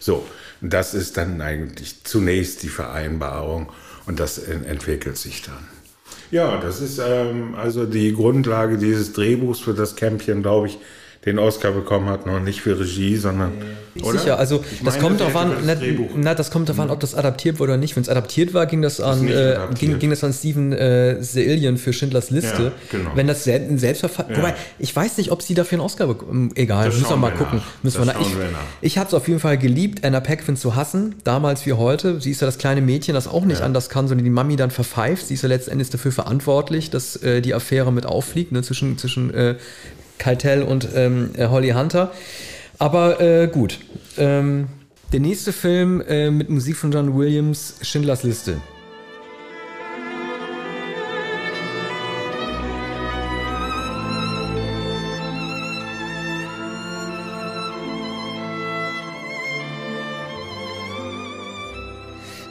So, 0.00 0.26
das 0.60 0.94
ist 0.94 1.16
dann 1.16 1.40
eigentlich 1.40 2.04
zunächst 2.04 2.62
die 2.62 2.68
Vereinbarung 2.68 3.70
und 4.06 4.18
das 4.18 4.38
entwickelt 4.38 5.16
sich 5.16 5.42
dann. 5.42 5.68
Ja, 6.32 6.58
das 6.58 6.80
ist 6.80 6.98
ähm, 6.98 7.54
also 7.54 7.84
die 7.84 8.14
Grundlage 8.14 8.78
dieses 8.78 9.12
Drehbuchs 9.12 9.60
für 9.60 9.74
das 9.74 9.96
Campchen, 9.96 10.42
glaube 10.42 10.68
ich, 10.68 10.78
den 11.24 11.38
Oscar 11.38 11.70
bekommen 11.70 12.08
hat, 12.08 12.26
noch 12.26 12.40
nicht 12.40 12.62
für 12.62 12.78
Regie, 12.78 13.16
sondern. 13.16 13.52
Nee. 13.94 14.10
Sicher, 14.10 14.38
also 14.38 14.64
ich 14.72 14.82
das 14.82 14.98
kommt 14.98 15.20
darauf 15.20 15.36
an, 15.36 15.52
das 15.66 15.78
na, 16.16 16.34
das 16.34 16.50
kommt 16.50 16.68
darauf 16.68 16.80
an, 16.80 16.90
ob 16.90 16.98
das 17.00 17.14
adaptiert 17.14 17.60
wurde 17.60 17.72
oder 17.72 17.78
nicht. 17.78 17.94
Wenn 17.94 18.02
es 18.02 18.08
adaptiert 18.08 18.54
war, 18.54 18.64
ging 18.66 18.80
das 18.80 19.00
an, 19.00 19.28
äh, 19.28 19.58
ging, 19.78 19.98
ging, 19.98 20.08
das 20.08 20.24
an 20.24 20.32
Steven 20.32 20.72
äh, 20.72 21.22
Seilian 21.22 21.76
für 21.76 21.92
Schindlers 21.92 22.30
Liste. 22.30 22.62
Ja, 22.62 22.72
genau. 22.90 23.10
Wenn 23.14 23.26
das 23.26 23.46
ein 23.46 23.78
Selbstverfahren. 23.78 24.32
Ja. 24.32 24.38
Wobei, 24.38 24.54
ich 24.78 24.96
weiß 24.96 25.18
nicht, 25.18 25.30
ob 25.30 25.42
sie 25.42 25.54
dafür 25.54 25.76
einen 25.76 25.84
Oscar 25.84 26.06
bekommen. 26.06 26.50
Egal, 26.54 26.86
das 26.86 26.98
müssen 26.98 27.10
wir 27.10 27.16
mal 27.16 27.32
gucken. 27.32 27.60
Müssen 27.82 27.98
wir 27.98 28.06
nach. 28.06 28.20
Ich, 28.20 28.28
ich 28.80 28.98
habe 28.98 29.08
es 29.08 29.14
auf 29.14 29.28
jeden 29.28 29.40
Fall 29.40 29.58
geliebt, 29.58 30.04
Anna 30.04 30.20
Paquin 30.20 30.56
zu 30.56 30.74
hassen, 30.74 31.16
damals 31.22 31.66
wie 31.66 31.74
heute. 31.74 32.18
Sie 32.20 32.30
ist 32.30 32.40
ja 32.40 32.46
das 32.46 32.56
kleine 32.56 32.80
Mädchen, 32.80 33.14
das 33.14 33.28
auch 33.28 33.44
nicht 33.44 33.60
ja. 33.60 33.66
anders 33.66 33.90
kann, 33.90 34.08
sondern 34.08 34.24
die 34.24 34.30
Mami 34.30 34.56
dann 34.56 34.70
verpfeift. 34.70 35.26
Sie 35.26 35.34
ist 35.34 35.42
ja 35.42 35.50
letztendlich 35.50 35.90
dafür 35.90 36.12
verantwortlich, 36.12 36.88
dass 36.88 37.16
äh, 37.16 37.42
die 37.42 37.54
Affäre 37.54 37.92
mit 37.92 38.06
auffliegt, 38.06 38.52
ne, 38.52 38.62
zwischen, 38.62 38.96
zwischen 38.96 39.34
äh, 39.34 39.56
Keitel 40.18 40.62
und 40.62 40.88
ähm, 40.94 41.30
äh, 41.36 41.48
Holly 41.48 41.70
Hunter. 41.70 42.12
Aber 42.78 43.20
äh, 43.20 43.48
gut. 43.48 43.78
Ähm, 44.18 44.68
der 45.12 45.20
nächste 45.20 45.52
Film 45.52 46.00
äh, 46.00 46.30
mit 46.30 46.48
Musik 46.48 46.76
von 46.76 46.90
John 46.90 47.16
Williams, 47.16 47.74
Schindlers 47.82 48.22
Liste. 48.22 48.60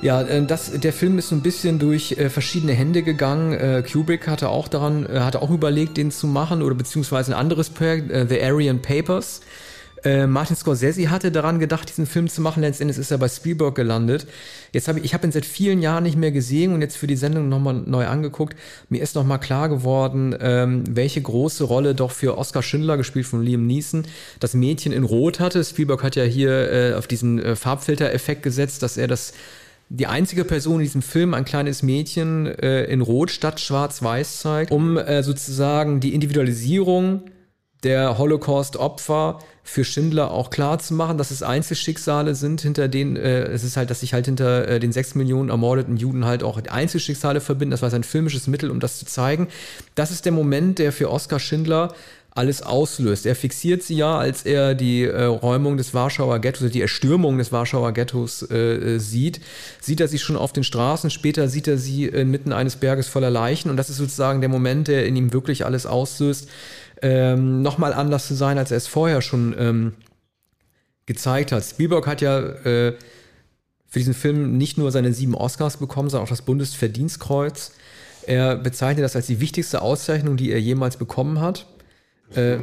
Ja, 0.01 0.23
äh, 0.23 0.43
das, 0.45 0.71
der 0.71 0.93
Film 0.93 1.19
ist 1.19 1.29
so 1.29 1.35
ein 1.35 1.41
bisschen 1.41 1.77
durch 1.77 2.13
äh, 2.13 2.29
verschiedene 2.29 2.73
Hände 2.73 3.03
gegangen. 3.03 3.53
Äh, 3.53 3.83
Kubrick 3.89 4.27
hatte 4.27 4.49
auch 4.49 4.67
daran, 4.67 5.07
hatte 5.07 5.41
auch 5.41 5.51
überlegt, 5.51 5.97
den 5.97 6.09
zu 6.09 6.25
machen 6.25 6.63
oder 6.63 6.75
beziehungsweise 6.75 7.33
ein 7.33 7.39
anderes 7.39 7.69
Projekt, 7.69 8.11
The 8.29 8.41
Aryan 8.41 8.81
Papers. 8.81 9.41
Martin 10.03 10.55
Scorsese 10.55 11.11
hatte 11.11 11.31
daran 11.31 11.59
gedacht, 11.59 11.87
diesen 11.87 12.07
Film 12.07 12.27
zu 12.27 12.41
machen. 12.41 12.61
Letztendlich 12.61 12.97
ist 12.97 13.11
er 13.11 13.19
bei 13.19 13.29
Spielberg 13.29 13.75
gelandet. 13.75 14.25
Jetzt 14.73 14.87
habe 14.87 14.97
ich, 14.97 15.05
ich 15.05 15.13
habe 15.13 15.27
ihn 15.27 15.31
seit 15.31 15.45
vielen 15.45 15.79
Jahren 15.79 16.01
nicht 16.01 16.17
mehr 16.17 16.31
gesehen 16.31 16.73
und 16.73 16.81
jetzt 16.81 16.97
für 16.97 17.05
die 17.05 17.15
Sendung 17.15 17.49
nochmal 17.49 17.75
neu 17.85 18.07
angeguckt. 18.07 18.55
Mir 18.89 19.03
ist 19.03 19.13
nochmal 19.13 19.39
klar 19.39 19.69
geworden, 19.69 20.35
ähm, 20.41 20.85
welche 20.89 21.21
große 21.21 21.63
Rolle 21.65 21.93
doch 21.93 22.09
für 22.09 22.39
Oscar 22.39 22.63
Schindler, 22.63 22.97
gespielt 22.97 23.27
von 23.27 23.43
Liam 23.43 23.67
Neeson, 23.67 24.05
das 24.39 24.55
Mädchen 24.55 24.91
in 24.91 25.03
Rot 25.03 25.39
hatte. 25.39 25.63
Spielberg 25.63 26.01
hat 26.01 26.15
ja 26.15 26.23
hier 26.23 26.71
äh, 26.71 26.93
auf 26.95 27.05
diesen 27.05 27.55
Farbfilter-Effekt 27.55 28.41
gesetzt, 28.41 28.81
dass 28.81 28.97
er 28.97 29.07
das 29.07 29.33
die 29.93 30.07
einzige 30.07 30.45
Person 30.45 30.75
in 30.75 30.83
diesem 30.83 31.01
Film 31.01 31.33
ein 31.33 31.43
kleines 31.43 31.83
Mädchen 31.83 32.45
äh, 32.45 32.85
in 32.85 33.01
Rot 33.01 33.29
statt 33.29 33.59
Schwarz-Weiß 33.59 34.39
zeigt, 34.39 34.71
um 34.71 34.97
äh, 34.97 35.21
sozusagen 35.21 35.99
die 35.99 36.13
Individualisierung 36.13 37.23
der 37.83 38.17
Holocaust-Opfer 38.17 39.39
für 39.63 39.83
Schindler 39.83 40.31
auch 40.31 40.49
klar 40.49 40.79
zu 40.79 40.93
machen, 40.93 41.17
dass 41.17 41.31
es 41.31 41.43
Einzelschicksale 41.43 42.35
sind, 42.35 42.61
hinter 42.61 42.87
denen, 42.87 43.17
äh, 43.17 43.43
es 43.43 43.65
ist 43.65 43.75
halt, 43.75 43.89
dass 43.89 43.99
sich 43.99 44.13
halt 44.13 44.27
hinter 44.27 44.67
äh, 44.67 44.79
den 44.79 44.93
sechs 44.93 45.13
Millionen 45.13 45.49
ermordeten 45.49 45.97
Juden 45.97 46.23
halt 46.23 46.43
auch 46.43 46.61
Einzelschicksale 46.69 47.41
verbinden. 47.41 47.71
Das 47.71 47.81
war 47.81 47.89
sein 47.89 48.03
filmisches 48.03 48.47
Mittel, 48.47 48.71
um 48.71 48.79
das 48.79 48.97
zu 48.97 49.05
zeigen. 49.05 49.49
Das 49.95 50.11
ist 50.11 50.23
der 50.23 50.31
Moment, 50.31 50.79
der 50.79 50.93
für 50.93 51.11
Oskar 51.11 51.39
Schindler 51.39 51.93
alles 52.33 52.61
auslöst. 52.61 53.25
Er 53.25 53.35
fixiert 53.35 53.83
sie 53.83 53.97
ja, 53.97 54.17
als 54.17 54.43
er 54.43 54.73
die 54.73 55.03
äh, 55.03 55.23
Räumung 55.23 55.75
des 55.75 55.93
Warschauer 55.93 56.39
Ghettos, 56.39 56.71
die 56.71 56.81
Erstürmung 56.81 57.37
des 57.37 57.51
Warschauer 57.51 57.91
Ghettos 57.91 58.43
äh, 58.43 58.95
äh, 58.95 58.99
sieht, 58.99 59.41
sieht 59.81 59.99
er 59.99 60.07
sie 60.07 60.17
schon 60.17 60.37
auf 60.37 60.53
den 60.53 60.63
Straßen, 60.63 61.09
später 61.09 61.49
sieht 61.49 61.67
er 61.67 61.77
sie 61.77 62.05
inmitten 62.05 62.53
eines 62.53 62.77
Berges 62.77 63.09
voller 63.09 63.29
Leichen 63.29 63.69
und 63.69 63.75
das 63.75 63.89
ist 63.89 63.97
sozusagen 63.97 64.39
der 64.39 64.49
Moment, 64.49 64.87
der 64.87 65.05
in 65.05 65.17
ihm 65.17 65.33
wirklich 65.33 65.65
alles 65.65 65.85
auslöst, 65.85 66.47
ähm, 67.01 67.61
nochmal 67.61 67.93
anders 67.93 68.27
zu 68.27 68.35
sein, 68.35 68.57
als 68.57 68.71
er 68.71 68.77
es 68.77 68.87
vorher 68.87 69.21
schon 69.21 69.53
ähm, 69.59 69.93
gezeigt 71.05 71.51
hat. 71.51 71.65
Spielberg 71.65 72.07
hat 72.07 72.21
ja 72.21 72.39
äh, 72.39 72.93
für 73.87 73.99
diesen 73.99 74.13
Film 74.13 74.57
nicht 74.57 74.77
nur 74.77 74.91
seine 74.91 75.11
sieben 75.11 75.35
Oscars 75.35 75.75
bekommen, 75.77 76.09
sondern 76.09 76.27
auch 76.27 76.29
das 76.29 76.43
Bundesverdienstkreuz. 76.43 77.73
Er 78.25 78.55
bezeichnet 78.55 79.03
das 79.03 79.17
als 79.17 79.27
die 79.27 79.41
wichtigste 79.41 79.81
Auszeichnung, 79.81 80.37
die 80.37 80.51
er 80.51 80.61
jemals 80.61 80.95
bekommen 80.95 81.41
hat. 81.41 81.65
Äh, 82.35 82.59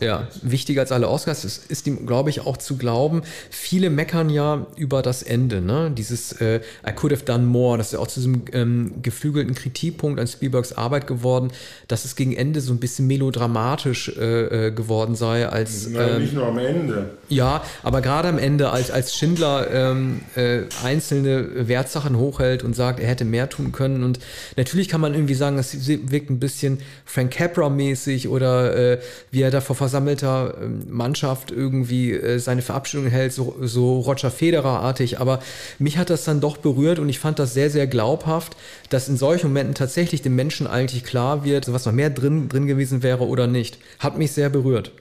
ja, 0.00 0.28
wichtiger 0.42 0.82
als 0.82 0.92
alle 0.92 1.08
Oscars. 1.08 1.44
Es 1.44 1.58
ist 1.58 1.86
ihm, 1.86 2.06
glaube 2.06 2.30
ich, 2.30 2.40
auch 2.42 2.56
zu 2.56 2.76
glauben. 2.76 3.22
Viele 3.48 3.88
meckern 3.88 4.28
ja 4.30 4.66
über 4.76 5.02
das 5.02 5.22
Ende, 5.22 5.60
ne? 5.60 5.90
Dieses 5.90 6.32
äh, 6.40 6.60
I 6.86 6.92
could 6.94 7.12
have 7.12 7.24
done 7.24 7.44
more. 7.44 7.78
Das 7.78 7.88
ist 7.88 7.92
ja 7.94 7.98
auch 7.98 8.08
zu 8.08 8.20
diesem 8.20 8.42
ähm, 8.52 8.92
geflügelten 9.02 9.54
Kritikpunkt 9.54 10.20
an 10.20 10.26
Spielbergs 10.26 10.72
Arbeit 10.72 11.06
geworden, 11.06 11.50
dass 11.88 12.04
es 12.04 12.14
gegen 12.14 12.34
Ende 12.34 12.60
so 12.60 12.72
ein 12.72 12.78
bisschen 12.78 13.06
melodramatisch 13.06 14.08
äh, 14.18 14.68
äh 14.68 14.70
geworden 14.70 15.14
sei. 15.14 15.48
Als, 15.48 15.88
Na, 15.90 16.16
ähm, 16.16 16.22
nicht 16.22 16.34
nur 16.34 16.46
am 16.46 16.58
Ende. 16.58 17.10
Ja, 17.28 17.62
aber 17.82 18.02
gerade 18.02 18.28
am 18.28 18.38
Ende, 18.38 18.70
als, 18.70 18.90
als 18.90 19.14
Schindler 19.14 19.70
ähm, 19.72 20.20
äh, 20.34 20.62
einzelne 20.84 21.68
Wertsachen 21.68 22.18
hochhält 22.18 22.64
und 22.64 22.74
sagt, 22.74 23.00
er 23.00 23.08
hätte 23.08 23.24
mehr 23.24 23.48
tun 23.48 23.72
können. 23.72 24.04
Und 24.04 24.18
natürlich 24.56 24.88
kann 24.88 25.00
man 25.00 25.14
irgendwie 25.14 25.34
sagen, 25.34 25.56
das 25.56 25.86
wirkt 25.86 26.30
ein 26.30 26.40
bisschen 26.40 26.78
Frank 27.04 27.32
Capra-mäßig 27.32 28.28
oder 28.28 28.89
äh, 28.90 28.94
äh, 28.94 28.98
wie 29.30 29.42
er 29.42 29.50
da 29.50 29.60
vor 29.60 29.76
versammelter 29.76 30.54
äh, 30.60 30.66
Mannschaft 30.88 31.50
irgendwie 31.50 32.12
äh, 32.12 32.38
seine 32.38 32.62
Verabschiedung 32.62 33.06
hält, 33.06 33.32
so, 33.32 33.56
so 33.60 34.00
Roger 34.00 34.30
Federer-artig. 34.30 35.20
Aber 35.20 35.40
mich 35.78 35.98
hat 35.98 36.10
das 36.10 36.24
dann 36.24 36.40
doch 36.40 36.56
berührt 36.56 36.98
und 36.98 37.08
ich 37.08 37.18
fand 37.18 37.38
das 37.38 37.54
sehr, 37.54 37.70
sehr 37.70 37.86
glaubhaft, 37.86 38.56
dass 38.90 39.08
in 39.08 39.16
solchen 39.16 39.48
Momenten 39.48 39.74
tatsächlich 39.74 40.22
dem 40.22 40.34
Menschen 40.36 40.66
eigentlich 40.66 41.04
klar 41.04 41.44
wird, 41.44 41.72
was 41.72 41.86
noch 41.86 41.92
mehr 41.92 42.10
drin, 42.10 42.48
drin 42.48 42.66
gewesen 42.66 43.02
wäre 43.02 43.26
oder 43.26 43.46
nicht. 43.46 43.78
Hat 43.98 44.18
mich 44.18 44.32
sehr 44.32 44.50
berührt. 44.50 44.92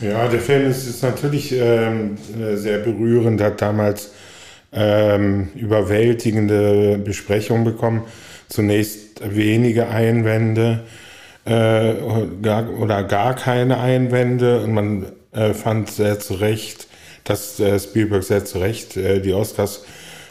Ja, 0.00 0.28
der 0.28 0.40
Film 0.40 0.70
ist, 0.70 0.86
ist 0.86 1.02
natürlich 1.02 1.52
ähm, 1.52 2.16
sehr 2.54 2.78
berührend, 2.78 3.40
hat 3.40 3.60
damals 3.62 4.10
ähm, 4.72 5.48
überwältigende 5.54 6.98
Besprechungen 6.98 7.64
bekommen. 7.64 8.02
Zunächst 8.48 9.20
wenige 9.34 9.88
Einwände 9.88 10.84
äh, 11.46 11.94
gar, 12.42 12.68
oder 12.78 13.04
gar 13.04 13.34
keine 13.34 13.78
Einwände 13.78 14.62
und 14.62 14.74
man 14.74 15.06
äh, 15.32 15.54
fand 15.54 15.90
sehr 15.90 16.18
zu 16.18 16.34
Recht, 16.34 16.88
dass 17.24 17.58
äh, 17.60 17.78
Spielberg 17.78 18.24
sehr 18.24 18.44
zu 18.44 18.58
Recht 18.58 18.96
äh, 18.96 19.20
die 19.20 19.32
Oscars 19.32 19.84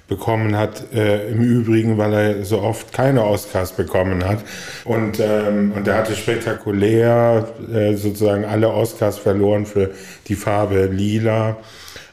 bekommen 0.08 0.56
hat. 0.58 0.94
Äh, 0.94 1.32
Im 1.32 1.42
Übrigen, 1.42 1.98
weil 1.98 2.14
er 2.14 2.46
so 2.46 2.62
oft 2.62 2.94
keine 2.94 3.24
Oscars 3.24 3.72
bekommen 3.74 4.24
hat. 4.26 4.40
Und, 4.84 5.20
ähm, 5.20 5.74
und 5.76 5.88
er 5.88 5.98
hatte 5.98 6.16
spektakulär 6.16 7.48
äh, 7.74 7.96
sozusagen 7.96 8.46
alle 8.46 8.70
Oscars 8.70 9.18
verloren 9.18 9.66
für 9.66 9.92
die 10.28 10.36
Farbe 10.36 10.86
Lila. 10.86 11.58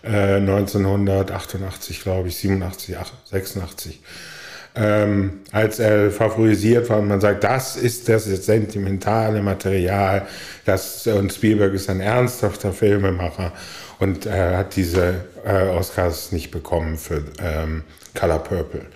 1988, 0.04 1.98
äh, 1.98 2.02
glaube 2.02 2.26
ich, 2.26 2.36
87, 2.36 2.96
86. 3.30 4.00
Ähm, 4.74 5.40
als 5.50 5.78
er 5.78 6.10
favorisiert 6.10 6.88
war 6.88 6.98
und 6.98 7.08
man 7.08 7.20
sagt, 7.20 7.44
das 7.44 7.76
ist 7.76 8.08
das 8.08 8.24
sentimentale 8.24 9.42
Material, 9.42 10.26
das, 10.64 11.06
und 11.06 11.30
Spielberg 11.30 11.74
ist 11.74 11.90
ein 11.90 12.00
ernsthafter 12.00 12.72
Filmemacher 12.72 13.52
und 13.98 14.24
er 14.24 14.56
hat 14.56 14.74
diese 14.76 15.26
äh, 15.44 15.68
Oscars 15.68 16.32
nicht 16.32 16.50
bekommen 16.50 16.96
für 16.96 17.22
ähm, 17.38 17.84
Color 18.14 18.38
Purple 18.38 18.86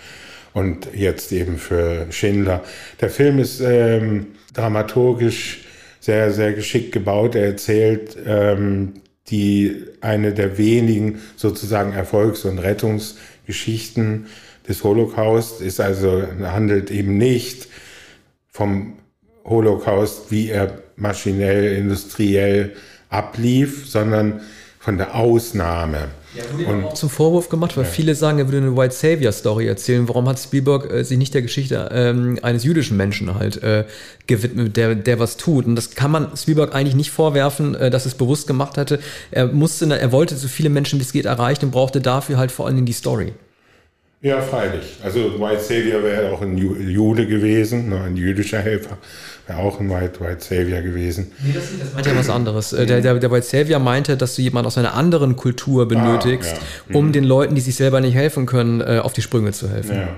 und 0.54 0.88
jetzt 0.94 1.32
eben 1.32 1.58
für 1.58 2.06
Schindler. 2.10 2.64
Der 3.02 3.10
Film 3.10 3.38
ist 3.38 3.60
ähm, 3.60 4.28
dramaturgisch 4.54 5.66
sehr, 6.00 6.32
sehr 6.32 6.54
geschickt 6.54 6.92
gebaut. 6.92 7.34
Er 7.34 7.44
erzählt 7.44 8.16
ähm, 8.24 8.94
die 9.28 9.84
eine 10.00 10.32
der 10.32 10.56
wenigen 10.56 11.20
sozusagen 11.36 11.92
Erfolgs- 11.92 12.46
und 12.46 12.58
Rettungsgeschichten 12.58 14.28
des 14.68 14.82
Holocaust 14.82 15.60
ist 15.60 15.80
also 15.80 16.22
handelt 16.42 16.90
eben 16.90 17.18
nicht 17.18 17.68
vom 18.48 18.94
Holocaust, 19.44 20.30
wie 20.30 20.48
er 20.48 20.82
maschinell, 20.96 21.76
industriell 21.76 22.72
ablief, 23.08 23.88
sondern 23.88 24.40
von 24.80 24.98
der 24.98 25.14
Ausnahme. 25.14 26.08
Ja, 26.36 26.44
wurde 26.52 26.78
und, 26.78 26.84
auch 26.84 26.94
zum 26.94 27.10
Vorwurf 27.10 27.48
gemacht, 27.48 27.76
weil 27.76 27.84
ja. 27.84 27.90
viele 27.90 28.14
sagen, 28.14 28.38
er 28.38 28.46
würde 28.46 28.58
eine 28.58 28.76
White 28.76 28.94
Savior 28.94 29.32
Story 29.32 29.66
erzählen. 29.66 30.08
Warum 30.08 30.28
hat 30.28 30.38
Spielberg 30.38 30.92
äh, 30.92 31.02
sich 31.02 31.18
nicht 31.18 31.34
der 31.34 31.42
Geschichte 31.42 31.88
ähm, 31.92 32.38
eines 32.42 32.62
jüdischen 32.62 32.96
Menschen 32.96 33.34
halt 33.34 33.62
äh, 33.62 33.84
gewidmet, 34.26 34.76
der, 34.76 34.94
der 34.94 35.18
was 35.18 35.36
tut? 35.38 35.66
Und 35.66 35.76
das 35.76 35.92
kann 35.92 36.10
man 36.10 36.36
Spielberg 36.36 36.74
eigentlich 36.74 36.94
nicht 36.94 37.10
vorwerfen, 37.10 37.74
äh, 37.74 37.90
dass 37.90 38.06
es 38.06 38.14
bewusst 38.14 38.46
gemacht 38.46 38.76
hatte. 38.76 39.00
Er 39.30 39.46
musste, 39.46 39.86
er 39.86 40.12
wollte 40.12 40.36
so 40.36 40.46
viele 40.46 40.68
Menschen 40.68 40.98
wie 41.00 41.04
es 41.04 41.12
geht 41.12 41.24
erreichen 41.24 41.66
und 41.66 41.70
brauchte 41.72 42.00
dafür 42.00 42.36
halt 42.36 42.52
vor 42.52 42.66
allen 42.66 42.76
Dingen 42.76 42.86
die 42.86 42.92
Story. 42.92 43.32
Ja, 44.26 44.40
freilich. 44.40 44.96
Also 45.04 45.38
White 45.38 45.60
Savior 45.60 46.02
wäre 46.02 46.32
auch 46.32 46.42
ein 46.42 46.58
Jude 46.58 47.28
gewesen, 47.28 47.90
ne, 47.90 48.00
ein 48.00 48.16
jüdischer 48.16 48.58
Helfer 48.58 48.98
wäre 49.46 49.60
auch 49.60 49.78
ein 49.78 49.88
White, 49.88 50.18
White 50.18 50.40
Savior 50.40 50.80
gewesen. 50.80 51.30
Nee, 51.44 51.52
das, 51.54 51.66
das 51.78 51.94
meint 51.94 52.06
ja 52.06 52.16
was 52.16 52.28
anderes. 52.28 52.72
Mhm. 52.72 52.88
Der, 52.88 53.00
der, 53.00 53.14
der 53.20 53.30
White 53.30 53.46
Savior 53.46 53.78
meinte, 53.78 54.16
dass 54.16 54.34
du 54.34 54.42
jemanden 54.42 54.66
aus 54.66 54.78
einer 54.78 54.94
anderen 54.94 55.36
Kultur 55.36 55.86
benötigst, 55.86 56.54
ah, 56.54 56.58
ja. 56.58 56.62
mhm. 56.88 56.96
um 56.96 57.12
den 57.12 57.22
Leuten, 57.22 57.54
die 57.54 57.60
sich 57.60 57.76
selber 57.76 58.00
nicht 58.00 58.16
helfen 58.16 58.46
können, 58.46 58.80
äh, 58.80 58.98
auf 59.00 59.12
die 59.12 59.22
Sprünge 59.22 59.52
zu 59.52 59.70
helfen. 59.70 59.94
Ja. 59.94 60.08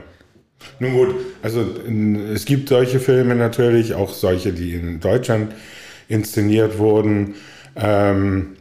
Nun 0.78 0.92
gut, 0.94 1.14
also 1.42 1.66
es 2.32 2.46
gibt 2.46 2.70
solche 2.70 3.00
Filme 3.00 3.34
natürlich, 3.34 3.92
auch 3.92 4.14
solche, 4.14 4.54
die 4.54 4.72
in 4.72 5.00
Deutschland 5.00 5.52
inszeniert 6.08 6.78
wurden. 6.78 7.34
Ähm, 7.76 8.56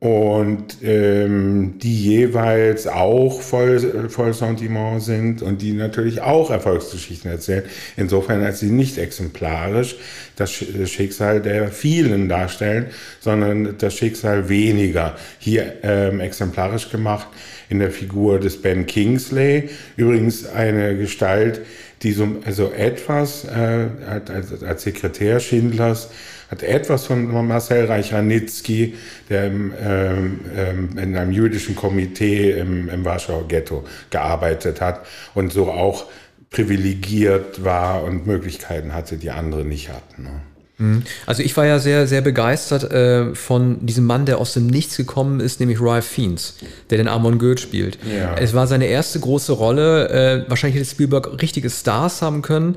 und 0.00 0.76
ähm, 0.84 1.74
die 1.82 2.04
jeweils 2.04 2.86
auch 2.86 3.40
voll, 3.40 4.08
voll 4.08 4.32
Sentiment 4.32 5.02
sind 5.02 5.42
und 5.42 5.60
die 5.60 5.72
natürlich 5.72 6.20
auch 6.20 6.50
Erfolgsgeschichten 6.50 7.28
erzählen. 7.28 7.64
Insofern 7.96 8.44
als 8.44 8.60
sie 8.60 8.70
nicht 8.70 8.96
exemplarisch 8.96 9.96
das 10.36 10.52
Schicksal 10.52 11.42
der 11.42 11.68
vielen 11.68 12.28
darstellen, 12.28 12.86
sondern 13.18 13.76
das 13.78 13.94
Schicksal 13.94 14.48
weniger. 14.48 15.16
Hier 15.40 15.74
ähm, 15.82 16.20
exemplarisch 16.20 16.90
gemacht 16.90 17.26
in 17.68 17.80
der 17.80 17.90
Figur 17.90 18.38
des 18.38 18.62
Ben 18.62 18.86
Kingsley. 18.86 19.68
Übrigens 19.96 20.46
eine 20.46 20.96
Gestalt, 20.96 21.62
die 22.02 22.12
so 22.12 22.36
also 22.44 22.70
etwas 22.70 23.44
äh, 23.46 23.88
als, 24.06 24.62
als 24.62 24.82
Sekretär 24.84 25.40
Schindlers 25.40 26.10
hat 26.50 26.62
etwas 26.62 27.06
von 27.06 27.46
Marcel 27.46 27.86
Reich-Ranitzky, 27.86 28.94
der 29.28 29.46
im, 29.46 29.72
ähm, 29.80 30.40
ähm, 30.56 30.98
in 30.98 31.16
einem 31.16 31.32
jüdischen 31.32 31.76
Komitee 31.76 32.52
im, 32.52 32.88
im 32.88 33.04
Warschauer 33.04 33.46
Ghetto 33.48 33.84
gearbeitet 34.10 34.80
hat 34.80 35.06
und 35.34 35.52
so 35.52 35.70
auch 35.70 36.06
privilegiert 36.50 37.62
war 37.64 38.02
und 38.04 38.26
Möglichkeiten 38.26 38.94
hatte, 38.94 39.16
die 39.16 39.30
andere 39.30 39.64
nicht 39.64 39.90
hatten. 39.90 40.22
Ne? 40.22 40.40
Mhm. 40.78 41.02
Also 41.26 41.42
ich 41.42 41.56
war 41.56 41.66
ja 41.66 41.78
sehr, 41.78 42.06
sehr 42.06 42.20
begeistert 42.20 42.90
äh, 42.90 43.34
von 43.34 43.84
diesem 43.84 44.06
Mann, 44.06 44.26
der 44.26 44.38
aus 44.38 44.54
dem 44.54 44.66
Nichts 44.66 44.96
gekommen 44.96 45.40
ist, 45.40 45.60
nämlich 45.60 45.80
Ralph 45.80 46.06
Fiennes, 46.06 46.54
der 46.90 46.98
den 46.98 47.08
Amon 47.08 47.38
Goeth 47.38 47.60
spielt. 47.60 47.98
Ja. 48.04 48.34
Es 48.36 48.54
war 48.54 48.66
seine 48.66 48.86
erste 48.86 49.18
große 49.20 49.52
Rolle. 49.52 50.08
Äh, 50.08 50.48
wahrscheinlich 50.50 50.80
hätte 50.80 50.88
Spielberg 50.90 51.42
richtige 51.42 51.68
Stars 51.68 52.22
haben 52.22 52.42
können. 52.42 52.76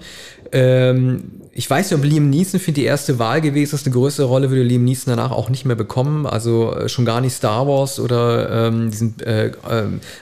Ähm, 0.51 1.41
ich 1.53 1.69
weiß 1.69 1.91
nicht, 1.91 1.99
ob 1.99 2.05
Liam 2.05 2.29
Neeson 2.29 2.61
für 2.61 2.71
die 2.71 2.85
erste 2.85 3.19
Wahl 3.19 3.41
gewesen 3.41 3.75
ist. 3.75 3.85
Eine 3.85 3.93
größere 3.93 4.25
Rolle 4.25 4.49
würde 4.49 4.63
Liam 4.63 4.85
Neeson 4.85 5.15
danach 5.15 5.31
auch 5.31 5.49
nicht 5.49 5.65
mehr 5.65 5.75
bekommen. 5.75 6.25
Also 6.25 6.73
äh, 6.73 6.87
schon 6.87 7.03
gar 7.03 7.19
nicht 7.19 7.33
Star 7.33 7.67
Wars 7.67 7.99
oder 7.99 8.67
ähm, 8.67 8.89
diesen 8.89 9.19
äh, 9.19 9.47
äh, 9.47 9.53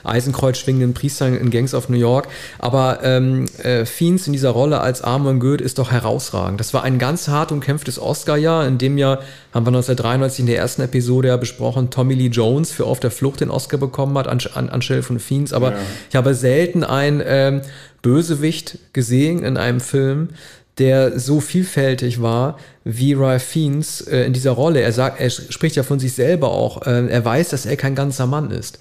Eisenkreuz 0.02 0.58
schwingenden 0.58 0.92
Priester 0.92 1.28
in 1.28 1.50
Gangs 1.50 1.72
of 1.72 1.88
New 1.88 1.96
York. 1.96 2.26
Aber 2.58 2.98
ähm, 3.04 3.46
äh, 3.62 3.84
Fiends 3.86 4.26
in 4.26 4.32
dieser 4.32 4.50
Rolle 4.50 4.80
als 4.80 5.02
Armor 5.02 5.34
Goeth 5.34 5.60
ist 5.60 5.78
doch 5.78 5.92
herausragend. 5.92 6.58
Das 6.58 6.74
war 6.74 6.82
ein 6.82 6.98
ganz 6.98 7.28
hart 7.28 7.52
umkämpftes 7.52 8.00
Oscar-Jahr. 8.00 8.66
In 8.66 8.78
dem 8.78 8.98
Jahr 8.98 9.20
haben 9.54 9.64
wir 9.64 9.68
1993 9.68 10.40
in 10.40 10.46
der 10.46 10.58
ersten 10.58 10.82
Episode 10.82 11.28
ja 11.28 11.36
besprochen, 11.36 11.90
Tommy 11.90 12.14
Lee 12.14 12.26
Jones 12.26 12.72
für 12.72 12.86
Auf 12.86 12.98
der 12.98 13.12
Flucht 13.12 13.40
den 13.40 13.50
Oscar 13.50 13.78
bekommen 13.78 14.18
hat 14.18 14.26
an, 14.26 14.40
an, 14.54 14.68
anstelle 14.68 15.04
von 15.04 15.20
Fiends. 15.20 15.52
Aber 15.52 15.72
ja. 15.72 15.78
ich 16.08 16.16
habe 16.16 16.34
selten 16.34 16.82
ein 16.82 17.22
ähm, 17.24 17.60
Bösewicht 18.02 18.78
gesehen 18.92 19.44
in 19.44 19.56
einem 19.56 19.80
Film, 19.80 20.30
der 20.78 21.18
so 21.18 21.40
vielfältig 21.40 22.22
war 22.22 22.58
wie 22.84 23.12
Ralph 23.12 23.42
Fiennes 23.42 24.00
äh, 24.00 24.24
in 24.24 24.32
dieser 24.32 24.52
Rolle. 24.52 24.80
Er 24.80 24.92
sagt, 24.92 25.20
er 25.20 25.28
spricht 25.28 25.76
ja 25.76 25.82
von 25.82 25.98
sich 25.98 26.14
selber 26.14 26.50
auch. 26.50 26.86
Äh, 26.86 27.08
er 27.08 27.24
weiß, 27.24 27.50
dass 27.50 27.66
er 27.66 27.76
kein 27.76 27.94
ganzer 27.94 28.26
Mann 28.26 28.50
ist. 28.50 28.78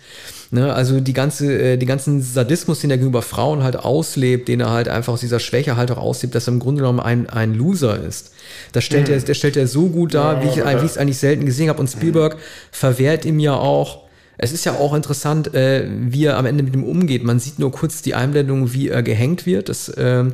Ne? 0.52 0.74
Also 0.74 1.02
die 1.02 1.14
ganze, 1.14 1.74
äh, 1.74 1.78
die 1.78 1.86
ganzen 1.86 2.22
Sadismus, 2.22 2.80
den 2.80 2.90
er 2.90 2.98
gegenüber 2.98 3.22
Frauen 3.22 3.64
halt 3.64 3.76
auslebt, 3.76 4.48
den 4.48 4.62
er 4.62 4.70
halt 4.70 4.88
einfach 4.88 5.14
aus 5.14 5.20
dieser 5.20 5.40
Schwäche 5.42 5.76
halt 5.76 5.92
auch 5.92 5.98
auslebt, 5.98 6.34
dass 6.34 6.48
er 6.48 6.54
im 6.54 6.60
Grunde 6.60 6.82
genommen 6.82 7.02
ein, 7.02 7.30
ein 7.30 7.54
Loser 7.54 8.02
ist. 8.02 8.32
Das 8.72 8.86
stellt, 8.86 9.10
mhm. 9.10 9.16
er, 9.16 9.22
das 9.22 9.38
stellt 9.38 9.58
er 9.58 9.68
so 9.68 9.88
gut 9.90 10.14
dar, 10.14 10.36
ja, 10.36 10.82
wie 10.82 10.86
ich 10.86 10.92
es 10.92 10.98
eigentlich 10.98 11.18
selten 11.18 11.46
gesehen 11.46 11.68
habe. 11.68 11.80
Und 11.80 11.90
Spielberg 11.90 12.36
mhm. 12.36 12.40
verwehrt 12.72 13.26
ihm 13.26 13.40
ja 13.40 13.56
auch 13.56 14.09
es 14.42 14.54
ist 14.54 14.66
ja 14.66 14.74
auch 14.74 14.94
interessant, 14.94 15.54
äh, 15.54 15.86
wie 15.90 16.26
er 16.26 16.38
am 16.38 16.46
Ende 16.46 16.64
mit 16.64 16.74
ihm 16.74 16.86
umgeht. 16.86 17.24
Man 17.26 17.40
sieht 17.40 17.60
nur 17.60 17.72
kurz 17.72 18.02
die 18.02 18.16
Einblendung, 18.16 18.74
wie 18.74 18.88
er 18.88 19.04
gehängt 19.04 19.46
wird. 19.46 19.68
Das, 19.68 19.90
äh, 19.90 20.26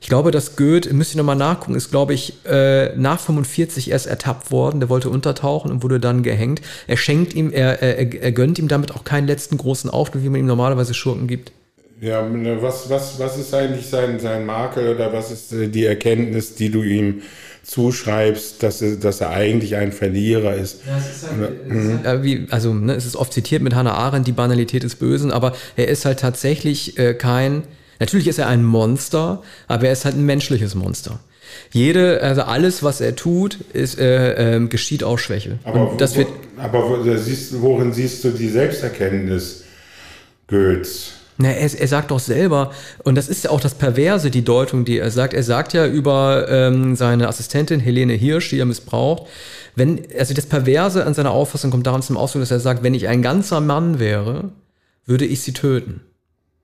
ich 0.00 0.08
glaube, 0.08 0.30
dass 0.30 0.56
Goethe, 0.56 0.92
müsste 0.94 1.12
ich 1.12 1.16
nochmal 1.18 1.36
nachgucken, 1.36 1.74
ist, 1.74 1.90
glaube 1.90 2.14
ich, 2.14 2.44
äh, 2.46 2.96
nach 2.96 3.20
45 3.20 3.90
erst 3.90 4.06
ertappt 4.06 4.50
worden. 4.50 4.80
Der 4.80 4.88
wollte 4.88 5.10
untertauchen 5.10 5.70
und 5.70 5.82
wurde 5.82 6.00
dann 6.00 6.22
gehängt. 6.22 6.62
Er 6.86 6.96
schenkt 6.96 7.34
ihm, 7.34 7.52
er, 7.52 7.82
er, 7.82 8.22
er 8.22 8.32
gönnt 8.32 8.58
ihm 8.58 8.68
damit 8.68 8.94
auch 8.94 9.04
keinen 9.04 9.26
letzten 9.26 9.58
großen 9.58 9.90
Auftritt, 9.90 10.24
wie 10.24 10.30
man 10.30 10.40
ihm 10.40 10.46
normalerweise 10.46 10.94
Schurken 10.94 11.26
gibt. 11.26 11.52
Ja, 12.00 12.26
ne, 12.26 12.60
was, 12.60 12.88
was, 12.88 13.20
was 13.20 13.38
ist 13.38 13.54
eigentlich 13.54 13.86
sein, 13.86 14.18
sein 14.18 14.46
Makel 14.46 14.94
oder 14.94 15.12
was 15.12 15.30
ist 15.30 15.52
äh, 15.52 15.68
die 15.68 15.84
Erkenntnis, 15.84 16.54
die 16.54 16.70
du 16.70 16.82
ihm 16.82 17.22
zuschreibst, 17.62 18.62
dass 18.62 18.82
er, 18.82 18.96
dass 18.96 19.20
er 19.20 19.30
eigentlich 19.30 19.76
ein 19.76 19.92
Verlierer 19.92 20.54
ist. 20.54 20.80
Ja, 20.86 20.98
es 20.98 21.16
ist 21.16 21.30
halt, 21.30 21.50
ist 21.68 22.06
halt 22.06 22.22
wie, 22.22 22.46
also 22.50 22.74
ne, 22.74 22.94
es 22.94 23.06
ist 23.06 23.16
oft 23.16 23.32
zitiert 23.32 23.62
mit 23.62 23.74
Hannah 23.74 23.94
Arendt, 23.94 24.26
die 24.26 24.32
Banalität 24.32 24.82
des 24.82 24.96
Bösen, 24.96 25.30
aber 25.30 25.54
er 25.76 25.88
ist 25.88 26.04
halt 26.04 26.20
tatsächlich 26.20 26.98
äh, 26.98 27.14
kein, 27.14 27.62
natürlich 28.00 28.26
ist 28.28 28.38
er 28.38 28.48
ein 28.48 28.64
Monster, 28.64 29.42
aber 29.68 29.86
er 29.86 29.92
ist 29.92 30.04
halt 30.04 30.16
ein 30.16 30.26
menschliches 30.26 30.74
Monster. 30.74 31.20
Jede, 31.70 32.20
also 32.22 32.42
alles, 32.42 32.82
was 32.82 33.00
er 33.00 33.14
tut, 33.14 33.58
ist, 33.72 33.98
äh, 33.98 34.56
äh, 34.56 34.66
geschieht 34.66 35.04
aus 35.04 35.20
Schwäche. 35.20 35.58
Aber, 35.64 35.92
Und 35.92 36.00
das 36.00 36.16
wird, 36.16 36.28
aber 36.56 36.88
wo, 36.88 37.16
siehst, 37.16 37.60
worin 37.60 37.92
siehst 37.92 38.24
du 38.24 38.30
die 38.30 38.48
Selbsterkenntnis 38.48 39.64
Goethes? 40.48 41.12
Na, 41.38 41.48
er, 41.48 41.80
er 41.80 41.88
sagt 41.88 42.10
doch 42.10 42.18
selber, 42.20 42.72
und 43.04 43.14
das 43.14 43.28
ist 43.28 43.44
ja 43.44 43.50
auch 43.50 43.60
das 43.60 43.74
Perverse, 43.74 44.30
die 44.30 44.44
Deutung, 44.44 44.84
die 44.84 44.98
er 44.98 45.10
sagt. 45.10 45.34
Er 45.34 45.42
sagt 45.42 45.72
ja 45.72 45.86
über 45.86 46.46
ähm, 46.48 46.94
seine 46.94 47.28
Assistentin 47.28 47.80
Helene 47.80 48.12
Hirsch, 48.12 48.50
die 48.50 48.58
er 48.58 48.66
missbraucht, 48.66 49.26
wenn, 49.74 50.02
also 50.18 50.34
das 50.34 50.46
Perverse 50.46 51.06
an 51.06 51.14
seiner 51.14 51.30
Auffassung 51.30 51.70
kommt 51.70 51.86
daran 51.86 52.02
zum 52.02 52.16
Ausdruck, 52.16 52.42
dass 52.42 52.50
er 52.50 52.60
sagt, 52.60 52.82
wenn 52.82 52.94
ich 52.94 53.08
ein 53.08 53.22
ganzer 53.22 53.60
Mann 53.60 53.98
wäre, 53.98 54.50
würde 55.06 55.24
ich 55.24 55.40
sie 55.42 55.52
töten. 55.52 56.02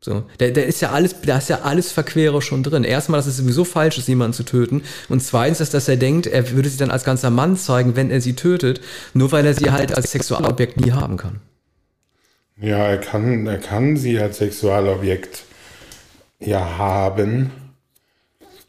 So, 0.00 0.24
da, 0.38 0.48
da 0.48 0.60
ist 0.60 0.80
ja 0.80 0.90
alles, 0.90 1.16
da 1.22 1.38
ist 1.38 1.48
ja 1.48 1.62
alles 1.62 1.90
Verquere 1.90 2.40
schon 2.40 2.62
drin. 2.62 2.84
Erstmal, 2.84 3.18
dass 3.18 3.26
es 3.26 3.38
sowieso 3.38 3.64
falsch 3.64 3.98
ist, 3.98 4.06
jemanden 4.06 4.32
zu 4.32 4.44
töten. 4.44 4.82
Und 5.08 5.20
zweitens, 5.22 5.58
dass, 5.58 5.70
dass 5.70 5.88
er 5.88 5.96
denkt, 5.96 6.28
er 6.28 6.50
würde 6.52 6.68
sie 6.68 6.76
dann 6.76 6.92
als 6.92 7.02
ganzer 7.02 7.30
Mann 7.30 7.56
zeigen, 7.56 7.96
wenn 7.96 8.10
er 8.10 8.20
sie 8.20 8.34
tötet, 8.34 8.80
nur 9.12 9.32
weil 9.32 9.44
er 9.44 9.54
sie 9.54 9.72
halt 9.72 9.96
als 9.96 10.12
Sexualobjekt 10.12 10.80
nie 10.80 10.92
haben 10.92 11.16
kann. 11.16 11.40
Ja, 12.60 12.78
er 12.88 12.98
kann, 12.98 13.46
er 13.46 13.58
kann 13.58 13.96
sie 13.96 14.18
als 14.18 14.38
Sexualobjekt 14.38 15.44
ja 16.40 16.78
haben, 16.78 17.50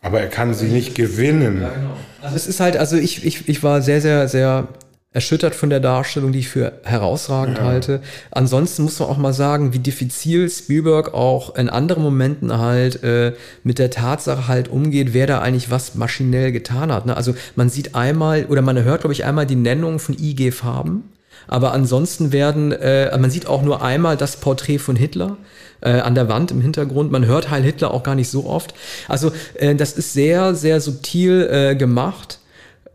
aber 0.02 0.20
er 0.22 0.28
kann 0.28 0.54
sie 0.54 0.68
nicht 0.68 0.96
gewinnen. 0.96 1.62
Ja, 1.62 1.70
genau. 1.70 1.98
Also 2.22 2.36
es 2.36 2.48
ist 2.48 2.60
halt, 2.60 2.78
also 2.78 2.98
ich, 2.98 3.26
ich, 3.26 3.50
ich 3.50 3.64
war 3.64 3.82
sehr, 3.82 4.02
sehr, 4.02 4.28
sehr 4.28 4.68
erschüttert 5.12 5.56
von 5.56 5.72
der 5.72 5.80
Darstellung, 5.80 6.32
die 6.32 6.40
ich 6.40 6.50
für 6.50 6.74
herausragend 6.84 7.58
ja. 7.58 7.64
halte. 7.64 8.02
Ansonsten 8.30 8.84
muss 8.84 9.00
man 9.00 9.10
auch 9.10 9.18
mal 9.18 9.34
sagen, 9.34 9.74
wie 9.74 9.80
diffizil 9.80 10.48
Spielberg 10.50 11.16
auch 11.16 11.56
in 11.56 11.68
anderen 11.68 12.04
Momenten 12.04 12.56
halt 12.60 13.04
äh, 13.04 13.34
mit 13.64 13.80
der 13.80 13.90
Tatsache 13.90 14.48
halt 14.48 14.68
umgeht, 14.68 15.14
wer 15.14 15.26
da 15.26 15.40
eigentlich 15.40 15.72
was 15.72 15.96
maschinell 15.96 16.52
getan 16.52 16.94
hat. 16.94 17.08
Ne? 17.08 17.18
Also 17.18 17.34
man 17.56 17.70
sieht 17.70 17.96
einmal 17.96 18.46
oder 18.46 18.62
man 18.62 18.84
hört, 18.84 19.02
glaube 19.02 19.14
ich, 19.14 19.26
einmal 19.26 19.48
die 19.48 19.56
Nennung 19.56 19.98
von 19.98 20.16
IG 20.16 20.52
Farben. 20.52 21.06
Aber 21.50 21.74
ansonsten 21.74 22.32
werden, 22.32 22.72
äh, 22.72 23.18
man 23.18 23.32
sieht 23.32 23.48
auch 23.48 23.64
nur 23.64 23.82
einmal 23.82 24.16
das 24.16 24.38
Porträt 24.38 24.78
von 24.78 24.96
Hitler 24.96 25.36
äh, 25.82 25.90
an 25.90 26.16
der 26.16 26.30
Wand 26.30 26.52
im 26.52 26.62
Hintergrund. 26.62 27.12
Man 27.12 27.26
hört 27.26 27.50
Heil 27.50 27.64
Hitler 27.64 27.92
auch 27.92 28.04
gar 28.04 28.16
nicht 28.16 28.30
so 28.30 28.46
oft. 28.46 28.74
Also 29.08 29.32
äh, 29.56 29.76
das 29.76 29.94
ist 29.94 30.14
sehr, 30.14 30.56
sehr 30.56 30.80
subtil 30.80 31.50
äh, 31.52 31.76
gemacht 31.76 32.40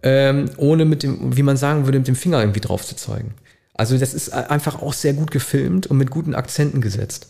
ähm, 0.05 0.51
ohne 0.59 0.85
mit 0.85 1.03
dem, 1.03 1.37
wie 1.37 1.43
man 1.43 1.57
sagen 1.57 1.87
würde, 1.87 1.99
mit 1.99 2.07
dem 2.07 2.15
Finger 2.15 2.41
irgendwie 2.41 2.61
drauf 2.61 2.85
zu 2.85 2.95
zeigen. 2.95 3.35
Also 3.73 3.99
das 3.99 4.15
ist 4.15 4.33
einfach 4.33 4.81
auch 4.81 4.93
sehr 4.93 5.15
gut 5.15 5.31
gefilmt 5.31 5.89
und 5.89 5.97
mit 5.97 6.11
guten 6.11 6.35
Akzenten 6.35 6.81
gesetzt. 6.81 7.29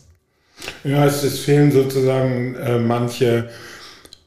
Ja, 0.83 1.05
es, 1.05 1.23
es 1.23 1.39
fehlen 1.39 1.71
sozusagen 1.71 2.55
äh, 2.55 2.77
manche 2.77 3.49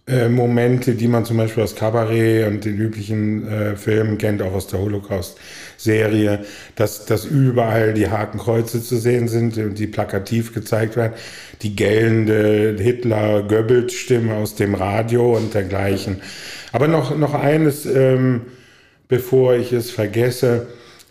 äh, 0.09 0.29
Momente, 0.29 0.95
die 0.95 1.07
man 1.07 1.25
zum 1.25 1.37
Beispiel 1.37 1.63
aus 1.63 1.77
Cabaret 1.77 2.47
und 2.47 2.65
den 2.65 2.79
üblichen 2.79 3.47
äh, 3.47 3.77
Filmen 3.77 4.17
kennt, 4.19 4.41
auch 4.41 4.55
aus 4.55 4.67
der 4.67 4.81
Holocaust-Serie, 4.81 6.45
dass, 6.77 7.05
dass 7.05 7.25
überall 7.25 7.93
die 7.93 8.09
Hakenkreuze 8.09 8.83
zu 8.83 8.97
sehen 8.97 9.29
sind 9.29 9.59
und 9.59 9.79
die 9.79 9.87
plakativ 9.87 10.55
gezeigt 10.55 10.97
werden, 10.97 11.13
die 11.63 11.77
gellende 11.77 12.77
Hitler-Goebbels-Stimme 12.79 14.35
aus 14.35 14.55
dem 14.55 14.75
Radio 14.75 15.37
und 15.37 15.53
dergleichen. 15.53 16.23
Aber 16.73 16.89
noch, 16.89 17.17
noch 17.17 17.35
eines, 17.35 17.85
ähm, 17.87 18.43
bevor 19.09 19.55
ich 19.55 19.73
es 19.73 19.91
vergesse, 19.91 20.69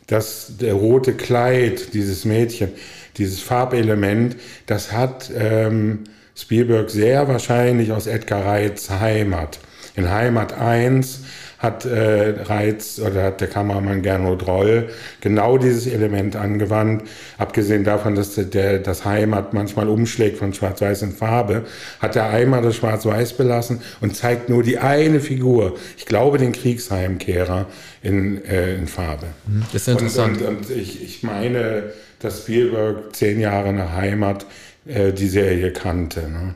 dass 0.08 0.54
der 0.60 0.74
rote 0.74 1.14
Kleid, 1.14 1.94
dieses 1.94 2.26
Mädchen, 2.26 2.70
dieses 3.18 3.42
Farbelement, 3.42 4.38
das 4.66 4.92
hat 4.92 5.30
ähm, 5.38 6.06
Spielberg 6.38 6.90
sehr 6.90 7.28
wahrscheinlich 7.28 7.92
aus 7.92 8.06
Edgar 8.06 8.46
Reitz 8.46 8.90
Heimat. 8.90 9.60
In 9.96 10.12
Heimat 10.12 10.54
1 10.54 11.22
hat 11.58 11.86
äh, 11.86 12.36
Reiz 12.44 13.00
oder 13.00 13.24
hat 13.24 13.42
der 13.42 13.48
Kameramann 13.48 14.04
Gernot 14.04 14.46
Roll 14.46 14.90
genau 15.22 15.58
dieses 15.58 15.88
Element 15.88 16.36
angewandt. 16.36 17.04
Abgesehen 17.40 17.84
davon, 17.84 18.14
dass 18.14 18.36
der, 18.36 18.78
das 18.78 19.06
Heimat 19.06 19.54
manchmal 19.54 19.90
umschlägt 19.90 20.38
von 20.38 20.54
Schwarz-Weiß 20.54 21.02
in 21.02 21.14
Farbe, 21.14 21.66
hat 22.00 22.14
der 22.14 22.30
Eimer 22.30 22.62
das 22.62 22.76
Schwarz-Weiß 22.76 23.34
belassen 23.34 23.82
und 24.02 24.16
zeigt 24.16 24.50
nur 24.50 24.62
die 24.62 24.78
eine 24.78 25.20
Figur. 25.20 25.76
Ich 25.98 26.06
glaube, 26.06 26.38
den 26.38 26.52
Kriegsheimkehrer 26.52 27.66
in, 28.04 28.46
äh, 28.46 28.76
in 28.76 28.86
Farbe. 28.86 29.26
Mhm, 29.48 29.64
das 29.74 29.82
ist 29.82 29.88
interessant. 29.88 30.42
Und, 30.42 30.48
und, 30.48 30.58
und 30.58 30.70
ich, 30.70 31.04
ich 31.04 31.24
meine, 31.24 31.86
dass 32.20 32.44
Spielberg 32.44 33.16
zehn 33.16 33.40
Jahre 33.40 33.74
nach 33.74 33.94
Heimat 33.94 34.46
äh, 34.88 35.14
die 35.14 35.28
Serie 35.28 35.72
kannte. 35.72 36.22
Ne? 36.30 36.56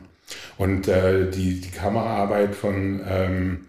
Und 0.58 0.88
äh, 0.88 1.30
die, 1.30 1.62
die 1.62 1.72
Kameraarbeit 1.72 2.56
von 2.56 3.02
ähm, 3.08 3.60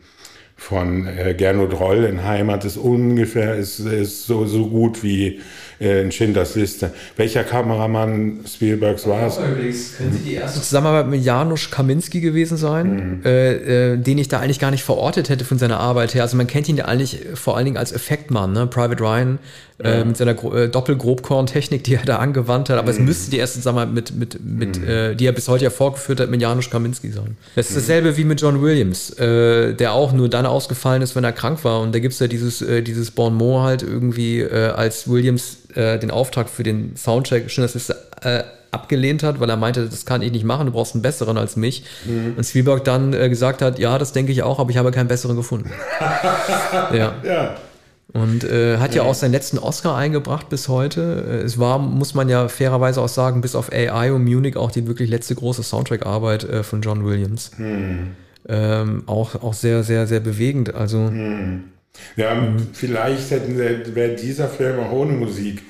von 0.62 1.08
äh, 1.08 1.34
Gernot 1.34 1.78
Roll 1.78 2.04
in 2.04 2.22
Heimat 2.22 2.64
ist 2.64 2.76
ungefähr 2.76 3.56
ist, 3.56 3.80
ist 3.80 4.26
so, 4.26 4.46
so 4.46 4.68
gut 4.68 5.02
wie 5.02 5.40
äh, 5.80 6.02
in 6.02 6.12
Schindlers 6.12 6.54
Liste. 6.54 6.92
Welcher 7.16 7.44
Kameramann 7.44 8.40
Spielbergs 8.46 9.06
war 9.06 9.26
es? 9.26 9.36
Könnte 9.36 10.18
die 10.24 10.34
erste 10.34 10.60
Zusammenarbeit 10.60 11.08
mit 11.08 11.24
Janusz 11.24 11.70
Kaminski 11.70 12.20
gewesen 12.20 12.56
sein, 12.56 13.18
mhm. 13.18 13.24
äh, 13.24 13.92
äh, 13.92 13.96
den 13.96 14.18
ich 14.18 14.28
da 14.28 14.40
eigentlich 14.40 14.58
gar 14.58 14.70
nicht 14.70 14.84
verortet 14.84 15.28
hätte 15.28 15.44
von 15.44 15.58
seiner 15.58 15.80
Arbeit 15.80 16.14
her. 16.14 16.22
Also 16.22 16.36
man 16.36 16.46
kennt 16.46 16.68
ihn 16.68 16.76
ja 16.76 16.86
eigentlich 16.86 17.20
vor 17.34 17.56
allen 17.56 17.64
Dingen 17.64 17.76
als 17.76 17.92
Effektmann, 17.92 18.52
ne? 18.52 18.66
Private 18.66 19.02
Ryan 19.02 19.38
äh, 19.82 19.98
ja. 19.98 20.04
mit 20.04 20.16
seiner 20.16 20.32
äh, 20.54 20.68
Doppelgrobkorn-Technik, 20.68 21.84
die 21.84 21.94
er 21.94 22.04
da 22.04 22.16
angewandt 22.16 22.70
hat. 22.70 22.78
Aber 22.78 22.92
mhm. 22.92 22.98
es 22.98 23.04
müsste 23.04 23.30
die 23.30 23.38
erste 23.38 23.58
Zusammenarbeit 23.58 23.94
mit, 23.94 24.14
mit, 24.14 24.44
mit 24.44 24.80
mhm. 24.80 24.88
äh, 24.88 25.14
die 25.14 25.26
er 25.26 25.32
bis 25.32 25.48
heute 25.48 25.64
ja 25.64 25.70
vorgeführt 25.70 26.20
hat, 26.20 26.30
mit 26.30 26.40
Janusz 26.40 26.70
Kaminski 26.70 27.10
sein. 27.10 27.36
Das 27.56 27.66
ist 27.66 27.72
mhm. 27.72 27.80
dasselbe 27.80 28.16
wie 28.16 28.24
mit 28.24 28.40
John 28.40 28.62
Williams, 28.62 29.10
äh, 29.18 29.74
der 29.74 29.92
auch 29.92 30.12
nur 30.12 30.28
dann 30.28 30.46
ausgefallen 30.46 31.02
ist, 31.02 31.16
wenn 31.16 31.24
er 31.24 31.32
krank 31.32 31.64
war. 31.64 31.80
Und 31.80 31.94
da 31.94 31.98
gibt 31.98 32.14
es 32.14 32.20
ja 32.20 32.28
dieses, 32.28 32.62
äh, 32.62 32.82
dieses 32.82 33.10
Bon 33.10 33.34
mot 33.34 33.62
halt 33.62 33.82
irgendwie, 33.82 34.40
äh, 34.40 34.68
als 34.68 35.08
Williams 35.08 35.58
äh, 35.74 35.98
den 35.98 36.10
Auftrag 36.10 36.48
für 36.48 36.62
den 36.62 36.96
Soundcheck 36.96 37.50
Schindlers 37.50 37.74
Liste 37.74 37.96
äh, 38.22 38.42
abgelehnt 38.72 39.22
hat, 39.22 39.38
weil 39.38 39.50
er 39.50 39.56
meinte, 39.56 39.86
das 39.86 40.06
kann 40.06 40.22
ich 40.22 40.32
nicht 40.32 40.44
machen, 40.44 40.66
du 40.66 40.72
brauchst 40.72 40.94
einen 40.94 41.02
besseren 41.02 41.36
als 41.36 41.56
mich. 41.56 41.84
Mhm. 42.06 42.34
Und 42.36 42.44
Spielberg 42.44 42.84
dann 42.84 43.12
äh, 43.12 43.28
gesagt 43.28 43.62
hat, 43.62 43.78
ja, 43.78 43.98
das 43.98 44.12
denke 44.12 44.32
ich 44.32 44.42
auch, 44.42 44.58
aber 44.58 44.70
ich 44.70 44.78
habe 44.78 44.90
keinen 44.90 45.08
besseren 45.08 45.36
gefunden. 45.36 45.70
ja. 46.92 47.14
ja. 47.22 47.56
Und 48.14 48.44
äh, 48.44 48.78
hat 48.78 48.94
ja. 48.94 49.02
ja. 49.02 49.10
auch 49.10 49.14
seinen 49.14 49.32
letzten 49.32 49.58
Oscar 49.58 49.96
eingebracht 49.96 50.48
bis 50.48 50.68
heute. 50.68 51.24
Äh, 51.28 51.44
es 51.44 51.58
war, 51.58 51.78
muss 51.78 52.14
man 52.14 52.28
ja 52.28 52.48
fairerweise 52.48 53.00
auch 53.00 53.08
sagen, 53.08 53.42
bis 53.42 53.54
auf 53.54 53.70
AI 53.70 54.12
und 54.12 54.24
Munich 54.24 54.56
auch 54.56 54.70
die 54.70 54.86
wirklich 54.86 55.10
letzte 55.10 55.34
große 55.34 55.62
Soundtrack-Arbeit 55.62 56.44
äh, 56.44 56.62
von 56.62 56.80
John 56.80 57.04
Williams. 57.04 57.50
Hm. 57.56 58.12
Ähm, 58.48 59.02
auch, 59.06 59.42
auch 59.42 59.54
sehr, 59.54 59.82
sehr, 59.82 60.06
sehr 60.06 60.20
bewegend. 60.20 60.74
Also. 60.74 60.98
Hm. 60.98 61.64
Ja, 62.16 62.57
vielleicht 62.72 63.30
hätten 63.30 63.59
wäre 63.59 64.16
dieser 64.16 64.49
Film 64.49 64.80
auch 64.80 64.93
ohne 64.93 65.12
Musik 65.12 65.62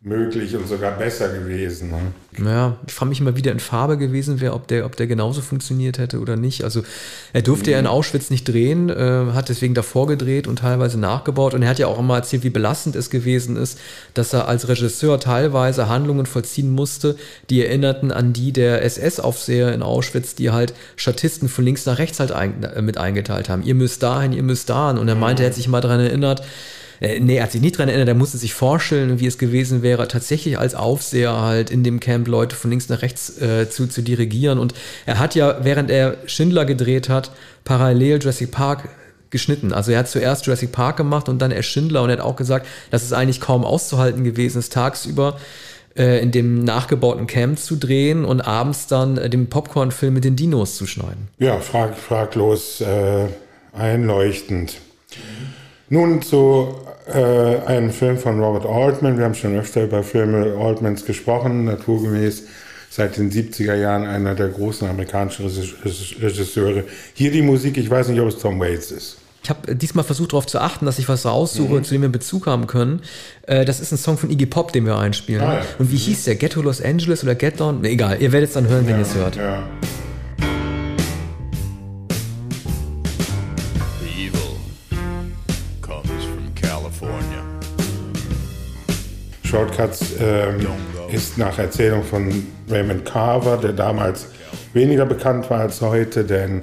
möglich 0.00 0.54
und 0.54 0.68
sogar 0.68 0.96
besser 0.96 1.28
gewesen. 1.28 1.90
Ne? 1.90 2.46
Ja, 2.46 2.76
ich 2.86 2.92
frage 2.92 3.08
mich 3.08 3.20
immer, 3.20 3.36
wie 3.36 3.42
der 3.42 3.50
in 3.50 3.58
Farbe 3.58 3.98
gewesen 3.98 4.40
wäre, 4.40 4.54
ob 4.54 4.68
der, 4.68 4.86
ob 4.86 4.94
der 4.94 5.08
genauso 5.08 5.40
funktioniert 5.40 5.98
hätte 5.98 6.20
oder 6.20 6.36
nicht. 6.36 6.62
Also 6.62 6.84
er 7.32 7.42
durfte 7.42 7.70
mhm. 7.70 7.72
ja 7.72 7.78
in 7.80 7.86
Auschwitz 7.88 8.30
nicht 8.30 8.46
drehen, 8.46 8.90
äh, 8.90 9.32
hat 9.34 9.48
deswegen 9.48 9.74
davor 9.74 10.06
gedreht 10.06 10.46
und 10.46 10.60
teilweise 10.60 11.00
nachgebaut. 11.00 11.52
Und 11.52 11.62
er 11.62 11.70
hat 11.70 11.80
ja 11.80 11.88
auch 11.88 11.98
immer 11.98 12.14
erzählt, 12.14 12.44
wie 12.44 12.50
belastend 12.50 12.94
es 12.94 13.10
gewesen 13.10 13.56
ist, 13.56 13.80
dass 14.14 14.32
er 14.32 14.46
als 14.46 14.68
Regisseur 14.68 15.18
teilweise 15.18 15.88
Handlungen 15.88 16.26
vollziehen 16.26 16.70
musste, 16.70 17.16
die 17.50 17.64
erinnerten 17.64 18.12
an 18.12 18.32
die 18.32 18.52
der 18.52 18.84
SS-Aufseher 18.84 19.74
in 19.74 19.82
Auschwitz, 19.82 20.36
die 20.36 20.50
halt 20.50 20.74
Statisten 20.94 21.48
von 21.48 21.64
links 21.64 21.86
nach 21.86 21.98
rechts 21.98 22.20
halt 22.20 22.30
ein, 22.30 22.62
äh, 22.62 22.82
mit 22.82 22.98
eingeteilt 22.98 23.48
haben. 23.48 23.64
Ihr 23.64 23.74
müsst 23.74 24.04
dahin, 24.04 24.32
ihr 24.32 24.44
müsst 24.44 24.70
dahin. 24.70 24.96
Und 24.96 25.08
er 25.08 25.16
meinte, 25.16 25.42
er 25.42 25.48
hat 25.48 25.56
sich 25.56 25.66
mal 25.66 25.80
daran 25.80 25.98
erinnert, 25.98 26.42
äh, 27.00 27.20
nee, 27.20 27.36
er 27.36 27.44
hat 27.44 27.52
sich 27.52 27.60
nicht 27.60 27.78
dran 27.78 27.88
erinnert, 27.88 28.08
er 28.08 28.14
musste 28.14 28.38
sich 28.38 28.54
vorstellen, 28.54 29.20
wie 29.20 29.26
es 29.26 29.38
gewesen 29.38 29.82
wäre, 29.82 30.08
tatsächlich 30.08 30.58
als 30.58 30.74
Aufseher 30.74 31.40
halt 31.40 31.70
in 31.70 31.84
dem 31.84 32.00
Camp 32.00 32.28
Leute 32.28 32.56
von 32.56 32.70
links 32.70 32.88
nach 32.88 33.02
rechts 33.02 33.40
äh, 33.40 33.68
zu, 33.70 33.86
zu 33.86 34.02
dirigieren. 34.02 34.58
Und 34.58 34.74
er 35.06 35.18
hat 35.18 35.34
ja, 35.34 35.64
während 35.64 35.90
er 35.90 36.16
Schindler 36.26 36.64
gedreht 36.64 37.08
hat, 37.08 37.30
parallel 37.64 38.20
Jurassic 38.20 38.50
Park 38.50 38.88
geschnitten. 39.30 39.72
Also 39.72 39.92
er 39.92 40.00
hat 40.00 40.08
zuerst 40.08 40.46
Jurassic 40.46 40.72
Park 40.72 40.96
gemacht 40.96 41.28
und 41.28 41.40
dann 41.40 41.50
er 41.50 41.62
Schindler 41.62 42.02
und 42.02 42.10
er 42.10 42.18
hat 42.18 42.24
auch 42.24 42.36
gesagt, 42.36 42.66
dass 42.90 43.02
es 43.02 43.12
eigentlich 43.12 43.40
kaum 43.40 43.64
auszuhalten 43.64 44.24
gewesen 44.24 44.58
ist, 44.58 44.72
tagsüber 44.72 45.38
äh, 45.96 46.20
in 46.22 46.30
dem 46.30 46.64
nachgebauten 46.64 47.26
Camp 47.26 47.58
zu 47.58 47.76
drehen 47.76 48.24
und 48.24 48.40
abends 48.40 48.86
dann 48.86 49.18
äh, 49.18 49.28
den 49.28 49.48
Popcorn-Film 49.48 50.14
mit 50.14 50.24
den 50.24 50.36
Dinos 50.36 50.76
zu 50.76 50.86
schneiden. 50.86 51.28
Ja, 51.38 51.58
frag, 51.58 51.98
fraglos 51.98 52.80
äh, 52.80 53.26
einleuchtend. 53.72 54.76
Nun 55.90 56.22
zu 56.22 56.74
äh, 57.12 57.60
ein 57.66 57.90
Film 57.90 58.18
von 58.18 58.40
Robert 58.40 58.66
Altman. 58.66 59.18
Wir 59.18 59.24
haben 59.24 59.34
schon 59.34 59.56
öfter 59.56 59.84
über 59.84 60.02
Filme 60.02 60.56
Altmans 60.58 61.04
gesprochen, 61.04 61.64
naturgemäß 61.64 62.44
seit 62.90 63.16
den 63.16 63.30
70er 63.30 63.74
Jahren 63.74 64.06
einer 64.06 64.34
der 64.34 64.48
großen 64.48 64.88
amerikanischen 64.88 65.46
Regisseure. 65.46 66.84
Hier 67.14 67.30
die 67.30 67.42
Musik, 67.42 67.76
ich 67.76 67.90
weiß 67.90 68.08
nicht, 68.08 68.20
ob 68.20 68.28
es 68.28 68.38
Tom 68.38 68.58
Waits 68.60 68.90
ist. 68.90 69.18
Ich 69.42 69.50
habe 69.50 69.74
diesmal 69.74 70.04
versucht 70.04 70.32
darauf 70.32 70.46
zu 70.46 70.58
achten, 70.58 70.84
dass 70.84 70.98
ich 70.98 71.08
was 71.08 71.24
raussuche, 71.24 71.74
mhm. 71.74 71.84
zu 71.84 71.94
dem 71.94 72.02
wir 72.02 72.08
Bezug 72.08 72.46
haben 72.46 72.66
können. 72.66 73.00
Äh, 73.42 73.64
das 73.64 73.80
ist 73.80 73.92
ein 73.92 73.98
Song 73.98 74.18
von 74.18 74.30
Iggy 74.30 74.46
Pop, 74.46 74.72
den 74.72 74.84
wir 74.84 74.98
einspielen. 74.98 75.42
Ah, 75.42 75.54
ja. 75.54 75.62
Und 75.78 75.90
wie 75.90 75.94
mhm. 75.94 76.00
hieß 76.00 76.24
der? 76.24 76.34
Ghetto 76.34 76.60
Los 76.60 76.82
Angeles 76.82 77.22
oder 77.22 77.34
Get 77.34 77.60
Down? 77.60 77.84
Egal, 77.84 78.20
ihr 78.20 78.32
werdet 78.32 78.48
es 78.48 78.54
dann 78.54 78.68
hören, 78.68 78.86
wenn 78.86 78.94
ja, 78.94 78.98
ihr 78.98 79.06
es 79.06 79.14
hört. 79.14 79.36
Ja. 79.36 79.62
Shortcuts 89.48 90.16
ähm, 90.20 90.66
ist 91.10 91.38
nach 91.38 91.58
Erzählung 91.58 92.04
von 92.04 92.46
Raymond 92.68 93.06
Carver, 93.06 93.56
der 93.56 93.72
damals 93.72 94.26
weniger 94.74 95.06
bekannt 95.06 95.48
war 95.48 95.60
als 95.60 95.80
heute, 95.80 96.24
denn 96.24 96.62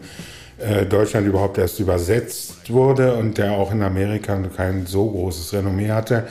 äh, 0.60 0.86
Deutschland 0.86 1.26
überhaupt 1.26 1.58
erst 1.58 1.80
übersetzt 1.80 2.72
wurde 2.72 3.16
und 3.16 3.40
der 3.40 3.54
auch 3.54 3.72
in 3.72 3.82
Amerika 3.82 4.40
kein 4.56 4.86
so 4.86 5.10
großes 5.10 5.54
Renommee 5.54 5.90
hatte. 5.90 6.28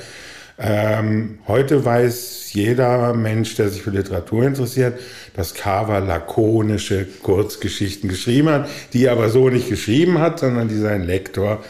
Ähm, 0.56 1.40
heute 1.48 1.84
weiß 1.84 2.52
jeder 2.52 3.14
Mensch, 3.14 3.56
der 3.56 3.68
sich 3.68 3.82
für 3.82 3.90
Literatur 3.90 4.44
interessiert, 4.44 5.00
dass 5.34 5.54
Carver 5.54 5.98
lakonische 5.98 7.04
Kurzgeschichten 7.24 8.08
geschrieben 8.08 8.48
hat, 8.48 8.68
die 8.92 9.06
er 9.06 9.12
aber 9.12 9.28
so 9.28 9.48
nicht 9.48 9.68
geschrieben 9.68 10.20
hat, 10.20 10.38
sondern 10.38 10.68
die 10.68 10.78
sein 10.78 11.02
Lektor 11.02 11.64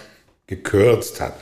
gekürzt 0.46 1.22
hat. 1.22 1.32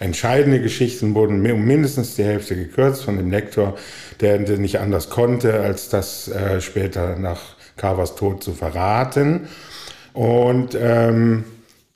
Entscheidende 0.00 0.60
Geschichten 0.60 1.14
wurden 1.14 1.50
um 1.50 1.64
mindestens 1.64 2.14
die 2.14 2.24
Hälfte 2.24 2.54
gekürzt 2.54 3.04
von 3.04 3.16
dem 3.16 3.30
Lektor, 3.30 3.76
der 4.20 4.38
nicht 4.38 4.78
anders 4.78 5.10
konnte, 5.10 5.60
als 5.60 5.88
das 5.88 6.28
äh, 6.28 6.60
später 6.60 7.16
nach 7.16 7.40
Carvers 7.76 8.14
Tod 8.14 8.42
zu 8.42 8.52
verraten. 8.52 9.48
Und 10.12 10.76
ähm, 10.80 11.44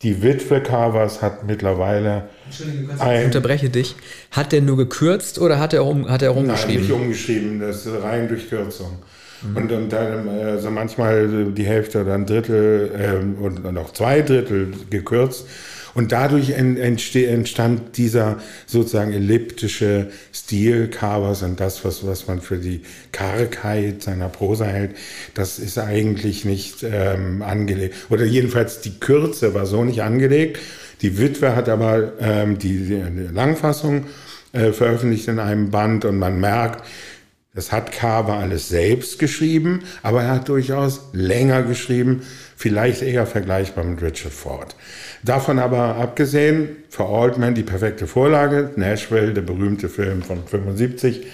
die 0.02 0.22
Witwe 0.22 0.60
Carvers 0.60 1.22
hat 1.22 1.46
mittlerweile. 1.46 2.28
ich 2.50 3.24
unterbreche 3.24 3.70
dich. 3.70 3.94
Hat 4.32 4.50
der 4.50 4.60
nur 4.60 4.76
gekürzt 4.76 5.38
oder 5.38 5.60
hat 5.60 5.72
er, 5.72 5.84
um, 5.84 6.08
hat 6.10 6.22
er 6.22 6.36
umgeschrieben? 6.36 6.74
Nein, 6.74 6.82
nicht 6.82 6.92
umgeschrieben, 6.92 7.60
das 7.60 7.86
ist 7.86 8.02
rein 8.02 8.28
durch 8.28 8.48
Kürzung. 8.48 8.98
Mhm. 9.42 9.56
Und, 9.56 9.72
und 9.72 9.92
dann 9.92 10.28
also 10.28 10.70
manchmal 10.70 11.52
die 11.52 11.64
Hälfte 11.64 12.02
oder 12.02 12.14
ein 12.14 12.26
Drittel 12.26 12.90
äh, 12.98 13.42
und, 13.44 13.64
und 13.64 13.78
auch 13.78 13.92
zwei 13.92 14.22
Drittel 14.22 14.72
gekürzt. 14.90 15.46
Und 15.94 16.12
dadurch 16.12 16.50
entstand 16.50 17.96
dieser 17.96 18.38
sozusagen 18.66 19.12
elliptische 19.12 20.10
Stil 20.32 20.88
Carvers 20.88 21.42
und 21.42 21.60
das, 21.60 21.84
was, 21.84 22.06
was 22.06 22.26
man 22.28 22.40
für 22.40 22.56
die 22.56 22.82
Kargheit 23.12 24.02
seiner 24.02 24.28
Prosa 24.28 24.64
hält, 24.64 24.92
das 25.34 25.58
ist 25.58 25.78
eigentlich 25.78 26.44
nicht 26.44 26.82
ähm, 26.82 27.42
angelegt. 27.42 27.94
Oder 28.10 28.24
jedenfalls 28.24 28.80
die 28.80 28.98
Kürze 28.98 29.54
war 29.54 29.66
so 29.66 29.84
nicht 29.84 30.02
angelegt. 30.02 30.58
Die 31.02 31.18
Witwe 31.18 31.54
hat 31.56 31.68
aber 31.68 32.12
ähm, 32.20 32.58
die, 32.58 32.78
die 32.78 33.34
Langfassung 33.34 34.06
äh, 34.52 34.72
veröffentlicht 34.72 35.28
in 35.28 35.38
einem 35.38 35.70
Band 35.70 36.04
und 36.04 36.18
man 36.18 36.38
merkt, 36.38 36.84
das 37.54 37.70
hat 37.70 37.92
Carver 37.92 38.34
alles 38.38 38.70
selbst 38.70 39.18
geschrieben, 39.18 39.82
aber 40.02 40.22
er 40.22 40.30
hat 40.30 40.48
durchaus 40.48 41.10
länger 41.12 41.62
geschrieben, 41.62 42.22
vielleicht 42.56 43.02
eher 43.02 43.26
vergleichbar 43.26 43.84
mit 43.84 44.00
Richard 44.00 44.32
Ford. 44.32 44.74
Davon 45.22 45.58
aber 45.58 45.96
abgesehen, 45.96 46.76
für 46.88 47.04
Altman 47.04 47.54
die 47.54 47.62
perfekte 47.62 48.06
Vorlage, 48.06 48.70
Nashville, 48.76 49.34
der 49.34 49.42
berühmte 49.42 49.90
Film 49.90 50.22
von 50.22 50.46
75, 50.46 51.26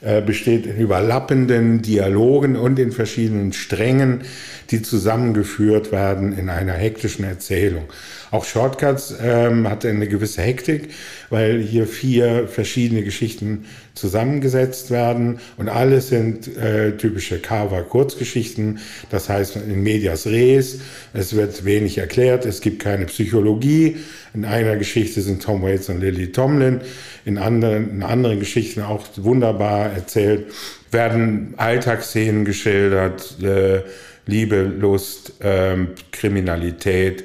äh, 0.00 0.22
besteht 0.22 0.64
in 0.66 0.78
überlappenden 0.78 1.82
Dialogen 1.82 2.56
und 2.56 2.78
in 2.78 2.92
verschiedenen 2.92 3.52
Strängen, 3.52 4.22
die 4.70 4.80
zusammengeführt 4.80 5.92
werden 5.92 6.36
in 6.36 6.48
einer 6.48 6.74
hektischen 6.74 7.24
Erzählung. 7.24 7.84
Auch 8.30 8.44
Shortcuts 8.44 9.14
ähm, 9.22 9.68
hat 9.68 9.84
eine 9.84 10.08
gewisse 10.08 10.42
Hektik, 10.42 10.90
weil 11.30 11.60
hier 11.60 11.86
vier 11.86 12.48
verschiedene 12.48 13.02
Geschichten 13.02 13.66
zusammengesetzt 13.94 14.90
werden 14.90 15.38
und 15.56 15.68
alles 15.68 16.08
sind 16.08 16.54
äh, 16.56 16.96
typische 16.96 17.38
Carver-Kurzgeschichten. 17.38 18.78
Das 19.10 19.28
heißt 19.28 19.56
in 19.56 19.82
medias 19.82 20.26
res, 20.26 20.80
es 21.14 21.34
wird 21.34 21.64
wenig 21.64 21.98
erklärt, 21.98 22.46
es 22.46 22.60
gibt 22.60 22.82
keine 22.82 23.06
Psychologie. 23.06 23.96
In 24.34 24.44
einer 24.44 24.76
Geschichte 24.76 25.22
sind 25.22 25.42
Tom 25.42 25.62
Waits 25.62 25.88
und 25.88 26.00
Lily 26.00 26.30
Tomlin, 26.30 26.80
in 27.24 27.38
anderen, 27.38 27.90
in 27.90 28.02
anderen 28.02 28.38
Geschichten 28.38 28.82
auch 28.82 29.06
wunderbar 29.16 29.92
erzählt, 29.92 30.46
werden 30.90 31.54
Alltagsszenen 31.56 32.44
geschildert, 32.44 33.42
äh, 33.42 33.82
Liebe, 34.26 34.62
Lust, 34.62 35.34
ähm, 35.40 35.90
Kriminalität, 36.10 37.24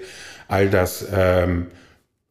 all 0.52 0.70
das 0.70 1.06
ähm, 1.14 1.68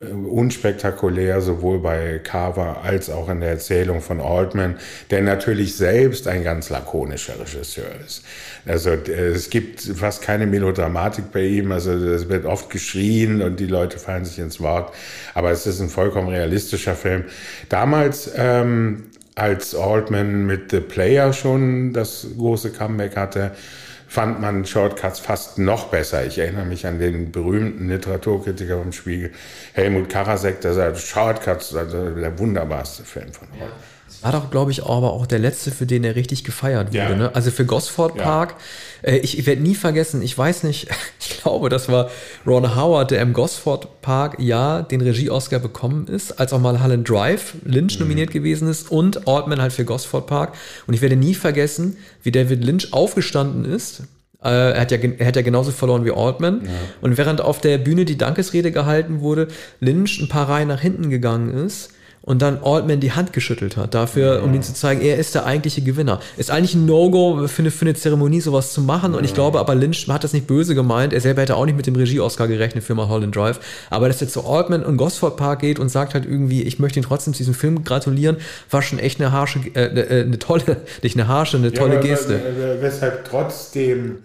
unspektakulär, 0.00 1.42
sowohl 1.42 1.78
bei 1.78 2.20
Carver 2.20 2.82
als 2.82 3.10
auch 3.10 3.28
in 3.28 3.40
der 3.40 3.50
Erzählung 3.50 4.00
von 4.00 4.20
Altman, 4.20 4.76
der 5.10 5.22
natürlich 5.22 5.76
selbst 5.76 6.26
ein 6.26 6.42
ganz 6.42 6.70
lakonischer 6.70 7.38
Regisseur 7.38 7.90
ist. 8.06 8.24
Also 8.66 8.90
es 8.90 9.50
gibt 9.50 9.82
fast 9.82 10.22
keine 10.22 10.46
Melodramatik 10.46 11.32
bei 11.32 11.44
ihm, 11.44 11.70
also 11.70 11.92
es 11.92 12.30
wird 12.30 12.46
oft 12.46 12.70
geschrien 12.70 13.42
und 13.42 13.60
die 13.60 13.66
Leute 13.66 13.98
fallen 13.98 14.24
sich 14.24 14.38
ins 14.38 14.60
Wort, 14.60 14.94
aber 15.34 15.50
es 15.50 15.66
ist 15.66 15.80
ein 15.80 15.90
vollkommen 15.90 16.28
realistischer 16.28 16.94
Film. 16.94 17.24
Damals 17.68 18.30
ähm, 18.36 19.04
als 19.34 19.74
Altman 19.74 20.46
mit 20.46 20.70
The 20.70 20.80
Player 20.80 21.32
schon 21.34 21.92
das 21.92 22.26
große 22.38 22.70
Comeback 22.70 23.16
hatte, 23.16 23.52
fand 24.10 24.40
man 24.40 24.66
Shortcuts 24.66 25.20
fast 25.20 25.58
noch 25.58 25.86
besser. 25.86 26.26
Ich 26.26 26.36
erinnere 26.36 26.64
mich 26.64 26.84
an 26.84 26.98
den 26.98 27.30
berühmten 27.30 27.88
Literaturkritiker 27.88 28.78
vom 28.78 28.92
Spiegel, 28.92 29.30
Helmut 29.72 30.08
Karasek, 30.08 30.60
der 30.62 30.74
sagt, 30.74 30.98
Shortcuts, 30.98 31.76
also 31.76 32.10
der 32.10 32.36
wunderbarste 32.36 33.04
Film 33.04 33.32
von 33.32 33.46
heute. 33.52 33.70
War 34.22 34.32
doch, 34.32 34.50
glaube 34.50 34.72
ich, 34.72 34.84
aber 34.84 35.12
auch 35.12 35.26
der 35.26 35.38
letzte, 35.38 35.70
für 35.70 35.86
den 35.86 36.02
er 36.02 36.16
richtig 36.16 36.42
gefeiert 36.42 36.88
wurde. 36.88 36.98
Ja. 36.98 37.14
Ne? 37.14 37.34
Also 37.34 37.52
für 37.52 37.64
Gosford 37.64 38.16
Park. 38.16 38.50
Ja. 38.50 38.56
Äh, 39.02 39.18
ich, 39.18 39.38
ich 39.38 39.46
werde 39.46 39.62
nie 39.62 39.74
vergessen, 39.74 40.22
ich 40.22 40.36
weiß 40.36 40.64
nicht, 40.64 40.88
ich 41.20 41.40
glaube, 41.40 41.68
das 41.68 41.88
war 41.88 42.10
Ron 42.46 42.76
Howard, 42.76 43.10
der 43.10 43.22
im 43.22 43.32
Gosford 43.32 44.00
Park 44.02 44.36
ja 44.38 44.82
den 44.82 45.00
Regie-Oscar 45.00 45.58
bekommen 45.58 46.06
ist, 46.06 46.38
als 46.40 46.52
auch 46.52 46.60
mal 46.60 46.82
Holland 46.82 47.08
Drive 47.08 47.54
Lynch 47.64 47.94
mhm. 47.94 48.04
nominiert 48.04 48.30
gewesen 48.30 48.68
ist 48.68 48.90
und 48.90 49.28
Altman 49.28 49.60
halt 49.60 49.72
für 49.72 49.84
Gosford 49.84 50.26
Park. 50.26 50.54
Und 50.86 50.94
ich 50.94 51.02
werde 51.02 51.16
nie 51.16 51.34
vergessen, 51.34 51.96
wie 52.22 52.32
David 52.32 52.64
Lynch 52.64 52.92
aufgestanden 52.92 53.64
ist 53.64 54.02
äh, 54.42 54.72
er, 54.72 54.80
hat 54.80 54.90
ja, 54.90 54.96
er 54.96 55.26
hat 55.26 55.36
ja 55.36 55.42
genauso 55.42 55.70
verloren 55.70 56.06
wie 56.06 56.12
Altman. 56.12 56.62
Ja. 56.64 56.70
Und 57.02 57.18
während 57.18 57.42
auf 57.42 57.60
der 57.60 57.76
Bühne 57.76 58.06
die 58.06 58.16
Dankesrede 58.16 58.72
gehalten 58.72 59.20
wurde, 59.20 59.48
Lynch 59.80 60.18
ein 60.18 60.28
paar 60.28 60.48
Reihen 60.48 60.68
nach 60.68 60.80
hinten 60.80 61.10
gegangen 61.10 61.50
ist 61.52 61.90
und 62.22 62.42
dann 62.42 62.58
Altman 62.62 63.00
die 63.00 63.12
Hand 63.12 63.32
geschüttelt 63.32 63.76
hat, 63.76 63.94
dafür, 63.94 64.42
um 64.42 64.52
ihm 64.52 64.62
zu 64.62 64.74
zeigen, 64.74 65.00
er 65.00 65.16
ist 65.16 65.34
der 65.34 65.46
eigentliche 65.46 65.80
Gewinner. 65.80 66.20
Ist 66.36 66.50
eigentlich 66.50 66.74
ein 66.74 66.84
No-Go 66.84 67.46
für 67.48 67.62
eine, 67.62 67.70
für 67.70 67.86
eine 67.86 67.94
Zeremonie, 67.94 68.40
sowas 68.40 68.72
zu 68.74 68.82
machen. 68.82 69.14
Und 69.14 69.24
ich 69.24 69.32
glaube 69.32 69.58
aber, 69.58 69.74
Lynch 69.74 70.06
hat 70.08 70.22
das 70.22 70.34
nicht 70.34 70.46
böse 70.46 70.74
gemeint. 70.74 71.14
Er 71.14 71.20
selber 71.20 71.42
hätte 71.42 71.56
auch 71.56 71.64
nicht 71.64 71.76
mit 71.76 71.86
dem 71.86 71.96
Regie-Oscar 71.96 72.46
gerechnet 72.46 72.84
für 72.84 72.94
Mulholland 72.94 73.34
Drive. 73.34 73.60
Aber 73.88 74.08
dass 74.08 74.20
er 74.20 74.28
zu 74.28 74.44
Altman 74.44 74.84
und 74.84 74.98
Gosford 74.98 75.38
Park 75.38 75.60
geht 75.60 75.78
und 75.78 75.88
sagt 75.88 76.12
halt 76.12 76.26
irgendwie, 76.26 76.62
ich 76.62 76.78
möchte 76.78 77.00
ihn 77.00 77.04
trotzdem 77.04 77.32
zu 77.32 77.38
diesem 77.38 77.54
Film 77.54 77.84
gratulieren, 77.84 78.36
war 78.70 78.82
schon 78.82 78.98
echt 78.98 79.20
eine 79.20 79.32
harsche, 79.32 79.60
äh, 79.74 79.86
äh 79.86 80.24
eine 80.24 80.38
tolle, 80.38 80.76
nicht 81.02 81.16
eine 81.16 81.26
harsche, 81.26 81.56
eine 81.56 81.72
tolle 81.72 81.94
ja, 81.94 82.00
Geste. 82.00 82.40
Weshalb 82.80 83.24
trotzdem, 83.24 84.18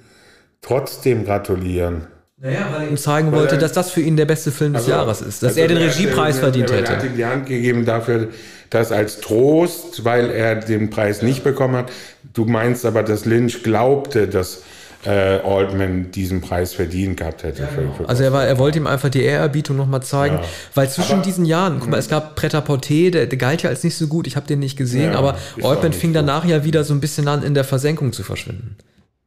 trotzdem 0.61 1.23
gratulieren? 1.23 2.07
Naja, 2.45 2.67
weil 2.71 2.83
er 2.83 2.89
ihm 2.89 2.97
zeigen 2.97 3.31
weil 3.31 3.39
wollte, 3.39 3.55
er, 3.55 3.61
dass 3.61 3.71
das 3.71 3.89
für 3.89 4.01
ihn 4.01 4.17
der 4.17 4.25
beste 4.25 4.51
Film 4.51 4.73
des 4.73 4.83
also, 4.83 4.91
Jahres 4.91 5.21
ist, 5.21 5.41
dass 5.41 5.49
also 5.49 5.61
er 5.61 5.67
den 5.67 5.77
Regiepreis 5.77 6.37
verdient 6.37 6.71
hätte. 6.71 6.91
Er 6.91 6.97
hat 6.97 7.03
ihm 7.03 7.17
die 7.17 7.25
Hand 7.25 7.47
gegeben 7.47 7.85
dafür, 7.85 8.27
dass 8.69 8.91
als 8.91 9.19
Trost, 9.19 10.05
weil 10.05 10.29
er 10.29 10.55
den 10.55 10.91
Preis 10.91 11.23
nicht 11.23 11.43
bekommen 11.43 11.75
hat. 11.75 11.91
Du 12.33 12.45
meinst 12.45 12.85
aber, 12.85 13.01
dass 13.01 13.25
Lynch 13.25 13.63
glaubte, 13.63 14.27
dass 14.27 14.61
äh, 15.07 15.39
Altman 15.39 16.11
diesen 16.11 16.41
Preis 16.41 16.75
verdient 16.75 17.17
gehabt 17.17 17.41
hätte. 17.41 17.63
Ja, 17.63 17.69
genau. 17.75 17.93
für, 17.93 18.07
also 18.07 18.23
er, 18.23 18.31
war, 18.31 18.45
er 18.45 18.59
wollte 18.59 18.77
ihm 18.77 18.85
einfach 18.85 19.09
die 19.09 19.23
Ehrerbietung 19.23 19.75
nochmal 19.75 20.03
zeigen, 20.03 20.35
ja. 20.35 20.43
weil 20.75 20.87
zwischen 20.87 21.13
aber, 21.13 21.23
diesen 21.23 21.45
Jahren, 21.45 21.79
guck 21.79 21.89
mal, 21.89 21.97
es 21.97 22.09
gab 22.09 22.35
Preta 22.35 22.59
Porté, 22.59 23.09
der, 23.09 23.25
der, 23.25 23.37
galt 23.39 23.63
ja 23.63 23.71
als 23.71 23.83
nicht 23.83 23.97
so 23.97 24.05
gut, 24.05 24.27
ich 24.27 24.35
habe 24.35 24.45
den 24.45 24.59
nicht 24.59 24.77
gesehen, 24.77 25.13
ja, 25.13 25.17
aber 25.17 25.35
Altman 25.63 25.93
fing 25.93 26.11
so. 26.11 26.19
danach 26.19 26.45
ja 26.45 26.63
wieder 26.63 26.83
so 26.83 26.93
ein 26.93 26.99
bisschen 26.99 27.27
an, 27.27 27.41
in 27.41 27.55
der 27.55 27.63
Versenkung 27.63 28.13
zu 28.13 28.21
verschwinden. 28.21 28.77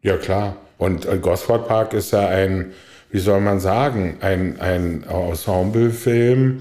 Ja 0.02 0.16
klar, 0.16 0.56
und 0.78 1.04
äh, 1.06 1.18
Gosford 1.18 1.66
Park 1.66 1.94
ist 1.94 2.12
ja 2.12 2.28
ein 2.28 2.72
wie 3.10 3.18
soll 3.18 3.40
man 3.40 3.60
sagen, 3.60 4.18
ein, 4.20 4.60
ein 4.60 5.04
Ensemblefilm. 5.04 6.60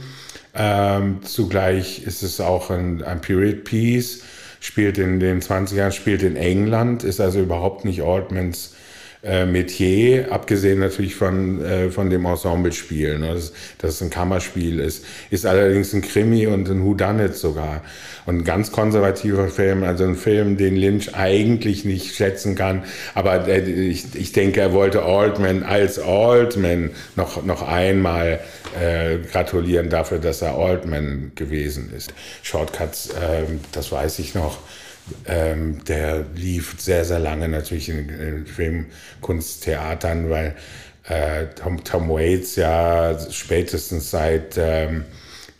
Ähm, 0.56 1.20
zugleich 1.24 2.04
ist 2.04 2.24
es 2.24 2.40
auch 2.40 2.72
ein, 2.72 3.04
ein 3.04 3.22
Period 3.22 3.64
Piece, 3.64 4.24
spielt 4.60 4.98
in 4.98 5.20
den 5.20 5.42
20ern, 5.42 5.92
spielt 5.92 6.24
in 6.24 6.36
England, 6.36 7.04
ist 7.04 7.20
also 7.20 7.40
überhaupt 7.40 7.86
nicht 7.86 8.02
Altmans 8.02 8.74
äh, 9.24 9.46
Metier, 9.46 10.32
abgesehen 10.32 10.80
natürlich 10.80 11.16
von, 11.16 11.64
äh, 11.64 11.90
von 11.90 12.10
dem 12.10 12.26
Ensemble-Spiel, 12.26 13.20
ne? 13.20 13.34
dass, 13.34 13.52
dass 13.80 13.96
es 13.96 14.02
ein 14.02 14.10
Kammerspiel 14.10 14.80
ist, 14.80 15.06
ist 15.30 15.46
allerdings 15.46 15.94
ein 15.94 16.02
Krimi 16.02 16.48
und 16.48 16.70
ein 16.70 16.84
Whodunit 16.84 17.36
sogar. 17.36 17.82
Und 18.26 18.40
ein 18.40 18.44
ganz 18.44 18.72
konservativer 18.72 19.48
Film, 19.48 19.84
also 19.84 20.04
ein 20.04 20.16
Film, 20.16 20.58
den 20.58 20.76
Lynch 20.76 21.16
eigentlich 21.16 21.86
nicht 21.86 22.16
schätzen 22.16 22.56
kann. 22.56 22.84
Aber 23.16 23.48
äh, 23.48 23.62
ich, 23.62 24.16
ich 24.16 24.34
denke, 24.34 24.62
er 24.62 24.74
wollte 24.74 25.04
Altman 25.04 25.64
als 25.64 25.98
Altman 25.98 26.92
noch, 27.16 27.44
noch 27.44 27.68
einmal 27.68 28.40
äh, 28.80 29.18
gratulieren 29.32 29.90
dafür, 29.90 30.20
dass 30.20 30.42
er 30.42 30.56
Altman 30.56 31.32
gewesen 31.36 31.92
ist. 31.96 32.14
Shortcuts, 32.44 33.10
äh, 33.10 33.44
das 33.72 33.92
weiß 33.92 34.20
ich 34.20 34.36
noch. 34.36 34.60
Ähm, 35.26 35.84
der 35.86 36.26
lief 36.36 36.76
sehr, 36.80 37.06
sehr 37.06 37.20
lange 37.20 37.48
natürlich 37.48 37.90
in, 37.90 38.10
in 38.10 38.46
Filmkunsttheatern, 38.46 40.30
weil 40.30 40.56
äh, 41.08 41.46
Tom, 41.56 41.84
Tom 41.84 42.10
Waits 42.10 42.56
ja 42.58 43.18
spätestens 43.32 44.12
seit 44.12 44.58
ähm, 44.58 45.06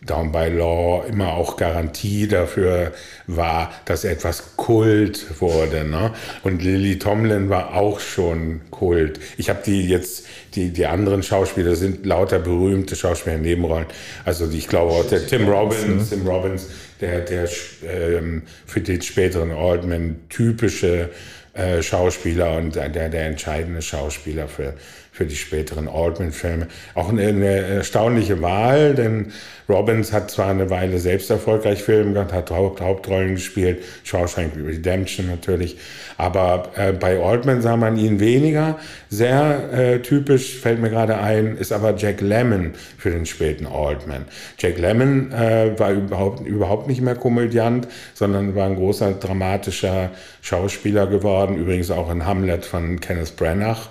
Down 0.00 0.30
by 0.30 0.48
Law 0.48 1.04
immer 1.08 1.32
auch 1.34 1.56
Garantie 1.56 2.28
dafür 2.28 2.92
war, 3.26 3.72
dass 3.84 4.04
etwas 4.04 4.56
Kult 4.56 5.40
wurde. 5.40 5.84
Ne? 5.84 6.12
Und 6.44 6.62
Lily 6.62 6.98
Tomlin 6.98 7.50
war 7.50 7.74
auch 7.74 7.98
schon 7.98 8.60
Kult. 8.70 9.18
Ich 9.36 9.50
habe 9.50 9.60
die 9.66 9.88
jetzt, 9.88 10.26
die, 10.54 10.72
die 10.72 10.86
anderen 10.86 11.24
Schauspieler 11.24 11.74
sind 11.74 12.06
lauter 12.06 12.38
berühmte 12.38 12.94
Schauspieler 12.94 13.36
in 13.36 13.42
Nebenrollen. 13.42 13.86
Also 14.24 14.48
ich 14.48 14.68
glaube 14.68 14.92
auch 14.92 15.04
der 15.04 15.26
Tim 15.26 15.48
Robbins, 15.48 16.10
Tim 16.10 16.26
Robbins, 16.26 16.68
der, 17.00 17.20
der 17.22 17.48
ähm, 17.84 18.42
für 18.66 18.80
den 18.80 19.02
späteren 19.02 19.50
Altman 19.50 20.20
typische 20.28 21.10
äh, 21.54 21.82
Schauspieler 21.82 22.56
und 22.56 22.76
der, 22.76 22.88
der 22.88 23.26
entscheidende 23.26 23.82
Schauspieler 23.82 24.46
für, 24.46 24.74
für 25.18 25.26
die 25.26 25.34
späteren 25.34 25.88
Altman-Filme. 25.88 26.68
Auch 26.94 27.08
eine, 27.08 27.26
eine, 27.26 27.46
erstaunliche 27.48 28.40
Wahl, 28.40 28.94
denn 28.94 29.32
Robbins 29.68 30.12
hat 30.12 30.30
zwar 30.30 30.50
eine 30.50 30.70
Weile 30.70 31.00
selbst 31.00 31.28
erfolgreich 31.28 31.82
Filme 31.82 32.12
gemacht, 32.12 32.32
hat 32.32 32.52
Haupt, 32.52 32.80
Hauptrollen 32.80 33.34
gespielt, 33.34 33.82
Shawshank 34.04 34.52
Redemption 34.54 35.26
natürlich, 35.26 35.76
aber 36.18 36.70
äh, 36.76 36.92
bei 36.92 37.18
Altman 37.18 37.62
sah 37.62 37.76
man 37.76 37.98
ihn 37.98 38.20
weniger. 38.20 38.78
Sehr 39.10 39.72
äh, 39.72 40.02
typisch, 40.02 40.54
fällt 40.54 40.80
mir 40.80 40.88
gerade 40.88 41.18
ein, 41.18 41.56
ist 41.56 41.72
aber 41.72 41.96
Jack 41.96 42.20
Lemmon 42.20 42.74
für 42.96 43.10
den 43.10 43.26
späten 43.26 43.66
Altman. 43.66 44.24
Jack 44.56 44.78
Lemmon 44.78 45.32
äh, 45.32 45.76
war 45.80 45.90
überhaupt, 45.90 46.46
überhaupt 46.46 46.86
nicht 46.86 47.00
mehr 47.00 47.16
Komödiant, 47.16 47.88
sondern 48.14 48.54
war 48.54 48.66
ein 48.66 48.76
großer 48.76 49.14
dramatischer 49.14 50.10
Schauspieler 50.42 51.08
geworden, 51.08 51.56
übrigens 51.56 51.90
auch 51.90 52.08
in 52.08 52.24
Hamlet 52.24 52.64
von 52.64 53.00
Kenneth 53.00 53.34
Branagh 53.34 53.88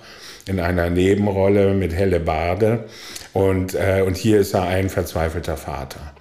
in 0.48 0.60
einer 0.60 0.90
Nebenrolle 0.90 1.74
mit 1.74 1.94
Helle 1.94 2.20
Barde. 2.20 2.86
Und, 3.34 3.76
äh, 3.76 4.04
und 4.06 4.18
hier 4.18 4.40
ist 4.40 4.54
er 4.54 4.64
ein 4.64 4.90
verzweifelter 4.90 5.58
Vater. 5.58 6.14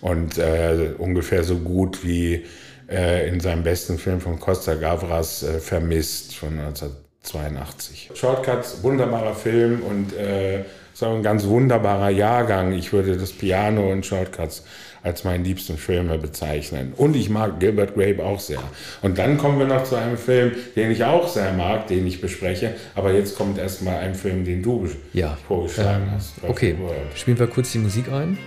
Und 0.00 0.38
äh, 0.38 0.90
ungefähr 0.98 1.42
so 1.44 1.56
gut 1.56 2.04
wie 2.04 2.44
äh, 2.88 3.28
in 3.28 3.40
seinem 3.40 3.64
besten 3.64 3.98
Film 3.98 4.20
von 4.20 4.38
Costa 4.38 4.74
Gavras 4.74 5.42
äh, 5.42 5.58
Vermisst 5.58 6.36
von 6.36 6.58
1982. 6.58 8.10
Shortcuts, 8.14 8.82
wunderbarer 8.82 9.34
Film 9.34 9.82
und 9.82 10.16
äh, 10.16 10.64
so 10.94 11.06
ein 11.06 11.22
ganz 11.22 11.46
wunderbarer 11.46 12.10
Jahrgang. 12.10 12.72
Ich 12.72 12.92
würde 12.92 13.16
das 13.16 13.32
Piano 13.32 13.92
und 13.92 14.04
Shortcuts 14.04 14.64
als 15.02 15.24
meinen 15.24 15.44
liebsten 15.44 15.76
Filme 15.76 16.18
bezeichnen. 16.18 16.92
Und 16.96 17.16
ich 17.16 17.30
mag 17.30 17.60
Gilbert 17.60 17.94
Grape 17.94 18.24
auch 18.24 18.40
sehr. 18.40 18.62
Und 19.02 19.18
dann 19.18 19.38
kommen 19.38 19.58
wir 19.58 19.66
noch 19.66 19.84
zu 19.84 19.96
einem 19.96 20.18
Film, 20.18 20.52
den 20.76 20.90
ich 20.90 21.04
auch 21.04 21.28
sehr 21.28 21.52
mag, 21.52 21.86
den 21.86 22.06
ich 22.06 22.20
bespreche. 22.20 22.74
Aber 22.94 23.12
jetzt 23.12 23.36
kommt 23.36 23.58
erstmal 23.58 23.98
ein 23.98 24.14
Film, 24.14 24.44
den 24.44 24.62
du 24.62 24.88
ja. 25.12 25.36
vorgeschlagen 25.46 26.04
ähm, 26.08 26.14
hast. 26.14 26.34
Okay, 26.42 26.74
spielen 27.14 27.38
wir 27.38 27.46
kurz 27.46 27.72
die 27.72 27.78
Musik 27.78 28.10
ein. 28.10 28.38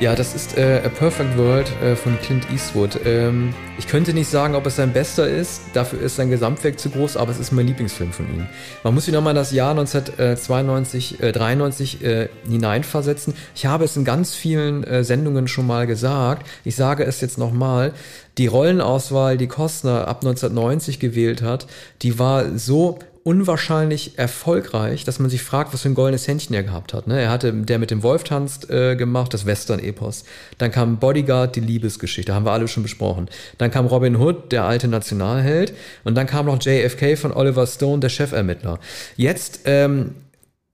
Ja, 0.00 0.14
das 0.14 0.34
ist 0.34 0.56
äh, 0.56 0.80
A 0.82 0.88
Perfect 0.88 1.36
World 1.36 1.70
äh, 1.82 1.94
von 1.94 2.18
Clint 2.20 2.50
Eastwood. 2.50 3.00
Ähm, 3.04 3.52
ich 3.78 3.86
könnte 3.86 4.14
nicht 4.14 4.30
sagen, 4.30 4.54
ob 4.54 4.64
es 4.64 4.76
sein 4.76 4.94
bester 4.94 5.28
ist, 5.28 5.60
dafür 5.74 6.00
ist 6.00 6.16
sein 6.16 6.30
Gesamtwerk 6.30 6.80
zu 6.80 6.88
groß, 6.88 7.18
aber 7.18 7.32
es 7.32 7.38
ist 7.38 7.52
mein 7.52 7.66
Lieblingsfilm 7.66 8.10
von 8.10 8.24
ihm. 8.34 8.46
Man 8.82 8.94
muss 8.94 9.04
sich 9.04 9.12
nochmal 9.12 9.34
das 9.34 9.52
Jahr 9.52 9.72
1992, 9.72 11.22
äh, 11.22 11.32
93 11.32 12.02
äh, 12.02 12.28
hineinversetzen. 12.48 13.34
Ich 13.54 13.66
habe 13.66 13.84
es 13.84 13.94
in 13.94 14.06
ganz 14.06 14.34
vielen 14.34 14.84
äh, 14.84 15.04
Sendungen 15.04 15.48
schon 15.48 15.66
mal 15.66 15.86
gesagt. 15.86 16.46
Ich 16.64 16.76
sage 16.76 17.04
es 17.04 17.20
jetzt 17.20 17.36
nochmal. 17.36 17.92
Die 18.38 18.46
Rollenauswahl, 18.46 19.36
die 19.36 19.48
Kostner 19.48 20.08
ab 20.08 20.24
1990 20.24 20.98
gewählt 20.98 21.42
hat, 21.42 21.66
die 22.00 22.18
war 22.18 22.56
so 22.56 23.00
unwahrscheinlich 23.22 24.18
erfolgreich, 24.18 25.04
dass 25.04 25.18
man 25.18 25.28
sich 25.28 25.42
fragt, 25.42 25.74
was 25.74 25.82
für 25.82 25.88
ein 25.88 25.94
goldenes 25.94 26.26
Händchen 26.26 26.54
er 26.54 26.62
gehabt 26.62 26.94
hat. 26.94 27.06
Ne? 27.06 27.20
Er 27.20 27.30
hatte 27.30 27.52
der 27.52 27.78
mit 27.78 27.90
dem 27.90 28.02
Wolf 28.02 28.24
tanzt 28.24 28.70
äh, 28.70 28.96
gemacht, 28.96 29.34
das 29.34 29.44
Western-Epos. 29.44 30.24
Dann 30.58 30.70
kam 30.70 30.98
Bodyguard, 30.98 31.54
die 31.54 31.60
Liebesgeschichte, 31.60 32.34
haben 32.34 32.46
wir 32.46 32.52
alle 32.52 32.68
schon 32.68 32.82
besprochen. 32.82 33.28
Dann 33.58 33.70
kam 33.70 33.86
Robin 33.86 34.16
Hood, 34.16 34.52
der 34.52 34.64
alte 34.64 34.88
Nationalheld. 34.88 35.74
Und 36.04 36.14
dann 36.14 36.26
kam 36.26 36.46
noch 36.46 36.62
JFK 36.62 37.16
von 37.16 37.32
Oliver 37.32 37.66
Stone, 37.66 38.00
der 38.00 38.08
Chefermittler. 38.10 38.78
Jetzt 39.16 39.60
ähm, 39.66 40.14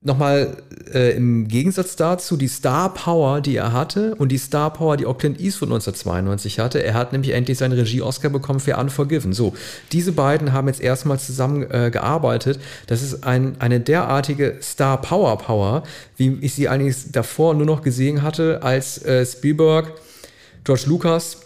nochmal 0.02 0.56
äh, 0.92 1.16
im 1.16 1.48
Gegensatz 1.48 1.96
dazu 1.96 2.36
die 2.36 2.48
Star 2.48 2.92
Power, 2.94 3.40
die 3.40 3.56
er 3.56 3.72
hatte 3.72 4.14
und 4.14 4.30
die 4.30 4.38
Star 4.38 4.72
Power, 4.72 4.96
die 4.96 5.06
auch 5.06 5.18
Clint 5.18 5.40
Eastwood 5.40 5.68
1992 5.68 6.58
hatte. 6.58 6.82
Er 6.82 6.94
hat 6.94 7.12
nämlich 7.12 7.32
endlich 7.32 7.58
seinen 7.58 7.72
Regie-Oscar 7.72 8.28
bekommen 8.28 8.60
für 8.60 8.76
Unforgiven. 8.76 9.32
So, 9.32 9.54
diese 9.92 10.12
beiden 10.12 10.52
haben 10.52 10.68
jetzt 10.68 10.80
erstmal 10.80 11.18
zusammen 11.18 11.68
äh, 11.70 11.90
gearbeitet. 11.90 12.60
Das 12.86 13.02
ist 13.02 13.24
ein, 13.24 13.56
eine 13.58 13.80
derartige 13.80 14.58
Star 14.62 15.00
Power 15.00 15.38
Power, 15.38 15.82
wie 16.16 16.38
ich 16.40 16.54
sie 16.54 16.68
eigentlich 16.68 17.10
davor 17.10 17.54
nur 17.54 17.66
noch 17.66 17.82
gesehen 17.82 18.22
hatte, 18.22 18.62
als 18.62 19.04
äh, 19.04 19.26
Spielberg, 19.26 19.92
George 20.64 20.84
Lucas 20.86 21.45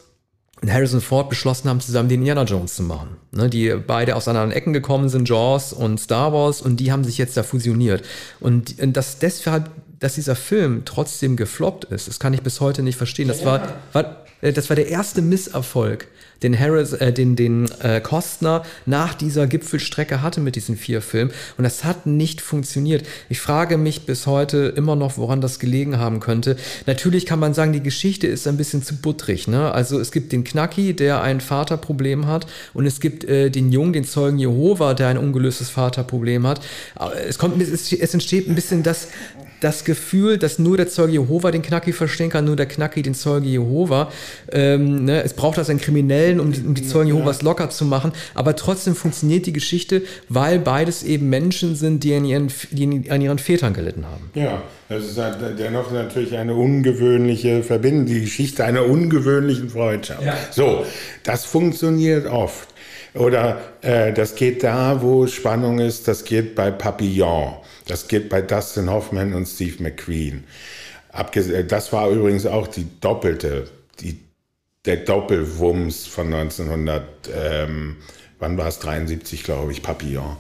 und 0.63 0.73
Harrison 0.73 1.01
Ford 1.01 1.29
beschlossen 1.29 1.69
haben, 1.69 1.81
zusammen 1.81 2.09
den 2.09 2.21
Indiana 2.21 2.43
Jones 2.45 2.75
zu 2.75 2.83
machen. 2.83 3.17
Ne, 3.33 3.49
die 3.49 3.75
beide 3.75 4.17
aus 4.17 4.29
anderen 4.29 4.53
Ecken 4.53 4.73
gekommen 4.73 5.09
sind, 5.09 5.29
Jaws 5.29 5.73
und 5.73 5.99
Star 5.99 6.33
Wars, 6.33 6.61
und 6.61 6.79
die 6.79 6.93
haben 6.93 7.05
sich 7.05 7.19
jetzt 7.19 7.37
da 7.37 7.43
fusioniert. 7.43 8.05
Und 8.41 8.75
das 8.79 9.19
deshalb, 9.19 9.71
dass 9.99 10.15
dieser 10.15 10.37
Film 10.37 10.83
trotzdem 10.85 11.37
gefloppt 11.37 11.85
ist, 11.85 12.09
das 12.09 12.19
kann 12.19 12.35
ich 12.35 12.43
bis 12.43 12.61
heute 12.61 12.83
nicht 12.83 12.97
verstehen. 12.97 13.29
Das 13.29 13.45
war, 13.45 13.63
war, 13.93 14.25
das 14.41 14.69
war 14.69 14.77
der 14.77 14.89
erste 14.89 15.23
Misserfolg 15.23 16.09
den 16.43 16.59
Harris, 16.59 16.93
äh, 16.93 17.13
den, 17.13 17.37
den 17.37 17.71
äh, 17.83 18.01
Kostner 18.01 18.63
nach 18.87 19.15
dieser 19.15 19.47
Gipfelstrecke 19.47 20.23
hatte 20.23 20.41
mit 20.41 20.57
diesen 20.57 20.77
vier 20.77 21.03
Filmen. 21.03 21.31
Und 21.59 21.65
das 21.65 21.85
hat 21.85 22.07
nicht 22.07 22.41
funktioniert. 22.41 23.07
Ich 23.29 23.41
frage 23.41 23.77
mich 23.77 24.07
bis 24.07 24.27
heute 24.27 24.73
immer 24.77 24.97
noch, 24.97 25.17
woran 25.17 25.41
das 25.41 25.59
gelegen 25.59 25.99
haben 25.99 26.21
könnte. 26.21 26.57
Natürlich 26.87 27.27
kann 27.27 27.39
man 27.39 27.55
sagen, 27.55 27.73
die 27.73 27.83
Geschichte 27.83 28.27
ist 28.27 28.47
ein 28.47 28.57
bisschen 28.57 28.83
zu 28.83 28.97
buttrig. 28.97 29.49
Ne? 29.49 29.73
Also 29.73 29.99
es 30.01 30.13
gibt 30.13 30.33
den 30.33 30.45
Knacki, 30.45 30.95
der 30.95 31.23
ein 31.23 31.41
Vaterproblem 31.41 32.27
hat, 32.27 32.47
und 32.75 32.87
es 32.87 33.01
gibt 33.01 33.25
äh, 33.25 33.51
den 33.51 33.73
Jungen, 33.73 33.93
den 33.93 34.05
Zeugen 34.05 34.39
Jehova, 34.39 34.95
der 34.95 35.09
ein 35.09 35.19
ungelöstes 35.19 35.71
Vaterproblem 35.71 36.47
hat. 36.47 36.61
Es 37.29 37.39
kommt, 37.39 37.61
es, 37.61 37.93
es 37.93 38.15
entsteht 38.15 38.49
ein 38.49 38.55
bisschen 38.55 38.83
das, 38.83 39.09
das 39.61 39.85
Gefühl, 39.85 40.39
dass 40.39 40.59
nur 40.59 40.77
der 40.77 40.89
Zeuge 40.89 41.13
Jehova 41.13 41.51
den 41.51 41.63
Knacki 41.63 41.93
verstehen 41.93 42.31
kann, 42.31 42.45
nur 42.45 42.57
der 42.57 42.67
Knacki 42.67 43.03
den 43.03 43.15
Zeuge 43.15 43.47
Jehova. 43.47 44.11
Ähm, 44.53 45.05
ne? 45.05 45.23
Es 45.23 45.35
braucht 45.35 45.59
also 45.59 45.71
einen 45.71 45.81
Kriminellen, 45.81 46.41
um 46.41 46.53
die, 46.53 46.61
um 46.61 46.75
die 46.75 46.87
Zeugen 46.87 47.09
Jehovas 47.09 47.43
locker 47.43 47.71
zu 47.71 47.85
machen, 47.85 48.13
aber 48.35 48.57
trotzdem 48.57 48.95
funktioniert 48.95 49.47
die 49.47 49.53
Geschichte, 49.53 50.03
weil 50.29 50.59
beides 50.59 51.03
eben 51.03 51.29
Menschen 51.29 51.77
sind, 51.77 52.05
die 52.05 52.15
an 52.15 52.25
ihren, 52.25 52.49
die 52.71 53.11
an 53.11 53.21
ihren 53.21 53.39
Vätern 53.39 53.75
gelitten 53.75 54.07
haben. 54.07 54.31
Ja, 54.35 54.63
das 54.89 55.05
ist 55.05 55.21
dennoch 55.59 55.93
natürlich 55.93 56.37
eine 56.37 56.55
ungewöhnliche 56.55 57.63
Verbindung, 57.63 58.07
die 58.07 58.23
Geschichte 58.23 58.65
einer 58.65 58.85
ungewöhnlichen 58.87 59.71
Freundschaft. 59.71 60.23
Ja. 60.25 60.37
So, 60.51 60.85
das 61.23 61.45
funktioniert 61.45 62.27
oft. 62.27 62.69
Oder 63.15 63.61
äh, 63.83 64.13
das 64.13 64.35
geht 64.35 64.63
da, 64.63 65.03
wo 65.03 65.27
Spannung 65.27 65.81
ist, 65.81 66.07
das 66.07 66.25
geht 66.25 66.55
bei 66.55 66.71
Papillon. 66.71 67.55
Das 67.91 68.07
geht 68.07 68.29
bei 68.29 68.41
Dustin 68.41 68.89
Hoffman 68.89 69.35
und 69.35 69.47
Steve 69.47 69.83
McQueen. 69.83 70.45
Das 71.67 71.93
war 71.93 72.09
übrigens 72.09 72.47
auch 72.47 72.69
die 72.69 72.87
doppelte, 73.01 73.69
die, 73.99 74.21
der 74.85 74.99
Doppelwumms 74.99 76.07
von 76.07 76.33
1900, 76.33 77.03
ähm, 77.35 77.97
wann 78.39 78.57
war 78.57 78.69
es, 78.69 78.79
73, 78.79 79.43
glaube 79.43 79.73
ich, 79.73 79.83
Papillon. 79.83 80.37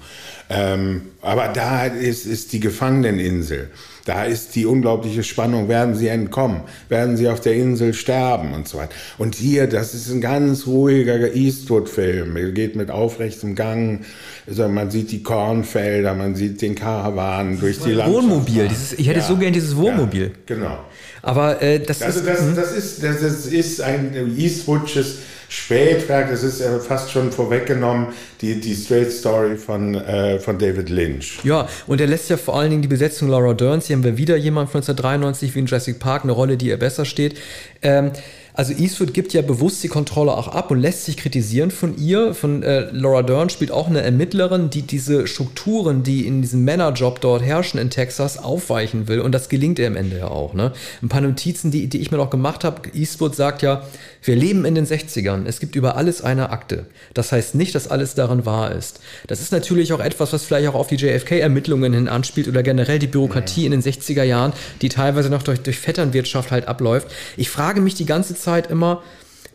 Ähm, 0.48 1.08
aber 1.22 1.48
da 1.48 1.86
ist, 1.86 2.24
ist 2.24 2.52
die 2.52 2.60
Gefangeneninsel. 2.60 3.70
Da 4.04 4.24
ist 4.24 4.54
die 4.54 4.66
unglaubliche 4.66 5.22
Spannung, 5.22 5.68
werden 5.68 5.94
sie 5.94 6.08
entkommen, 6.08 6.62
werden 6.88 7.16
sie 7.16 7.28
auf 7.28 7.40
der 7.40 7.54
Insel 7.54 7.94
sterben 7.94 8.54
und 8.54 8.66
so 8.66 8.78
weiter. 8.78 8.92
Und 9.18 9.34
hier, 9.34 9.66
das 9.66 9.94
ist 9.94 10.10
ein 10.10 10.20
ganz 10.20 10.66
ruhiger 10.66 11.34
Eastwood-Film, 11.34 12.36
er 12.36 12.52
geht 12.52 12.76
mit 12.76 12.90
aufrechtem 12.90 13.54
Gang, 13.54 14.04
also 14.46 14.68
man 14.68 14.90
sieht 14.90 15.10
die 15.12 15.22
Kornfelder, 15.22 16.14
man 16.14 16.34
sieht 16.34 16.62
den 16.62 16.74
Karawan 16.74 17.60
durch 17.60 17.78
die 17.78 17.92
Landschaft. 17.92 18.22
Wohnmobil, 18.22 18.68
dieses, 18.68 18.92
ich 18.94 19.06
hätte 19.06 19.20
ja, 19.20 19.26
so 19.26 19.36
gern 19.36 19.52
dieses 19.52 19.76
Wohnmobil. 19.76 20.24
Ja, 20.24 20.54
genau. 20.54 20.78
Aber 21.22 21.60
äh, 21.62 21.80
das, 21.80 22.02
also 22.02 22.20
ist, 22.20 22.28
das, 22.28 22.40
hm? 22.40 22.56
das, 22.56 22.72
ist, 22.72 23.02
das 23.02 23.46
ist 23.46 23.80
ein 23.80 24.34
Eastwoodsches 24.36 25.18
Spätwerk, 25.50 26.30
das 26.30 26.44
ist 26.44 26.60
ja 26.60 26.78
fast 26.78 27.10
schon 27.10 27.32
vorweggenommen, 27.32 28.08
die, 28.40 28.60
die 28.60 28.72
Straight 28.72 29.10
Story 29.10 29.56
von, 29.56 29.96
äh, 29.96 30.38
von 30.38 30.56
David 30.58 30.88
Lynch. 30.90 31.40
Ja, 31.42 31.68
und 31.88 32.00
er 32.00 32.06
lässt 32.06 32.30
ja 32.30 32.36
vor 32.36 32.56
allen 32.56 32.70
Dingen 32.70 32.82
die 32.82 32.88
Besetzung 32.88 33.28
Laura 33.28 33.52
Derns, 33.52 33.88
hier 33.88 33.96
haben 33.96 34.04
wir 34.04 34.16
wieder 34.16 34.36
jemand 34.36 34.70
von 34.70 34.78
1993 34.78 35.52
wie 35.56 35.58
in 35.58 35.66
Jurassic 35.66 35.98
Park, 35.98 36.22
eine 36.22 36.30
Rolle, 36.30 36.56
die 36.56 36.68
ihr 36.68 36.78
besser 36.78 37.04
steht. 37.04 37.36
Ähm, 37.82 38.12
also 38.60 38.74
Eastwood 38.74 39.14
gibt 39.14 39.32
ja 39.32 39.40
bewusst 39.40 39.82
die 39.82 39.88
Kontrolle 39.88 40.32
auch 40.32 40.48
ab 40.48 40.70
und 40.70 40.80
lässt 40.80 41.06
sich 41.06 41.16
kritisieren 41.16 41.70
von 41.70 41.96
ihr. 41.96 42.34
Von 42.34 42.62
äh, 42.62 42.90
Laura 42.92 43.22
Dern 43.22 43.48
spielt 43.48 43.70
auch 43.70 43.88
eine 43.88 44.02
Ermittlerin, 44.02 44.68
die 44.68 44.82
diese 44.82 45.26
Strukturen, 45.26 46.02
die 46.02 46.26
in 46.26 46.42
diesem 46.42 46.62
Männerjob 46.66 47.22
dort 47.22 47.40
herrschen 47.40 47.80
in 47.80 47.88
Texas, 47.88 48.36
aufweichen 48.36 49.08
will. 49.08 49.20
Und 49.20 49.32
das 49.32 49.48
gelingt 49.48 49.78
ihr 49.78 49.86
am 49.86 49.96
Ende 49.96 50.18
ja 50.18 50.28
auch. 50.28 50.52
Ne? 50.52 50.74
Ein 51.00 51.08
paar 51.08 51.22
Notizen, 51.22 51.70
die, 51.70 51.86
die 51.86 52.02
ich 52.02 52.10
mir 52.10 52.18
noch 52.18 52.28
gemacht 52.28 52.62
habe. 52.62 52.82
Eastwood 52.92 53.34
sagt 53.34 53.62
ja, 53.62 53.82
wir 54.22 54.36
leben 54.36 54.66
in 54.66 54.74
den 54.74 54.84
60ern. 54.84 55.46
Es 55.46 55.58
gibt 55.58 55.74
über 55.74 55.96
alles 55.96 56.20
eine 56.20 56.50
Akte. 56.50 56.84
Das 57.14 57.32
heißt 57.32 57.54
nicht, 57.54 57.74
dass 57.74 57.88
alles 57.88 58.14
daran 58.14 58.44
wahr 58.44 58.72
ist. 58.72 59.00
Das 59.26 59.40
ist 59.40 59.52
natürlich 59.52 59.94
auch 59.94 60.00
etwas, 60.00 60.34
was 60.34 60.44
vielleicht 60.44 60.68
auch 60.68 60.74
auf 60.74 60.88
die 60.88 60.96
JFK-Ermittlungen 60.96 61.94
hin 61.94 62.08
anspielt 62.08 62.46
oder 62.46 62.62
generell 62.62 62.98
die 62.98 63.06
Bürokratie 63.06 63.64
in 63.64 63.70
den 63.70 63.80
60er 63.82 64.22
Jahren, 64.22 64.52
die 64.82 64.90
teilweise 64.90 65.30
noch 65.30 65.42
durch, 65.42 65.62
durch 65.62 65.78
Vetternwirtschaft 65.78 66.50
halt 66.50 66.68
abläuft. 66.68 67.08
Ich 67.38 67.48
frage 67.48 67.80
mich 67.80 67.94
die 67.94 68.04
ganze 68.04 68.34
Zeit 68.34 68.49
immer, 68.58 69.02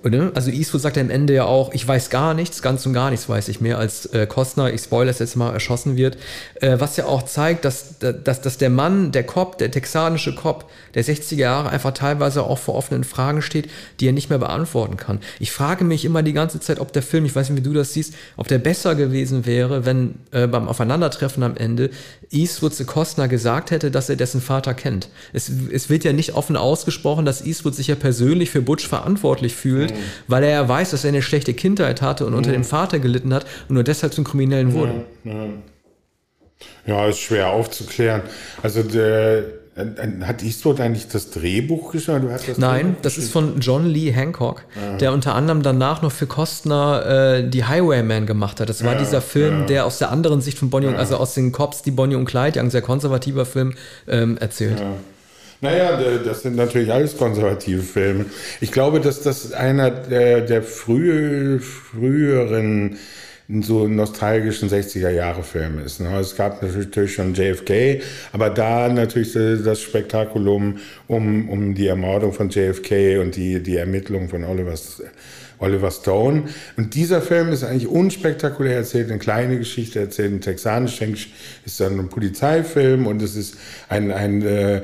Ne? 0.09 0.31
Also 0.35 0.51
Eastwood 0.51 0.81
sagt 0.81 0.97
am 0.99 1.09
Ende 1.09 1.33
ja 1.33 1.45
auch, 1.45 1.73
ich 1.73 1.87
weiß 1.87 2.11
gar 2.11 2.35
nichts, 2.35 2.61
ganz 2.61 2.85
und 2.85 2.93
gar 2.93 3.09
nichts 3.09 3.27
weiß 3.27 3.47
ich 3.49 3.59
mehr, 3.59 3.79
als 3.79 4.05
äh, 4.07 4.27
Costner, 4.27 4.71
ich 4.71 4.81
spoilere 4.81 5.11
es 5.11 5.19
jetzt 5.19 5.35
mal, 5.35 5.51
erschossen 5.51 5.97
wird. 5.97 6.17
Äh, 6.61 6.79
was 6.79 6.95
ja 6.97 7.05
auch 7.05 7.23
zeigt, 7.23 7.65
dass, 7.65 7.97
dass, 7.99 8.41
dass 8.41 8.57
der 8.59 8.69
Mann, 8.69 9.11
der 9.11 9.23
Cop, 9.23 9.57
der 9.57 9.71
texanische 9.71 10.35
Cop 10.35 10.69
der 10.93 11.03
60er 11.03 11.35
Jahre 11.35 11.69
einfach 11.69 11.91
teilweise 11.91 12.43
auch 12.43 12.59
vor 12.59 12.75
offenen 12.75 13.03
Fragen 13.03 13.41
steht, 13.41 13.69
die 13.99 14.07
er 14.07 14.13
nicht 14.13 14.29
mehr 14.29 14.37
beantworten 14.37 14.97
kann. 14.97 15.21
Ich 15.39 15.51
frage 15.51 15.83
mich 15.83 16.05
immer 16.05 16.21
die 16.21 16.33
ganze 16.33 16.59
Zeit, 16.59 16.79
ob 16.79 16.93
der 16.93 17.01
Film, 17.01 17.25
ich 17.25 17.35
weiß 17.35 17.49
nicht, 17.49 17.57
wie 17.57 17.67
du 17.67 17.73
das 17.73 17.93
siehst, 17.93 18.13
ob 18.37 18.47
der 18.47 18.59
besser 18.59 18.93
gewesen 18.93 19.47
wäre, 19.47 19.85
wenn 19.85 20.19
äh, 20.31 20.45
beim 20.45 20.67
Aufeinandertreffen 20.67 21.41
am 21.41 21.57
Ende 21.57 21.89
Eastwood 22.31 22.73
zu 22.73 22.85
Costner 22.85 23.27
gesagt 23.27 23.71
hätte, 23.71 23.91
dass 23.91 24.09
er 24.09 24.15
dessen 24.15 24.41
Vater 24.41 24.73
kennt. 24.73 25.09
Es, 25.33 25.49
es 25.71 25.89
wird 25.89 26.03
ja 26.03 26.13
nicht 26.13 26.35
offen 26.35 26.55
ausgesprochen, 26.55 27.25
dass 27.25 27.45
Eastwood 27.45 27.75
sich 27.75 27.87
ja 27.87 27.95
persönlich 27.95 28.49
für 28.49 28.61
Butch 28.61 28.87
verantwortlich 28.87 29.55
fühlt 29.55 29.93
weil 30.27 30.43
er 30.43 30.49
ja 30.51 30.69
weiß, 30.69 30.91
dass 30.91 31.03
er 31.03 31.09
eine 31.09 31.21
schlechte 31.21 31.53
Kindheit 31.53 32.01
hatte 32.01 32.25
und 32.25 32.33
unter 32.33 32.51
dem 32.51 32.63
Vater 32.63 32.99
gelitten 32.99 33.33
hat 33.33 33.45
und 33.67 33.75
nur 33.75 33.83
deshalb 33.83 34.13
zum 34.13 34.23
Kriminellen 34.23 34.73
wurde. 34.73 35.05
Ja, 35.23 35.49
ja. 36.85 37.07
ist 37.07 37.19
schwer 37.19 37.49
aufzuklären. 37.49 38.21
Also 38.61 38.83
der, 38.83 39.43
hat 39.75 40.41
Eastwood 40.41 40.79
eigentlich 40.79 41.09
das 41.09 41.31
Drehbuch 41.31 41.91
geschrieben? 41.91 42.29
Das 42.29 42.57
Nein, 42.57 42.95
das 43.01 43.17
ist 43.17 43.31
von 43.31 43.59
John 43.59 43.85
Lee 43.85 44.11
Hancock, 44.11 44.63
ja. 44.73 44.95
der 44.97 45.11
unter 45.11 45.35
anderem 45.35 45.63
danach 45.63 46.01
noch 46.01 46.13
für 46.13 46.27
Costner 46.27 47.39
äh, 47.39 47.49
die 47.49 47.65
Highwayman 47.65 48.25
gemacht 48.25 48.61
hat. 48.61 48.69
Das 48.69 48.85
war 48.85 48.93
ja, 48.93 48.99
dieser 48.99 49.21
Film, 49.21 49.61
ja. 49.61 49.65
der 49.65 49.85
aus 49.85 49.97
der 49.97 50.11
anderen 50.11 50.39
Sicht 50.39 50.57
von 50.57 50.69
Bonnie, 50.69 50.87
und, 50.87 50.95
also 50.95 51.17
aus 51.17 51.33
den 51.33 51.51
Cops, 51.51 51.81
die 51.81 51.91
Bonnie 51.91 52.15
und 52.15 52.23
Clyde, 52.23 52.61
ein 52.61 52.69
sehr 52.69 52.81
konservativer 52.81 53.45
Film, 53.45 53.73
ähm, 54.07 54.37
erzählt. 54.37 54.81
Naja, 55.59 55.99
das 56.23 56.43
sind 56.43 56.55
natürlich 56.55 56.91
alles 56.91 57.17
konservative 57.17 57.81
Filme. 57.81 58.25
Ich 58.61 58.71
glaube, 58.71 59.01
dass 59.01 59.23
das 59.23 59.51
einer 59.51 59.89
der, 59.89 60.41
der 60.41 60.63
frühe, 60.63 61.59
früheren 61.59 62.97
so 63.47 63.87
nostalgischen 63.87 64.69
60er 64.69 65.09
Jahre 65.09 65.43
Filme 65.43 65.83
ist. 65.83 66.01
Ne? 66.01 66.17
Es 66.19 66.35
gab 66.35 66.61
natürlich 66.61 67.13
schon 67.13 67.35
JFK, 67.35 68.01
aber 68.31 68.49
da 68.49 68.89
natürlich 68.89 69.33
das 69.33 69.81
Spektakulum 69.81 70.79
um, 71.07 71.49
um 71.49 71.75
die 71.75 71.87
Ermordung 71.87 72.33
von 72.33 72.49
JFK 72.49 73.19
und 73.19 73.35
die, 73.35 73.61
die 73.61 73.77
Ermittlung 73.77 74.29
von 74.29 74.43
Oliver, 74.43 74.73
Oliver 75.59 75.91
Stone. 75.91 76.45
Und 76.75 76.95
dieser 76.95 77.21
Film 77.21 77.51
ist 77.51 77.63
eigentlich 77.63 77.87
unspektakulär 77.87 78.77
erzählt, 78.77 79.09
eine 79.09 79.19
kleine 79.19 79.59
Geschichte 79.59 79.99
erzählt, 79.99 80.33
ein 80.33 80.41
texanisch 80.41 81.01
ist 81.65 81.79
dann 81.79 81.99
ein 81.99 82.09
Polizeifilm 82.09 83.05
und 83.05 83.21
es 83.21 83.35
ist 83.35 83.57
ein, 83.89 84.11
ein 84.11 84.41
äh, 84.41 84.81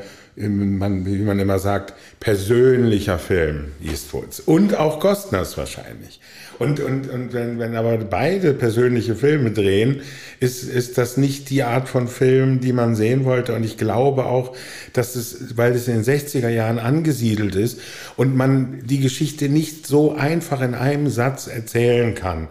man, 0.49 1.05
wie 1.05 1.19
man 1.19 1.39
immer 1.39 1.59
sagt, 1.59 1.93
persönlicher 2.19 3.19
Film 3.19 3.71
Eastwoods. 3.83 4.39
Und 4.39 4.75
auch 4.75 4.99
Costners 4.99 5.57
wahrscheinlich. 5.57 6.19
Und, 6.59 6.79
und, 6.79 7.09
und 7.09 7.33
wenn, 7.33 7.57
wenn 7.57 7.75
aber 7.75 7.97
beide 7.97 8.53
persönliche 8.53 9.15
Filme 9.15 9.49
drehen, 9.49 10.01
ist, 10.39 10.63
ist 10.63 10.97
das 10.99 11.17
nicht 11.17 11.49
die 11.49 11.63
Art 11.63 11.89
von 11.89 12.07
Film, 12.07 12.59
die 12.59 12.71
man 12.71 12.95
sehen 12.95 13.25
wollte. 13.25 13.55
Und 13.55 13.63
ich 13.63 13.77
glaube 13.77 14.25
auch, 14.25 14.55
dass 14.93 15.15
es, 15.15 15.57
weil 15.57 15.73
es 15.73 15.87
in 15.87 16.03
den 16.03 16.03
60er 16.03 16.49
Jahren 16.49 16.77
angesiedelt 16.77 17.55
ist 17.55 17.79
und 18.15 18.35
man 18.35 18.83
die 18.85 18.99
Geschichte 18.99 19.49
nicht 19.49 19.87
so 19.87 20.13
einfach 20.13 20.61
in 20.61 20.75
einem 20.75 21.09
Satz 21.09 21.47
erzählen 21.47 22.13
kann, 22.13 22.47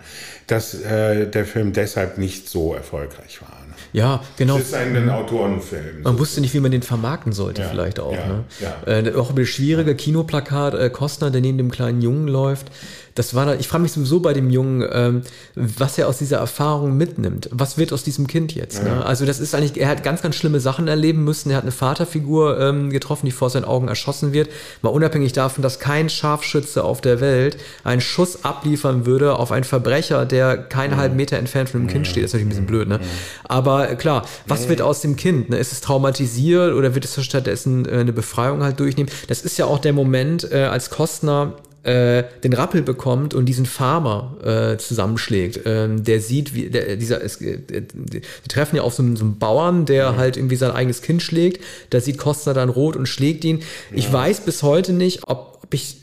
dass 0.49 0.75
äh, 0.75 1.29
der 1.29 1.45
Film 1.45 1.73
deshalb 1.73 2.19
nicht 2.19 2.49
so 2.49 2.75
erfolgreich 2.75 3.41
war. 3.43 3.60
Ja, 3.93 4.23
genau. 4.37 4.59
Das 4.59 4.69
ist 4.69 4.75
ein, 4.75 5.09
Autorenfilm. 5.11 6.03
Man 6.03 6.19
wusste 6.19 6.41
nicht, 6.41 6.55
wie 6.55 6.61
man 6.61 6.71
den 6.71 6.83
vermarkten 6.83 7.33
sollte, 7.33 7.63
ja, 7.63 7.69
vielleicht 7.69 7.99
auch. 7.99 8.13
Ja, 8.13 8.27
ne? 8.27 8.45
ja. 8.61 8.93
Äh, 8.93 9.15
auch 9.15 9.31
über 9.31 9.41
das 9.41 9.51
schwierige 9.51 9.95
Kinoplakat 9.95 10.75
äh, 10.75 10.91
Kostner, 10.91 11.31
der 11.31 11.41
neben 11.41 11.59
dem 11.59 11.71
kleinen 11.71 12.01
Jungen 12.01 12.29
läuft 12.29 12.71
das 13.15 13.35
war 13.35 13.47
da, 13.47 13.55
ich 13.55 13.69
frage 13.69 13.83
mich 13.83 13.93
sowieso 13.93 14.21
bei 14.21 14.33
dem 14.33 14.51
Jungen, 14.51 14.87
ähm, 14.93 15.23
was 15.55 15.99
er 15.99 16.09
aus 16.09 16.19
dieser 16.19 16.39
Erfahrung 16.39 16.97
mitnimmt. 16.97 17.49
Was 17.53 17.79
wird 17.79 17.93
aus 17.93 18.05
diesem 18.05 18.27
Kind 18.27 18.55
jetzt? 18.55 18.83
Ne? 18.83 18.91
Ja. 18.91 19.01
Also 19.03 19.27
das 19.27 19.41
ist 19.41 19.55
eigentlich, 19.55 19.81
er 19.81 19.89
hat 19.89 20.03
ganz, 20.03 20.23
ganz 20.23 20.37
schlimme 20.37 20.61
Sachen 20.61 20.89
erleben 20.89 21.25
müssen. 21.25 21.51
Er 21.51 21.57
hat 21.57 21.65
eine 21.65 21.73
Vaterfigur 21.73 22.61
ähm, 22.61 22.91
getroffen, 22.91 23.27
die 23.27 23.33
vor 23.33 23.51
seinen 23.51 23.65
Augen 23.65 23.89
erschossen 23.89 24.33
wird. 24.33 24.49
Mal 24.83 24.91
unabhängig 24.91 25.33
davon, 25.33 25.63
dass 25.63 25.81
kein 25.81 26.09
Scharfschütze 26.09 26.85
auf 26.85 27.01
der 27.01 27.21
Welt 27.21 27.57
einen 27.85 28.01
Schuss 28.01 28.45
abliefern 28.45 29.07
würde 29.07 29.37
auf 29.37 29.53
einen 29.53 29.65
Verbrecher, 29.65 30.27
der 30.27 30.57
keinen 30.57 30.97
halben 30.97 31.17
Meter 31.17 31.37
entfernt 31.37 31.71
von 31.71 31.81
dem 31.81 31.89
Kind 31.89 32.07
steht. 32.07 32.25
Das 32.25 32.31
ist 32.31 32.35
natürlich 32.35 32.47
ein 32.47 32.51
bisschen 32.51 32.67
blöd, 32.67 32.89
ne? 32.89 33.01
Aber 33.45 33.87
klar, 33.97 34.27
was 34.47 34.69
wird 34.69 34.83
aus 34.83 35.01
dem 35.01 35.17
Kind? 35.17 35.51
Ne? 35.51 35.59
Ist 35.59 35.73
es 35.73 35.81
traumatisiert 35.81 36.75
oder 36.75 36.95
wird 36.95 37.05
es 37.05 37.23
stattdessen 37.25 37.87
äh, 37.87 37.99
eine 37.99 38.13
Befreiung 38.13 38.63
halt 38.63 38.79
durchnehmen? 38.81 39.11
Das 39.29 39.43
ist 39.43 39.59
ja 39.59 39.67
auch 39.67 39.79
der 39.79 39.93
Moment, 39.93 40.51
äh, 40.51 40.65
als 40.65 40.91
Kostner 40.91 41.55
äh, 41.83 42.25
den 42.45 42.53
Rappel 42.53 42.83
bekommt 42.83 43.33
und 43.35 43.47
diesen 43.47 43.67
Farmer 43.67 44.37
äh, 44.45 44.77
zusammenschlägt. 44.79 45.61
Ähm, 45.65 46.05
der 46.05 46.21
sieht, 46.21 46.55
wie 46.55 46.69
der, 46.69 46.97
dieser, 46.97 47.23
es, 47.23 47.41
äh, 47.41 47.59
die 47.59 48.23
treffen 48.49 48.77
ja 48.77 48.83
auf 48.83 48.95
so 48.95 49.03
einen, 49.03 49.17
so 49.17 49.25
einen 49.25 49.39
Bauern, 49.39 49.87
der 49.87 50.13
mhm. 50.13 50.17
halt 50.17 50.37
irgendwie 50.37 50.57
sein 50.57 50.73
eigenes 50.73 51.03
Kind 51.03 51.23
schlägt. 51.23 51.63
Da 51.91 52.01
sieht 52.01 52.19
Kostner 52.19 52.55
dann 52.55 52.69
rot 52.69 52.97
und 52.97 53.07
schlägt 53.07 53.45
ihn. 53.45 53.61
Ja. 53.61 53.65
Ich 53.95 54.13
weiß 54.13 54.41
bis 54.41 54.63
heute 54.63 54.93
nicht, 54.93 55.23
ob, 55.27 55.61
ob 55.63 55.75
ich 55.75 55.99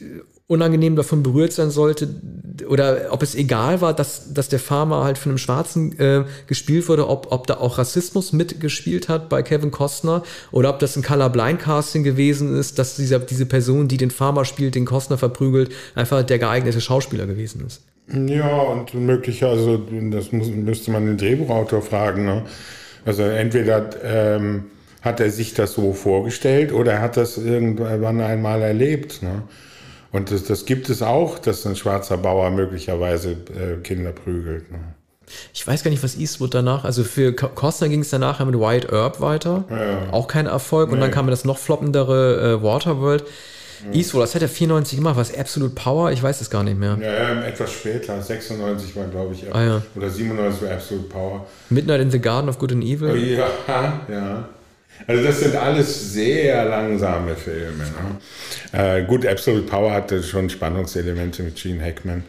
unangenehm 0.48 0.96
davon 0.96 1.24
berührt 1.24 1.52
sein 1.52 1.70
sollte 1.70 2.08
oder 2.70 3.08
ob 3.12 3.22
es 3.22 3.36
egal 3.36 3.82
war, 3.82 3.94
dass, 3.94 4.34
dass 4.34 4.48
der 4.48 4.60
Farmer 4.60 5.04
halt 5.04 5.18
von 5.18 5.32
einem 5.32 5.38
Schwarzen 5.38 5.98
äh, 6.00 6.24
gespielt 6.48 6.88
wurde, 6.88 7.08
ob, 7.10 7.32
ob 7.32 7.48
da 7.48 7.58
auch 7.58 7.78
Rassismus 7.78 8.32
mitgespielt 8.32 9.10
hat 9.10 9.28
bei 9.30 9.44
Kevin 9.44 9.72
Costner 9.72 10.24
oder 10.52 10.70
ob 10.70 10.80
das 10.80 10.96
ein 10.96 11.04
Colorblind-Casting 11.04 12.04
gewesen 12.04 12.58
ist, 12.58 12.80
dass 12.80 12.96
dieser, 12.96 13.20
diese 13.20 13.46
Person, 13.46 13.90
die 13.90 13.98
den 13.98 14.10
Farmer 14.10 14.46
spielt, 14.46 14.76
den 14.76 14.86
Costner 14.86 15.18
verprügelt, 15.18 15.70
einfach 15.96 16.24
der 16.24 16.40
geeignete 16.40 16.80
Schauspieler 16.80 17.28
gewesen 17.28 17.66
ist. 17.68 17.82
Ja, 18.08 18.62
und 18.62 18.94
möglicher, 18.94 19.50
also 19.50 19.86
das 20.12 20.32
muss, 20.32 20.48
müsste 20.48 20.92
man 20.92 21.06
den 21.06 21.18
Drehbuchautor 21.18 21.82
fragen. 21.82 22.26
Ne? 22.26 22.44
Also 23.06 23.24
entweder 23.24 23.90
ähm, 24.02 24.66
hat 25.02 25.20
er 25.20 25.30
sich 25.30 25.54
das 25.54 25.74
so 25.74 25.92
vorgestellt 25.92 26.72
oder 26.72 26.94
er 26.94 27.02
hat 27.02 27.18
das 27.18 27.38
irgendwann 27.38 28.22
einmal 28.22 28.62
erlebt. 28.62 29.22
Ne? 29.22 29.44
Und 30.12 30.32
das, 30.32 30.44
das, 30.46 30.66
gibt 30.66 30.90
es 30.90 31.02
auch, 31.02 31.40
dass 31.40 31.66
ein 31.66 31.76
schwarzer 31.76 32.18
Bauer 32.18 32.50
möglicherweise 32.50 33.32
äh, 33.32 33.82
Kinder 33.84 34.12
prügelt. 34.12 34.72
Ne? 34.72 34.80
Ich 35.54 35.68
weiß 35.68 35.84
gar 35.84 35.92
nicht, 35.92 36.04
was 36.04 36.18
Eastwood 36.18 36.54
danach, 36.54 36.86
also 36.86 37.04
für 37.04 37.34
Costner 37.34 37.90
ging 37.90 38.02
es 38.02 38.10
danach 38.10 38.44
mit 38.46 38.56
White 38.56 38.90
Herb 38.90 39.20
weiter. 39.20 39.66
Ja. 39.70 40.14
Auch 40.14 40.28
kein 40.28 40.46
Erfolg. 40.46 40.90
Nee. 40.90 40.96
Und 40.96 41.02
dann 41.02 41.12
kam 41.12 41.28
das 41.28 41.44
noch 41.44 41.58
floppendere 41.58 42.60
äh, 42.60 42.64
Waterworld. 42.64 43.26
Ja. 43.86 43.94
Eastwood, 43.94 44.24
das 44.24 44.36
hat 44.36 44.42
er 44.42 44.50
94 44.50 44.98
gemacht, 44.98 45.18
was 45.18 45.38
Absolute 45.38 45.76
Power? 45.76 46.12
Ich 46.12 46.24
weiß 46.24 46.42
es 46.42 46.50
gar 46.50 46.64
nicht 46.64 46.80
mehr. 46.80 46.98
Ja, 47.02 47.44
etwas 47.44 47.72
später, 47.74 48.20
96 48.22 48.96
war, 48.96 49.06
glaube 49.06 49.36
ich, 49.36 49.54
ah, 49.54 49.64
ja. 49.64 49.82
oder 49.96 50.10
97 50.10 50.62
war 50.64 50.72
Absolute 50.72 51.10
Power. 51.10 51.46
Midnight 51.70 52.02
in 52.02 52.10
the 52.10 52.20
Garden 52.20 52.50
of 52.50 52.58
Good 52.58 52.72
and 52.72 52.84
Evil? 52.84 53.16
Ja, 53.16 53.48
ja. 54.10 54.50
Also 55.06 55.24
das 55.24 55.40
sind 55.40 55.56
alles 55.56 56.14
sehr 56.14 56.66
langsame 56.66 57.36
Filme. 57.36 57.84
Ne? 57.84 58.80
Äh, 58.80 59.06
gut, 59.06 59.26
Absolute 59.26 59.68
Power 59.68 59.92
hatte 59.92 60.24
schon 60.24 60.50
Spannungselemente 60.50 61.44
mit 61.44 61.56
Gene 61.56 61.84
Hackman. 61.84 62.24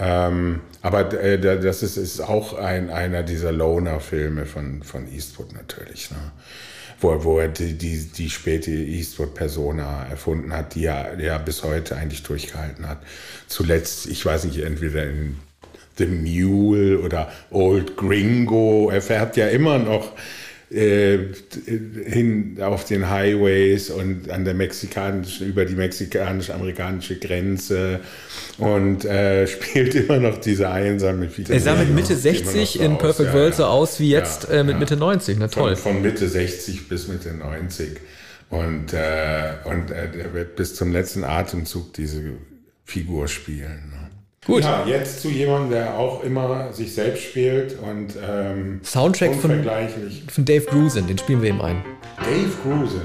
Ähm, 0.00 0.60
aber 0.82 1.12
äh, 1.22 1.38
das 1.38 1.82
ist, 1.82 1.96
ist 1.96 2.20
auch 2.20 2.54
ein, 2.54 2.90
einer 2.90 3.22
dieser 3.22 3.52
Loner-Filme 3.52 4.46
von, 4.46 4.82
von 4.82 5.10
Eastwood 5.12 5.52
natürlich. 5.52 6.10
Ne? 6.10 6.18
Wo, 7.00 7.24
wo 7.24 7.38
er 7.38 7.48
die, 7.48 7.74
die, 7.74 8.06
die 8.06 8.30
späte 8.30 8.70
Eastwood-Persona 8.70 10.06
erfunden 10.10 10.52
hat, 10.52 10.74
die 10.74 10.86
er 10.86 11.18
ja 11.20 11.38
bis 11.38 11.62
heute 11.62 11.96
eigentlich 11.96 12.22
durchgehalten 12.24 12.88
hat. 12.88 12.98
Zuletzt, 13.46 14.06
ich 14.06 14.24
weiß 14.24 14.44
nicht, 14.44 14.58
entweder 14.58 15.04
in 15.04 15.36
The 15.98 16.06
Mule 16.06 17.00
oder 17.00 17.30
Old 17.50 17.96
Gringo. 17.96 18.90
Er 18.90 19.02
fährt 19.02 19.36
ja 19.36 19.48
immer 19.48 19.78
noch 19.78 20.12
äh, 20.70 21.18
hin 22.04 22.58
auf 22.60 22.84
den 22.84 23.08
Highways 23.08 23.88
und 23.88 24.30
an 24.30 24.44
der 24.44 24.52
mexikanischen, 24.52 25.48
über 25.48 25.64
die 25.64 25.74
mexikanisch-amerikanische 25.74 27.18
Grenze 27.18 28.00
und 28.58 29.06
äh, 29.06 29.46
spielt 29.46 29.94
immer 29.94 30.18
noch 30.18 30.38
diese 30.38 30.68
einsame 30.68 31.30
Figur. 31.30 31.54
Er 31.54 31.60
sah 31.60 31.74
mit 31.74 31.94
Mitte 31.94 32.14
60 32.14 32.72
so 32.72 32.80
in 32.80 32.98
Perfect 32.98 33.32
World 33.32 33.54
so 33.54 33.64
aus 33.64 33.98
wie 33.98 34.10
jetzt 34.10 34.48
ja, 34.48 34.56
äh, 34.56 34.64
mit 34.64 34.74
ja. 34.74 34.80
Mitte 34.80 34.96
90, 34.96 35.38
na 35.38 35.48
toll. 35.48 35.74
Von, 35.74 35.94
von, 35.94 36.02
Mitte 36.02 36.28
60 36.28 36.88
bis 36.88 37.08
Mitte 37.08 37.32
90 37.32 37.96
und, 38.50 38.92
äh, 38.92 39.54
und 39.64 39.90
äh, 39.90 40.08
er 40.18 40.34
wird 40.34 40.56
bis 40.56 40.74
zum 40.74 40.92
letzten 40.92 41.24
Atemzug 41.24 41.94
diese 41.94 42.20
Figur 42.84 43.26
spielen. 43.28 43.97
Gut. 44.48 44.64
Ja, 44.64 44.82
jetzt 44.86 45.20
zu 45.20 45.28
jemandem, 45.28 45.72
der 45.72 45.98
auch 45.98 46.24
immer 46.24 46.72
sich 46.72 46.94
selbst 46.94 47.22
spielt 47.22 47.78
und 47.80 48.14
ähm, 48.26 48.80
Soundtrack 48.82 49.34
von, 49.34 49.62
von 50.30 50.44
Dave 50.46 50.64
Grusin, 50.64 51.06
den 51.06 51.18
spielen 51.18 51.42
wir 51.42 51.50
ihm 51.50 51.60
ein. 51.60 51.84
Dave 52.16 52.50
Grusin. 52.62 53.02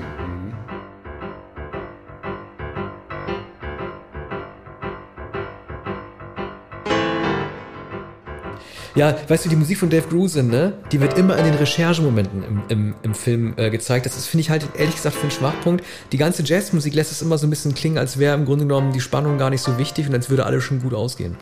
Ja, 8.96 9.16
weißt 9.28 9.46
du, 9.46 9.50
die 9.50 9.56
Musik 9.56 9.80
von 9.80 9.90
Dave 9.90 10.08
Grusin, 10.08 10.50
ne? 10.50 10.74
Die 10.92 11.02
wird 11.02 11.18
immer 11.18 11.36
in 11.38 11.46
den 11.46 11.56
Recherchemomenten 11.56 12.44
im, 12.44 12.64
im, 12.70 12.96
im 13.02 13.16
Film 13.16 13.54
äh, 13.58 13.72
gezeigt. 13.72 14.06
Das 14.06 14.28
finde 14.28 14.42
ich 14.42 14.52
halt 14.52 14.68
ehrlich 14.78 14.96
gesagt 14.96 15.16
für 15.16 15.24
einen 15.24 15.32
Schwachpunkt. 15.32 15.84
Die 16.12 16.18
ganze 16.18 16.44
Jazzmusik 16.44 16.94
lässt 16.94 17.12
es 17.12 17.24
immer 17.24 17.40
so 17.40 17.48
ein 17.48 17.50
bisschen 17.50 17.74
klingen, 17.74 17.98
als 17.98 18.20
wäre 18.20 18.36
im 18.36 18.46
Grunde 18.46 18.66
genommen 18.66 18.94
die 18.94 19.02
Spannung 19.02 19.40
gar 19.40 19.50
nicht 19.50 19.62
so 19.62 19.80
wichtig 19.80 20.08
und 20.08 20.14
als 20.14 20.30
würde 20.30 20.46
alles 20.46 20.64
schon 20.64 20.80
gut 20.80 20.94
ausgehen. 20.94 21.38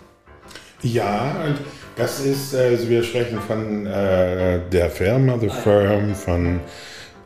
Ja, 0.82 1.44
und 1.46 1.58
das 1.98 2.22
ist, 2.22 2.56
also 2.56 2.88
wir 2.88 3.04
sprechen 3.04 3.40
von 3.46 3.86
äh, 3.86 4.60
der 4.72 4.90
Firma, 4.90 5.38
The 5.38 5.50
Firm, 5.50 6.16
von 6.16 6.62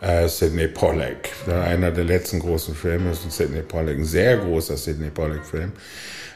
äh, 0.01 0.27
Sidney 0.27 0.67
Pollack. 0.67 1.29
Einer 1.47 1.91
der 1.91 2.03
letzten 2.03 2.39
großen 2.39 2.75
Filme 2.75 3.11
ist 3.11 3.25
ein 3.25 3.31
Sidney 3.31 3.61
Pollack, 3.61 3.97
ein 3.97 4.05
sehr 4.05 4.37
großer 4.37 4.77
Sidney 4.77 5.09
Pollack-Film 5.09 5.71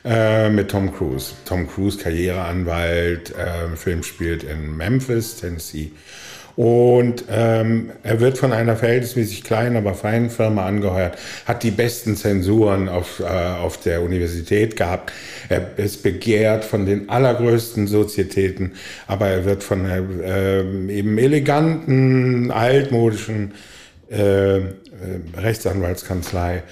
äh, 0.05 0.49
mit 0.49 0.71
Tom 0.71 0.93
Cruise. 0.93 1.33
Tom 1.45 1.67
Cruise, 1.67 1.97
Karriereanwalt, 1.97 3.35
äh, 3.35 3.75
Film 3.75 4.03
spielt 4.03 4.43
in 4.43 4.75
Memphis, 4.75 5.37
Tennessee. 5.37 5.91
Und 6.59 7.23
ähm, 7.31 7.91
er 8.03 8.19
wird 8.19 8.37
von 8.37 8.51
einer 8.51 8.75
verhältnismäßig 8.75 9.45
kleinen, 9.45 9.77
aber 9.77 9.93
feinen 9.93 10.29
Firma 10.29 10.65
angeheuert, 10.65 11.17
hat 11.45 11.63
die 11.63 11.71
besten 11.71 12.17
Zensuren 12.17 12.89
auf, 12.89 13.21
äh, 13.21 13.23
auf 13.23 13.77
der 13.77 14.01
Universität 14.01 14.75
gehabt. 14.75 15.13
Er 15.47 15.77
ist 15.77 16.03
begehrt 16.03 16.65
von 16.65 16.85
den 16.85 17.07
allergrößten 17.07 17.87
Sozietäten, 17.87 18.73
aber 19.07 19.27
er 19.27 19.45
wird 19.45 19.63
von 19.63 19.85
einer 19.85 20.03
äh, 20.21 20.59
eben 20.89 21.17
eleganten, 21.17 22.51
altmodischen 22.51 23.53
äh, 24.11 24.57
äh, 24.57 24.63
Rechtsanwaltskanzlei 25.37 26.63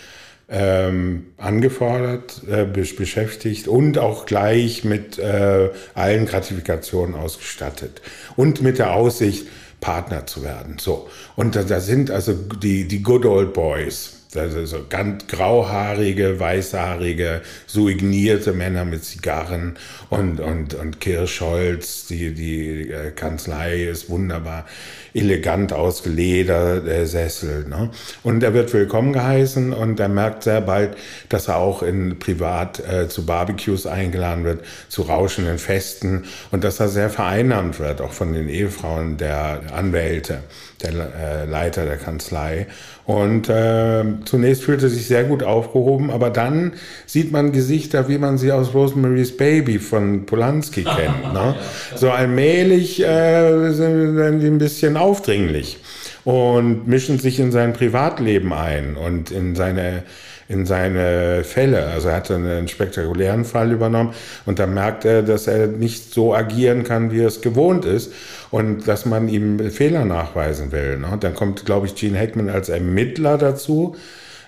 ähm, 0.49 1.27
angefordert, 1.37 2.41
äh, 2.49 2.65
beschäftigt 2.65 3.69
und 3.69 3.97
auch 3.99 4.25
gleich 4.25 4.83
mit 4.83 5.17
äh, 5.17 5.69
allen 5.93 6.25
Gratifikationen 6.25 7.15
ausgestattet 7.15 8.01
und 8.35 8.61
mit 8.61 8.79
der 8.79 8.93
Aussicht, 8.93 9.47
Partner 9.79 10.25
zu 10.25 10.43
werden. 10.43 10.77
So. 10.79 11.09
Und 11.35 11.55
da, 11.55 11.63
da 11.63 11.79
sind 11.79 12.11
also 12.11 12.33
die, 12.33 12.87
die 12.87 13.03
Good 13.03 13.25
Old 13.25 13.53
Boys. 13.53 14.16
Also 14.35 14.65
so 14.65 14.85
ganz 14.89 15.25
grauhaarige, 15.27 16.37
weißhaarige, 16.37 17.41
suignierte 17.65 18.51
Männer 18.51 18.83
mit 18.83 19.05
Zigarren 19.05 19.77
und, 20.09 20.41
und, 20.41 20.73
und 20.73 20.99
Kirschholz, 20.99 22.07
die, 22.07 22.33
die 22.33 22.91
äh, 22.91 23.11
Kanzlei 23.11 23.83
ist 23.83 24.09
wunderbar 24.09 24.65
elegant 25.13 25.71
ausgeledert, 25.71 26.85
der 26.85 27.07
Sessel. 27.07 27.67
Ne? 27.69 27.89
Und 28.21 28.43
er 28.43 28.53
wird 28.53 28.73
willkommen 28.73 29.13
geheißen 29.13 29.71
und 29.71 29.99
er 29.99 30.09
merkt 30.09 30.43
sehr 30.43 30.61
bald, 30.61 30.97
dass 31.29 31.47
er 31.47 31.57
auch 31.57 31.81
in 31.81 32.19
privat 32.19 32.79
äh, 32.79 33.07
zu 33.07 33.25
Barbecues 33.25 33.87
eingeladen 33.87 34.43
wird, 34.43 34.65
zu 34.89 35.03
rauschenden 35.03 35.57
Festen 35.57 36.25
und 36.51 36.65
dass 36.65 36.81
er 36.81 36.89
sehr 36.89 37.09
vereinnahmt 37.09 37.79
wird, 37.79 38.01
auch 38.01 38.11
von 38.11 38.33
den 38.33 38.49
Ehefrauen 38.49 39.17
der 39.17 39.73
Anwälte, 39.73 40.43
der 40.81 40.91
äh, 40.91 41.45
Leiter 41.45 41.85
der 41.85 41.97
Kanzlei. 41.97 42.67
Und 43.05 43.49
äh, 43.49 44.03
zunächst 44.25 44.63
fühlt 44.63 44.83
er 44.83 44.89
sich 44.89 45.07
sehr 45.07 45.23
gut 45.23 45.43
aufgehoben, 45.43 46.11
aber 46.11 46.29
dann 46.29 46.73
sieht 47.05 47.31
man 47.31 47.51
Gesichter, 47.51 48.09
wie 48.09 48.17
man 48.17 48.37
sie 48.37 48.51
aus 48.51 48.73
Rosemary's 48.73 49.35
Baby 49.35 49.79
von 49.79 50.25
Polanski 50.25 50.83
kennt. 50.95 51.33
Ne? 51.33 51.55
So 51.95 52.11
allmählich 52.11 53.03
äh, 53.03 53.71
sind 53.71 54.39
die 54.39 54.47
ein 54.47 54.57
bisschen 54.57 54.97
aufdringlich 54.97 55.79
und 56.23 56.87
mischen 56.87 57.19
sich 57.19 57.39
in 57.39 57.51
sein 57.51 57.73
Privatleben 57.73 58.51
ein 58.51 58.97
und 58.97 59.31
in 59.31 59.55
seine 59.55 60.03
in 60.49 60.65
seine 60.65 61.43
Fälle. 61.43 61.87
Also 61.87 62.07
er 62.09 62.15
hatte 62.15 62.35
einen 62.35 62.67
spektakulären 62.67 63.43
Fall 63.43 63.71
übernommen 63.71 64.13
und 64.45 64.59
da 64.59 64.67
merkt 64.67 65.03
er, 65.03 65.21
dass 65.21 65.47
er 65.47 65.67
nicht 65.67 66.13
so 66.13 66.33
agieren 66.33 66.83
kann, 66.83 67.11
wie 67.11 67.19
er 67.19 67.27
es 67.27 67.41
gewohnt 67.41 67.85
ist 67.85 68.13
und 68.51 68.87
dass 68.87 69.05
man 69.05 69.27
ihm 69.29 69.59
Fehler 69.71 70.05
nachweisen 70.05 70.71
will. 70.71 70.97
Ne? 70.97 71.17
Dann 71.19 71.33
kommt, 71.33 71.65
glaube 71.65 71.87
ich, 71.87 71.95
Gene 71.95 72.19
Hackman 72.19 72.49
als 72.49 72.69
Ermittler 72.69 73.37
dazu 73.37 73.95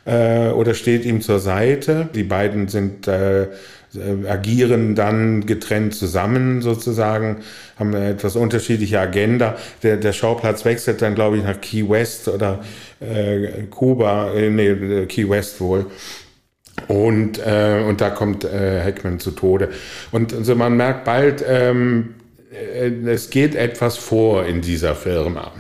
äh, 0.06 0.50
oder 0.50 0.74
steht 0.74 1.06
ihm 1.06 1.22
zur 1.22 1.40
Seite. 1.40 2.10
Die 2.14 2.24
beiden 2.24 2.68
sind 2.68 3.08
äh, 3.08 3.48
agieren 4.28 4.96
dann 4.96 5.46
getrennt 5.46 5.96
zusammen 5.96 6.62
sozusagen, 6.62 7.38
haben 7.78 7.94
eine 7.96 8.10
etwas 8.10 8.36
unterschiedliche 8.36 9.00
Agenda. 9.00 9.58
Der, 9.82 9.98
der 9.98 10.14
Schauplatz 10.14 10.64
wechselt 10.66 11.02
dann, 11.02 11.16
glaube 11.16 11.38
ich, 11.38 11.44
nach 11.44 11.60
Key 11.60 11.90
West 11.90 12.28
oder 12.28 12.64
äh, 13.00 13.64
Kuba, 13.70 14.32
äh, 14.34 14.50
nee, 14.50 15.06
Key 15.08 15.28
West 15.30 15.60
wohl. 15.60 15.88
Und, 16.88 17.40
äh, 17.40 17.84
und 17.88 18.00
da 18.00 18.10
kommt 18.10 18.46
äh, 18.46 18.82
Heckman 18.82 19.20
zu 19.20 19.32
Tode. 19.32 19.70
Und 20.12 20.34
also 20.34 20.56
man 20.56 20.78
merkt 20.78 21.04
bald, 21.04 21.44
ähm, 21.48 22.16
äh, 22.16 22.19
es 23.06 23.30
geht 23.30 23.56
etwas 23.56 23.98
vor 23.98 24.46
in 24.46 24.62
dieser 24.62 24.96
Firma. 24.96 25.52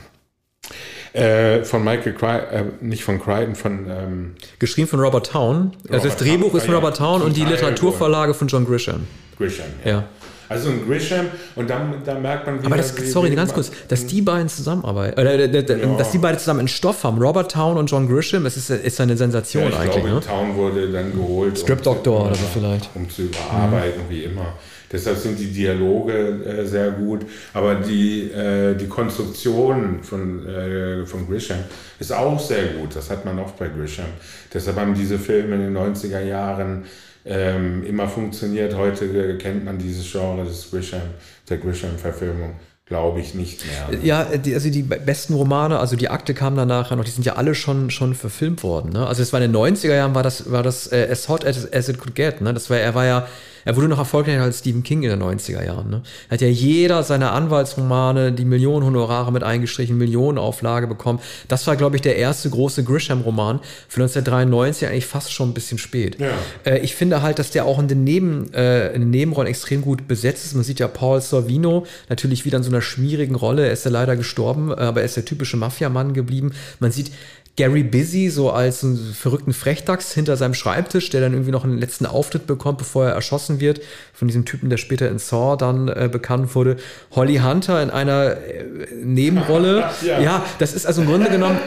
Äh, 1.14 1.64
von 1.64 1.84
Michael 1.84 2.14
Crichton, 2.14 2.50
äh, 2.52 2.64
nicht 2.82 3.04
von 3.04 3.20
Crichton, 3.20 3.56
von. 3.56 3.88
Ähm, 3.90 4.36
Geschrieben 4.60 4.88
von 4.88 5.00
Robert 5.00 5.26
Town. 5.32 5.72
Robert 5.88 6.06
das 6.06 6.18
Drehbuch 6.18 6.50
Town, 6.50 6.58
ist 6.58 6.66
von 6.66 6.76
Robert 6.76 6.98
Town 6.98 7.22
und 7.24 7.36
die 7.36 7.46
Literaturvorlage 7.46 8.36
von 8.36 8.48
John 8.48 8.66
Grisham. 8.66 9.08
Grisham, 9.38 9.66
ja. 9.84 9.92
ja. 9.92 10.04
Also 10.50 10.70
ein 10.70 10.88
Grisham 10.88 11.28
und 11.56 11.70
dann, 11.70 12.02
dann 12.04 12.24
merkt 12.24 12.48
man 12.48 12.58
wieder, 12.58 12.68
Aber 12.68 12.78
das, 12.78 12.96
sorry, 13.12 13.30
ganz 13.36 13.54
kurz, 13.54 13.72
dass 13.88 14.08
die 14.08 14.22
beiden 14.22 14.50
zusammenarbeiten, 14.50 15.20
oder, 15.20 15.34
äh, 15.36 15.82
ja. 15.82 15.96
dass 15.96 16.10
die 16.10 16.18
beiden 16.18 16.40
zusammen 16.40 16.60
einen 16.60 16.68
Stoff 16.68 17.04
haben, 17.04 17.20
Robert 17.22 17.52
Town 17.52 17.78
und 17.78 17.90
John 17.90 18.08
Grisham, 18.08 18.48
es 18.48 18.58
ist, 18.58 18.72
ist 18.72 19.00
eine 19.00 19.16
Sensation 19.16 19.64
ja, 19.64 19.70
ich 19.70 19.76
eigentlich. 19.76 20.04
Glaube, 20.04 20.10
ne? 20.10 20.22
Town 20.22 20.56
wurde 20.56 20.92
dann 20.92 21.12
geholt. 21.12 21.58
Strip 21.58 21.84
Doctor 21.84 22.26
oder 22.26 22.36
so 22.36 22.46
vielleicht. 22.52 22.90
Um 22.96 23.08
zu 23.08 23.24
überarbeiten, 23.24 24.06
mhm. 24.08 24.10
wie 24.10 24.24
immer. 24.24 24.54
Deshalb 24.92 25.18
sind 25.18 25.40
die 25.40 25.52
Dialoge 25.52 26.14
äh, 26.14 26.66
sehr 26.66 26.92
gut. 26.92 27.26
Aber 27.54 27.76
die, 27.76 28.32
äh, 28.32 28.76
die 28.76 28.88
Konstruktion 28.88 30.04
von, 30.04 30.48
äh, 30.48 31.06
von 31.06 31.28
Grisham 31.28 31.60
ist 32.00 32.12
auch 32.12 32.40
sehr 32.40 32.66
gut. 32.74 32.96
Das 32.96 33.10
hat 33.10 33.26
man 33.26 33.40
oft 33.40 33.58
bei 33.58 33.68
Grisham. 33.68 34.10
Deshalb 34.54 34.78
haben 34.78 34.94
diese 34.94 35.20
Filme 35.20 35.56
in 35.56 35.74
den 35.74 35.78
90er 35.78 36.22
Jahren 36.22 36.86
ähm, 37.26 37.86
immer 37.86 38.08
funktioniert. 38.08 38.76
Heute 38.76 39.38
kennt 39.38 39.66
man 39.66 39.78
dieses 39.78 40.12
Genre 40.12 40.44
des 40.44 40.72
Grisham, 40.72 41.02
der 41.50 41.58
Grisham-Verfilmung 41.58 42.56
glaube 42.90 43.22
ich 43.22 43.36
nicht 43.36 43.64
mehr. 43.66 44.00
Ja, 44.02 44.26
die, 44.26 44.54
also 44.56 44.70
die 44.72 44.82
besten 44.82 45.36
Romane, 45.36 45.78
also 45.78 45.96
die 45.96 46.10
Akte 46.10 46.34
kamen 46.34 46.58
danach 46.58 46.90
noch, 46.90 47.06
die 47.06 47.12
sind 47.12 47.24
ja 47.24 47.34
alle 47.34 47.54
schon, 47.54 47.92
schon 47.92 48.16
verfilmt 48.16 48.64
worden. 48.64 48.92
Ne? 48.92 49.06
Also 49.06 49.22
es 49.22 49.32
war 49.32 49.40
in 49.40 49.52
den 49.54 49.62
90er 49.62 49.96
Jahren, 49.96 50.16
war 50.16 50.24
das, 50.24 50.52
war 50.52 50.64
das 50.64 50.92
äh, 50.92 51.08
as 51.10 51.30
hot 51.30 51.46
as, 51.46 51.72
as 51.72 51.88
it 51.88 52.00
could 52.00 52.16
get. 52.16 52.42
Ne? 52.42 52.52
Das 52.52 52.70
war, 52.72 52.78
er 52.78 52.96
war 52.96 53.06
ja 53.06 53.28
er 53.70 53.76
wurde 53.76 53.88
noch 53.88 54.00
erfolgreicher 54.00 54.42
als 54.42 54.60
Stephen 54.60 54.82
King 54.82 55.04
in 55.04 55.12
den 55.12 55.22
90er 55.22 55.64
Jahren. 55.64 55.92
Ne? 55.92 56.02
Hat 56.32 56.42
ja 56.42 56.48
jeder 56.48 57.04
seiner 57.04 57.34
Anwaltsromane 57.34 58.32
die 58.32 58.44
Millionen 58.44 58.84
Honorare 58.84 59.32
mit 59.32 59.44
eingestrichen, 59.44 59.96
Millionen 59.96 60.40
Auflage 60.40 60.88
bekommen. 60.88 61.20
Das 61.48 61.68
war, 61.68 61.76
glaube 61.76 61.96
ich, 61.96 62.02
der 62.02 62.16
erste 62.16 62.50
große 62.50 62.84
Grisham-Roman 62.84 63.60
für 63.88 64.02
1993 64.02 64.88
eigentlich 64.88 65.06
fast 65.06 65.32
schon 65.32 65.50
ein 65.50 65.54
bisschen 65.54 65.78
spät. 65.78 66.20
Ja. 66.20 66.32
Äh, 66.66 66.80
ich 66.80 66.96
finde 66.96 67.22
halt, 67.22 67.38
dass 67.38 67.52
der 67.52 67.66
auch 67.66 67.78
in 67.78 67.88
den, 67.88 68.04
Neben, 68.04 68.52
äh, 68.56 68.92
in 68.94 69.02
den 69.02 69.12
Nebenrollen 69.12 69.48
extrem 69.48 69.84
gut 69.84 70.08
besetzt 70.08 70.46
ist. 70.46 70.56
Man 70.56 70.64
sieht 70.64 70.80
ja 70.80 70.88
Paul 70.88 71.22
Sorvino 71.22 71.86
natürlich 72.10 72.46
wieder 72.46 72.58
in 72.58 72.64
so 72.64 72.72
einer 72.72 72.82
schwierigen 72.82 73.36
Rolle. 73.36 73.68
Er 73.68 73.74
ist 73.74 73.86
ja 73.86 73.92
leider 73.92 74.16
gestorben, 74.16 74.74
aber 74.74 75.02
er 75.02 75.06
ist 75.06 75.16
der 75.16 75.26
typische 75.26 75.58
Mafiamann 75.58 76.16
geblieben. 76.16 76.54
Man 76.80 76.92
sieht 76.92 77.12
Gary 77.60 77.84
Busy 77.84 78.30
so 78.30 78.52
als 78.52 78.86
einen 78.86 78.96
verrückten 79.14 79.52
Frechdachs 79.52 80.14
hinter 80.14 80.38
seinem 80.38 80.54
Schreibtisch, 80.54 81.10
der 81.10 81.20
dann 81.20 81.34
irgendwie 81.34 81.52
noch 81.52 81.66
einen 81.66 81.78
letzten 81.78 82.06
Auftritt 82.06 82.48
bekommt, 82.48 82.78
bevor 82.78 83.08
er 83.08 83.12
erschossen 83.12 83.60
wird, 83.60 83.82
von 84.14 84.30
diesem 84.30 84.46
Typen, 84.46 84.70
der 84.70 84.78
später 84.78 85.10
in 85.10 85.20
Saw 85.20 85.58
dann 85.58 85.90
äh, 85.90 86.08
bekannt 86.10 86.56
wurde. 86.56 86.78
Holly 87.12 87.40
Hunter 87.40 87.84
in 87.84 87.90
einer 87.90 88.38
äh, 88.38 88.64
Nebenrolle. 89.04 89.90
ja. 90.06 90.22
ja. 90.22 90.46
das 90.60 90.74
ist 90.74 90.86
also 90.86 91.02
im 91.02 91.10
Grunde 91.10 91.30
genommen, 91.30 91.58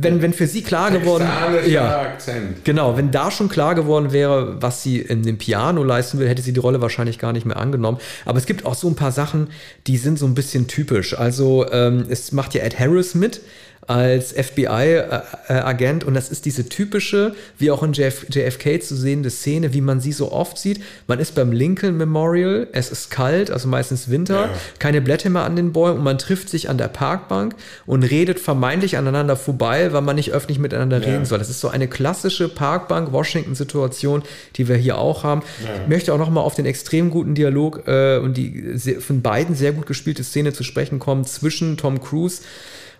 wenn, 0.00 0.22
wenn 0.22 0.32
für 0.32 0.46
sie 0.46 0.62
klar 0.62 0.90
geworden 0.90 1.28
ja, 1.66 2.00
Akzent. 2.00 2.64
Genau, 2.64 2.96
wenn 2.96 3.10
da 3.10 3.30
schon 3.30 3.50
klar 3.50 3.74
geworden 3.74 4.12
wäre, 4.12 4.62
was 4.62 4.82
sie 4.82 5.00
in 5.00 5.22
dem 5.22 5.36
Piano 5.36 5.84
leisten 5.84 6.18
will, 6.18 6.28
hätte 6.28 6.40
sie 6.40 6.54
die 6.54 6.60
Rolle 6.60 6.80
wahrscheinlich 6.80 7.18
gar 7.18 7.34
nicht 7.34 7.44
mehr 7.44 7.58
angenommen. 7.58 7.98
Aber 8.24 8.38
es 8.38 8.46
gibt 8.46 8.64
auch 8.64 8.74
so 8.74 8.88
ein 8.88 8.94
paar 8.94 9.12
Sachen, 9.12 9.48
die 9.86 9.98
sind 9.98 10.18
so 10.18 10.24
ein 10.24 10.34
bisschen 10.34 10.66
typisch. 10.66 11.12
Also 11.12 11.70
ähm, 11.72 12.06
es 12.08 12.32
macht 12.32 12.54
ja 12.54 12.62
Ed 12.62 12.78
Harris 12.78 13.14
mit, 13.14 13.42
als 13.86 14.32
FBI-Agent 14.32 16.04
und 16.04 16.14
das 16.14 16.28
ist 16.30 16.44
diese 16.44 16.68
typische, 16.68 17.34
wie 17.58 17.70
auch 17.70 17.82
in 17.82 17.92
JF, 17.92 18.26
JFK 18.28 18.82
zu 18.82 18.96
sehende 18.96 19.30
Szene, 19.30 19.72
wie 19.72 19.80
man 19.80 20.00
sie 20.00 20.12
so 20.12 20.32
oft 20.32 20.58
sieht. 20.58 20.80
Man 21.06 21.20
ist 21.20 21.34
beim 21.34 21.52
Lincoln 21.52 21.96
Memorial, 21.96 22.66
es 22.72 22.90
ist 22.90 23.10
kalt, 23.10 23.50
also 23.50 23.68
meistens 23.68 24.10
Winter, 24.10 24.46
ja. 24.46 24.50
keine 24.78 25.00
Blätter 25.00 25.30
mehr 25.30 25.44
an 25.44 25.54
den 25.54 25.72
Bäumen 25.72 25.98
und 25.98 26.04
man 26.04 26.18
trifft 26.18 26.48
sich 26.48 26.68
an 26.68 26.78
der 26.78 26.88
Parkbank 26.88 27.54
und 27.86 28.02
redet 28.02 28.40
vermeintlich 28.40 28.96
aneinander 28.96 29.36
vorbei, 29.36 29.92
weil 29.92 30.02
man 30.02 30.16
nicht 30.16 30.32
öffentlich 30.32 30.58
miteinander 30.58 31.00
ja. 31.00 31.12
reden 31.12 31.24
soll. 31.24 31.38
Das 31.38 31.50
ist 31.50 31.60
so 31.60 31.68
eine 31.68 31.86
klassische 31.86 32.48
Parkbank-Washington-Situation, 32.48 34.22
die 34.56 34.66
wir 34.66 34.76
hier 34.76 34.98
auch 34.98 35.22
haben. 35.22 35.42
Ja. 35.64 35.82
Ich 35.82 35.88
möchte 35.88 36.12
auch 36.12 36.18
nochmal 36.18 36.42
auf 36.42 36.54
den 36.56 36.66
extrem 36.66 37.10
guten 37.10 37.34
Dialog 37.36 37.86
äh, 37.86 38.18
und 38.18 38.36
die 38.36 38.72
sehr, 38.74 39.00
von 39.00 39.22
beiden 39.22 39.54
sehr 39.54 39.72
gut 39.72 39.86
gespielte 39.86 40.24
Szene 40.24 40.52
zu 40.52 40.64
sprechen 40.64 40.98
kommen 40.98 41.24
zwischen 41.24 41.76
Tom 41.76 42.00
Cruise 42.00 42.42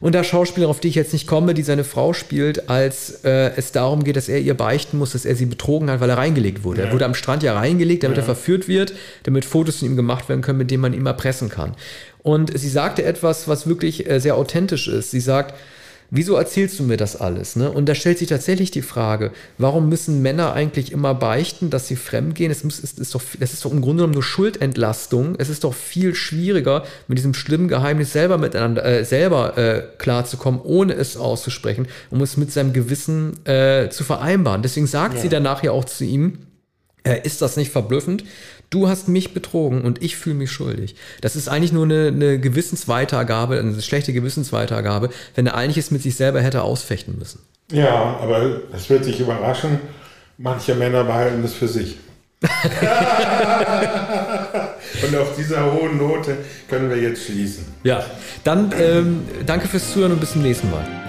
und 0.01 0.15
der 0.15 0.25
Schauspieler, 0.25 0.69
auf 0.69 0.81
die 0.81 0.89
ich 0.89 0.95
jetzt 0.95 1.13
nicht 1.13 1.27
komme, 1.27 1.55
die 1.55 1.63
seine 1.63 1.85
Frau 1.85 2.13
spielt, 2.13 2.69
als 2.69 3.25
äh, 3.25 3.53
es 3.57 3.73
darum 3.73 4.05
geht, 4.05 4.17
dass 4.17 4.29
er 4.29 4.41
ihr 4.41 4.55
beichten 4.55 4.99
muss, 4.99 5.13
dass 5.13 5.25
er 5.25 5.37
sie 5.37 5.47
betrogen 5.47 5.91
hat, 5.91 6.01
weil 6.01 6.11
er 6.11 6.19
reingelegt 6.19 6.65
wurde. 6.65 6.83
Ja. 6.83 6.89
Er 6.89 6.93
wurde 6.93 7.07
am 7.07 7.15
Strand 7.15 7.43
ja 7.43 7.55
reingelegt, 7.55 8.03
damit 8.03 8.19
ja. 8.19 8.23
er 8.23 8.27
verführt 8.27 8.69
wird, 8.69 8.93
damit 9.23 9.45
Fotos 9.45 9.79
von 9.79 9.89
ihm 9.89 9.97
gemacht 9.97 10.29
werden 10.29 10.43
können, 10.43 10.59
mit 10.59 10.71
denen 10.71 10.83
man 10.83 10.93
ihn 10.93 11.07
erpressen 11.07 11.49
kann. 11.49 11.75
Und 12.23 12.59
sie 12.59 12.69
sagte 12.69 13.05
etwas, 13.05 13.49
was 13.49 13.67
wirklich 13.67 14.09
äh, 14.09 14.21
sehr 14.21 14.37
authentisch 14.37 14.89
ist. 14.89 15.13
Sie 15.13 15.21
sagt, 15.21 15.55
wieso 16.11 16.37
erzählst 16.37 16.79
du 16.79 16.85
mir 16.85 16.97
das 16.97 17.17
alles? 17.17 17.57
Ne? 17.57 17.71
Und 17.71 17.89
da 17.89 17.95
stellt 17.95 18.19
sich 18.19 18.29
tatsächlich 18.29 18.71
die 18.71 18.83
Frage, 18.83 19.33
warum 19.59 19.89
müssen 19.89 20.23
Männer 20.23 20.53
eigentlich 20.53 20.93
immer 20.93 21.15
beichten, 21.15 21.71
dass 21.71 21.89
sie 21.89 21.97
fremdgehen? 21.97 22.51
Es 22.51 22.65
muss, 22.65 22.79
ist, 22.79 22.99
ist 22.99 23.15
doch, 23.15 23.23
das 23.39 23.53
ist 23.53 23.65
doch 23.65 23.73
im 23.73 23.81
Grunde 23.81 24.03
genommen 24.03 24.15
nur 24.15 24.23
Schuldentlastung. 24.23 25.35
Es 25.39 25.49
ist 25.49 25.65
doch 25.65 25.75
viel 25.75 26.15
schwieriger, 26.15 26.85
mit 27.09 27.19
diesem 27.19 27.35
schlimmen 27.35 27.69
Geheimnis 27.69 28.13
selber 28.13 28.39
miteinander, 28.39 28.85
äh, 28.85 29.05
selber 29.05 29.59
äh, 29.59 29.83
klarzukommen, 29.99 30.61
ohne 30.63 30.95
es 30.95 31.17
auszusprechen, 31.17 31.87
um 32.11 32.21
es 32.21 32.37
mit 32.37 32.53
seinem 32.53 32.73
Gewissen 32.73 33.45
äh, 33.47 33.89
zu 33.91 34.05
vereinbaren. 34.05 34.63
Deswegen 34.63 34.87
sagt 34.87 35.17
ja. 35.17 35.21
sie 35.21 35.29
danach 35.29 35.63
ja 35.63 35.73
auch 35.73 35.85
zu 35.85 36.05
ihm, 36.05 36.39
äh, 37.07 37.21
ist 37.23 37.41
das 37.41 37.57
nicht 37.57 37.71
verblüffend? 37.71 38.25
Du 38.71 38.89
hast 38.89 39.09
mich 39.09 39.33
betrogen 39.33 39.83
und 39.83 40.03
ich 40.03 40.17
fühle 40.17 40.37
mich 40.37 40.51
schuldig. 40.51 40.97
Das 41.21 41.37
ist 41.37 41.49
eigentlich 41.49 41.73
nur 41.73 41.85
eine, 41.85 42.09
eine 42.09 42.41
Gewissensweitergabe, 42.41 43.59
eine 43.59 43.81
schlechte 43.81 44.13
Gewissensweitergabe, 44.13 45.11
wenn 45.35 45.47
er 45.47 45.55
eigentlich 45.55 45.79
es 45.79 45.91
mit 45.91 46.03
sich 46.03 46.17
selber 46.17 46.41
hätte 46.41 46.63
ausfechten 46.63 47.17
müssen. 47.19 47.41
Ja, 47.71 48.19
aber 48.21 48.61
es 48.73 48.91
wird 48.91 49.05
sich 49.05 49.21
überraschen, 49.21 49.79
manche 50.39 50.75
Männer 50.75 51.05
behalten 51.05 51.43
das 51.43 51.55
für 51.55 51.69
sich. 51.69 51.99
und 52.43 52.49
auf 55.17 55.35
dieser 55.37 55.73
hohen 55.73 55.97
Note 55.97 56.37
können 56.69 56.91
wir 56.91 56.99
jetzt 56.99 57.25
schließen. 57.25 57.65
Ja, 57.83 58.05
dann 58.45 58.73
ähm, 58.79 59.23
danke 59.47 59.69
fürs 59.69 59.93
Zuhören 59.93 60.13
und 60.13 60.21
bis 60.21 60.33
zum 60.33 60.43
nächsten 60.43 60.71
Mal. 60.71 61.06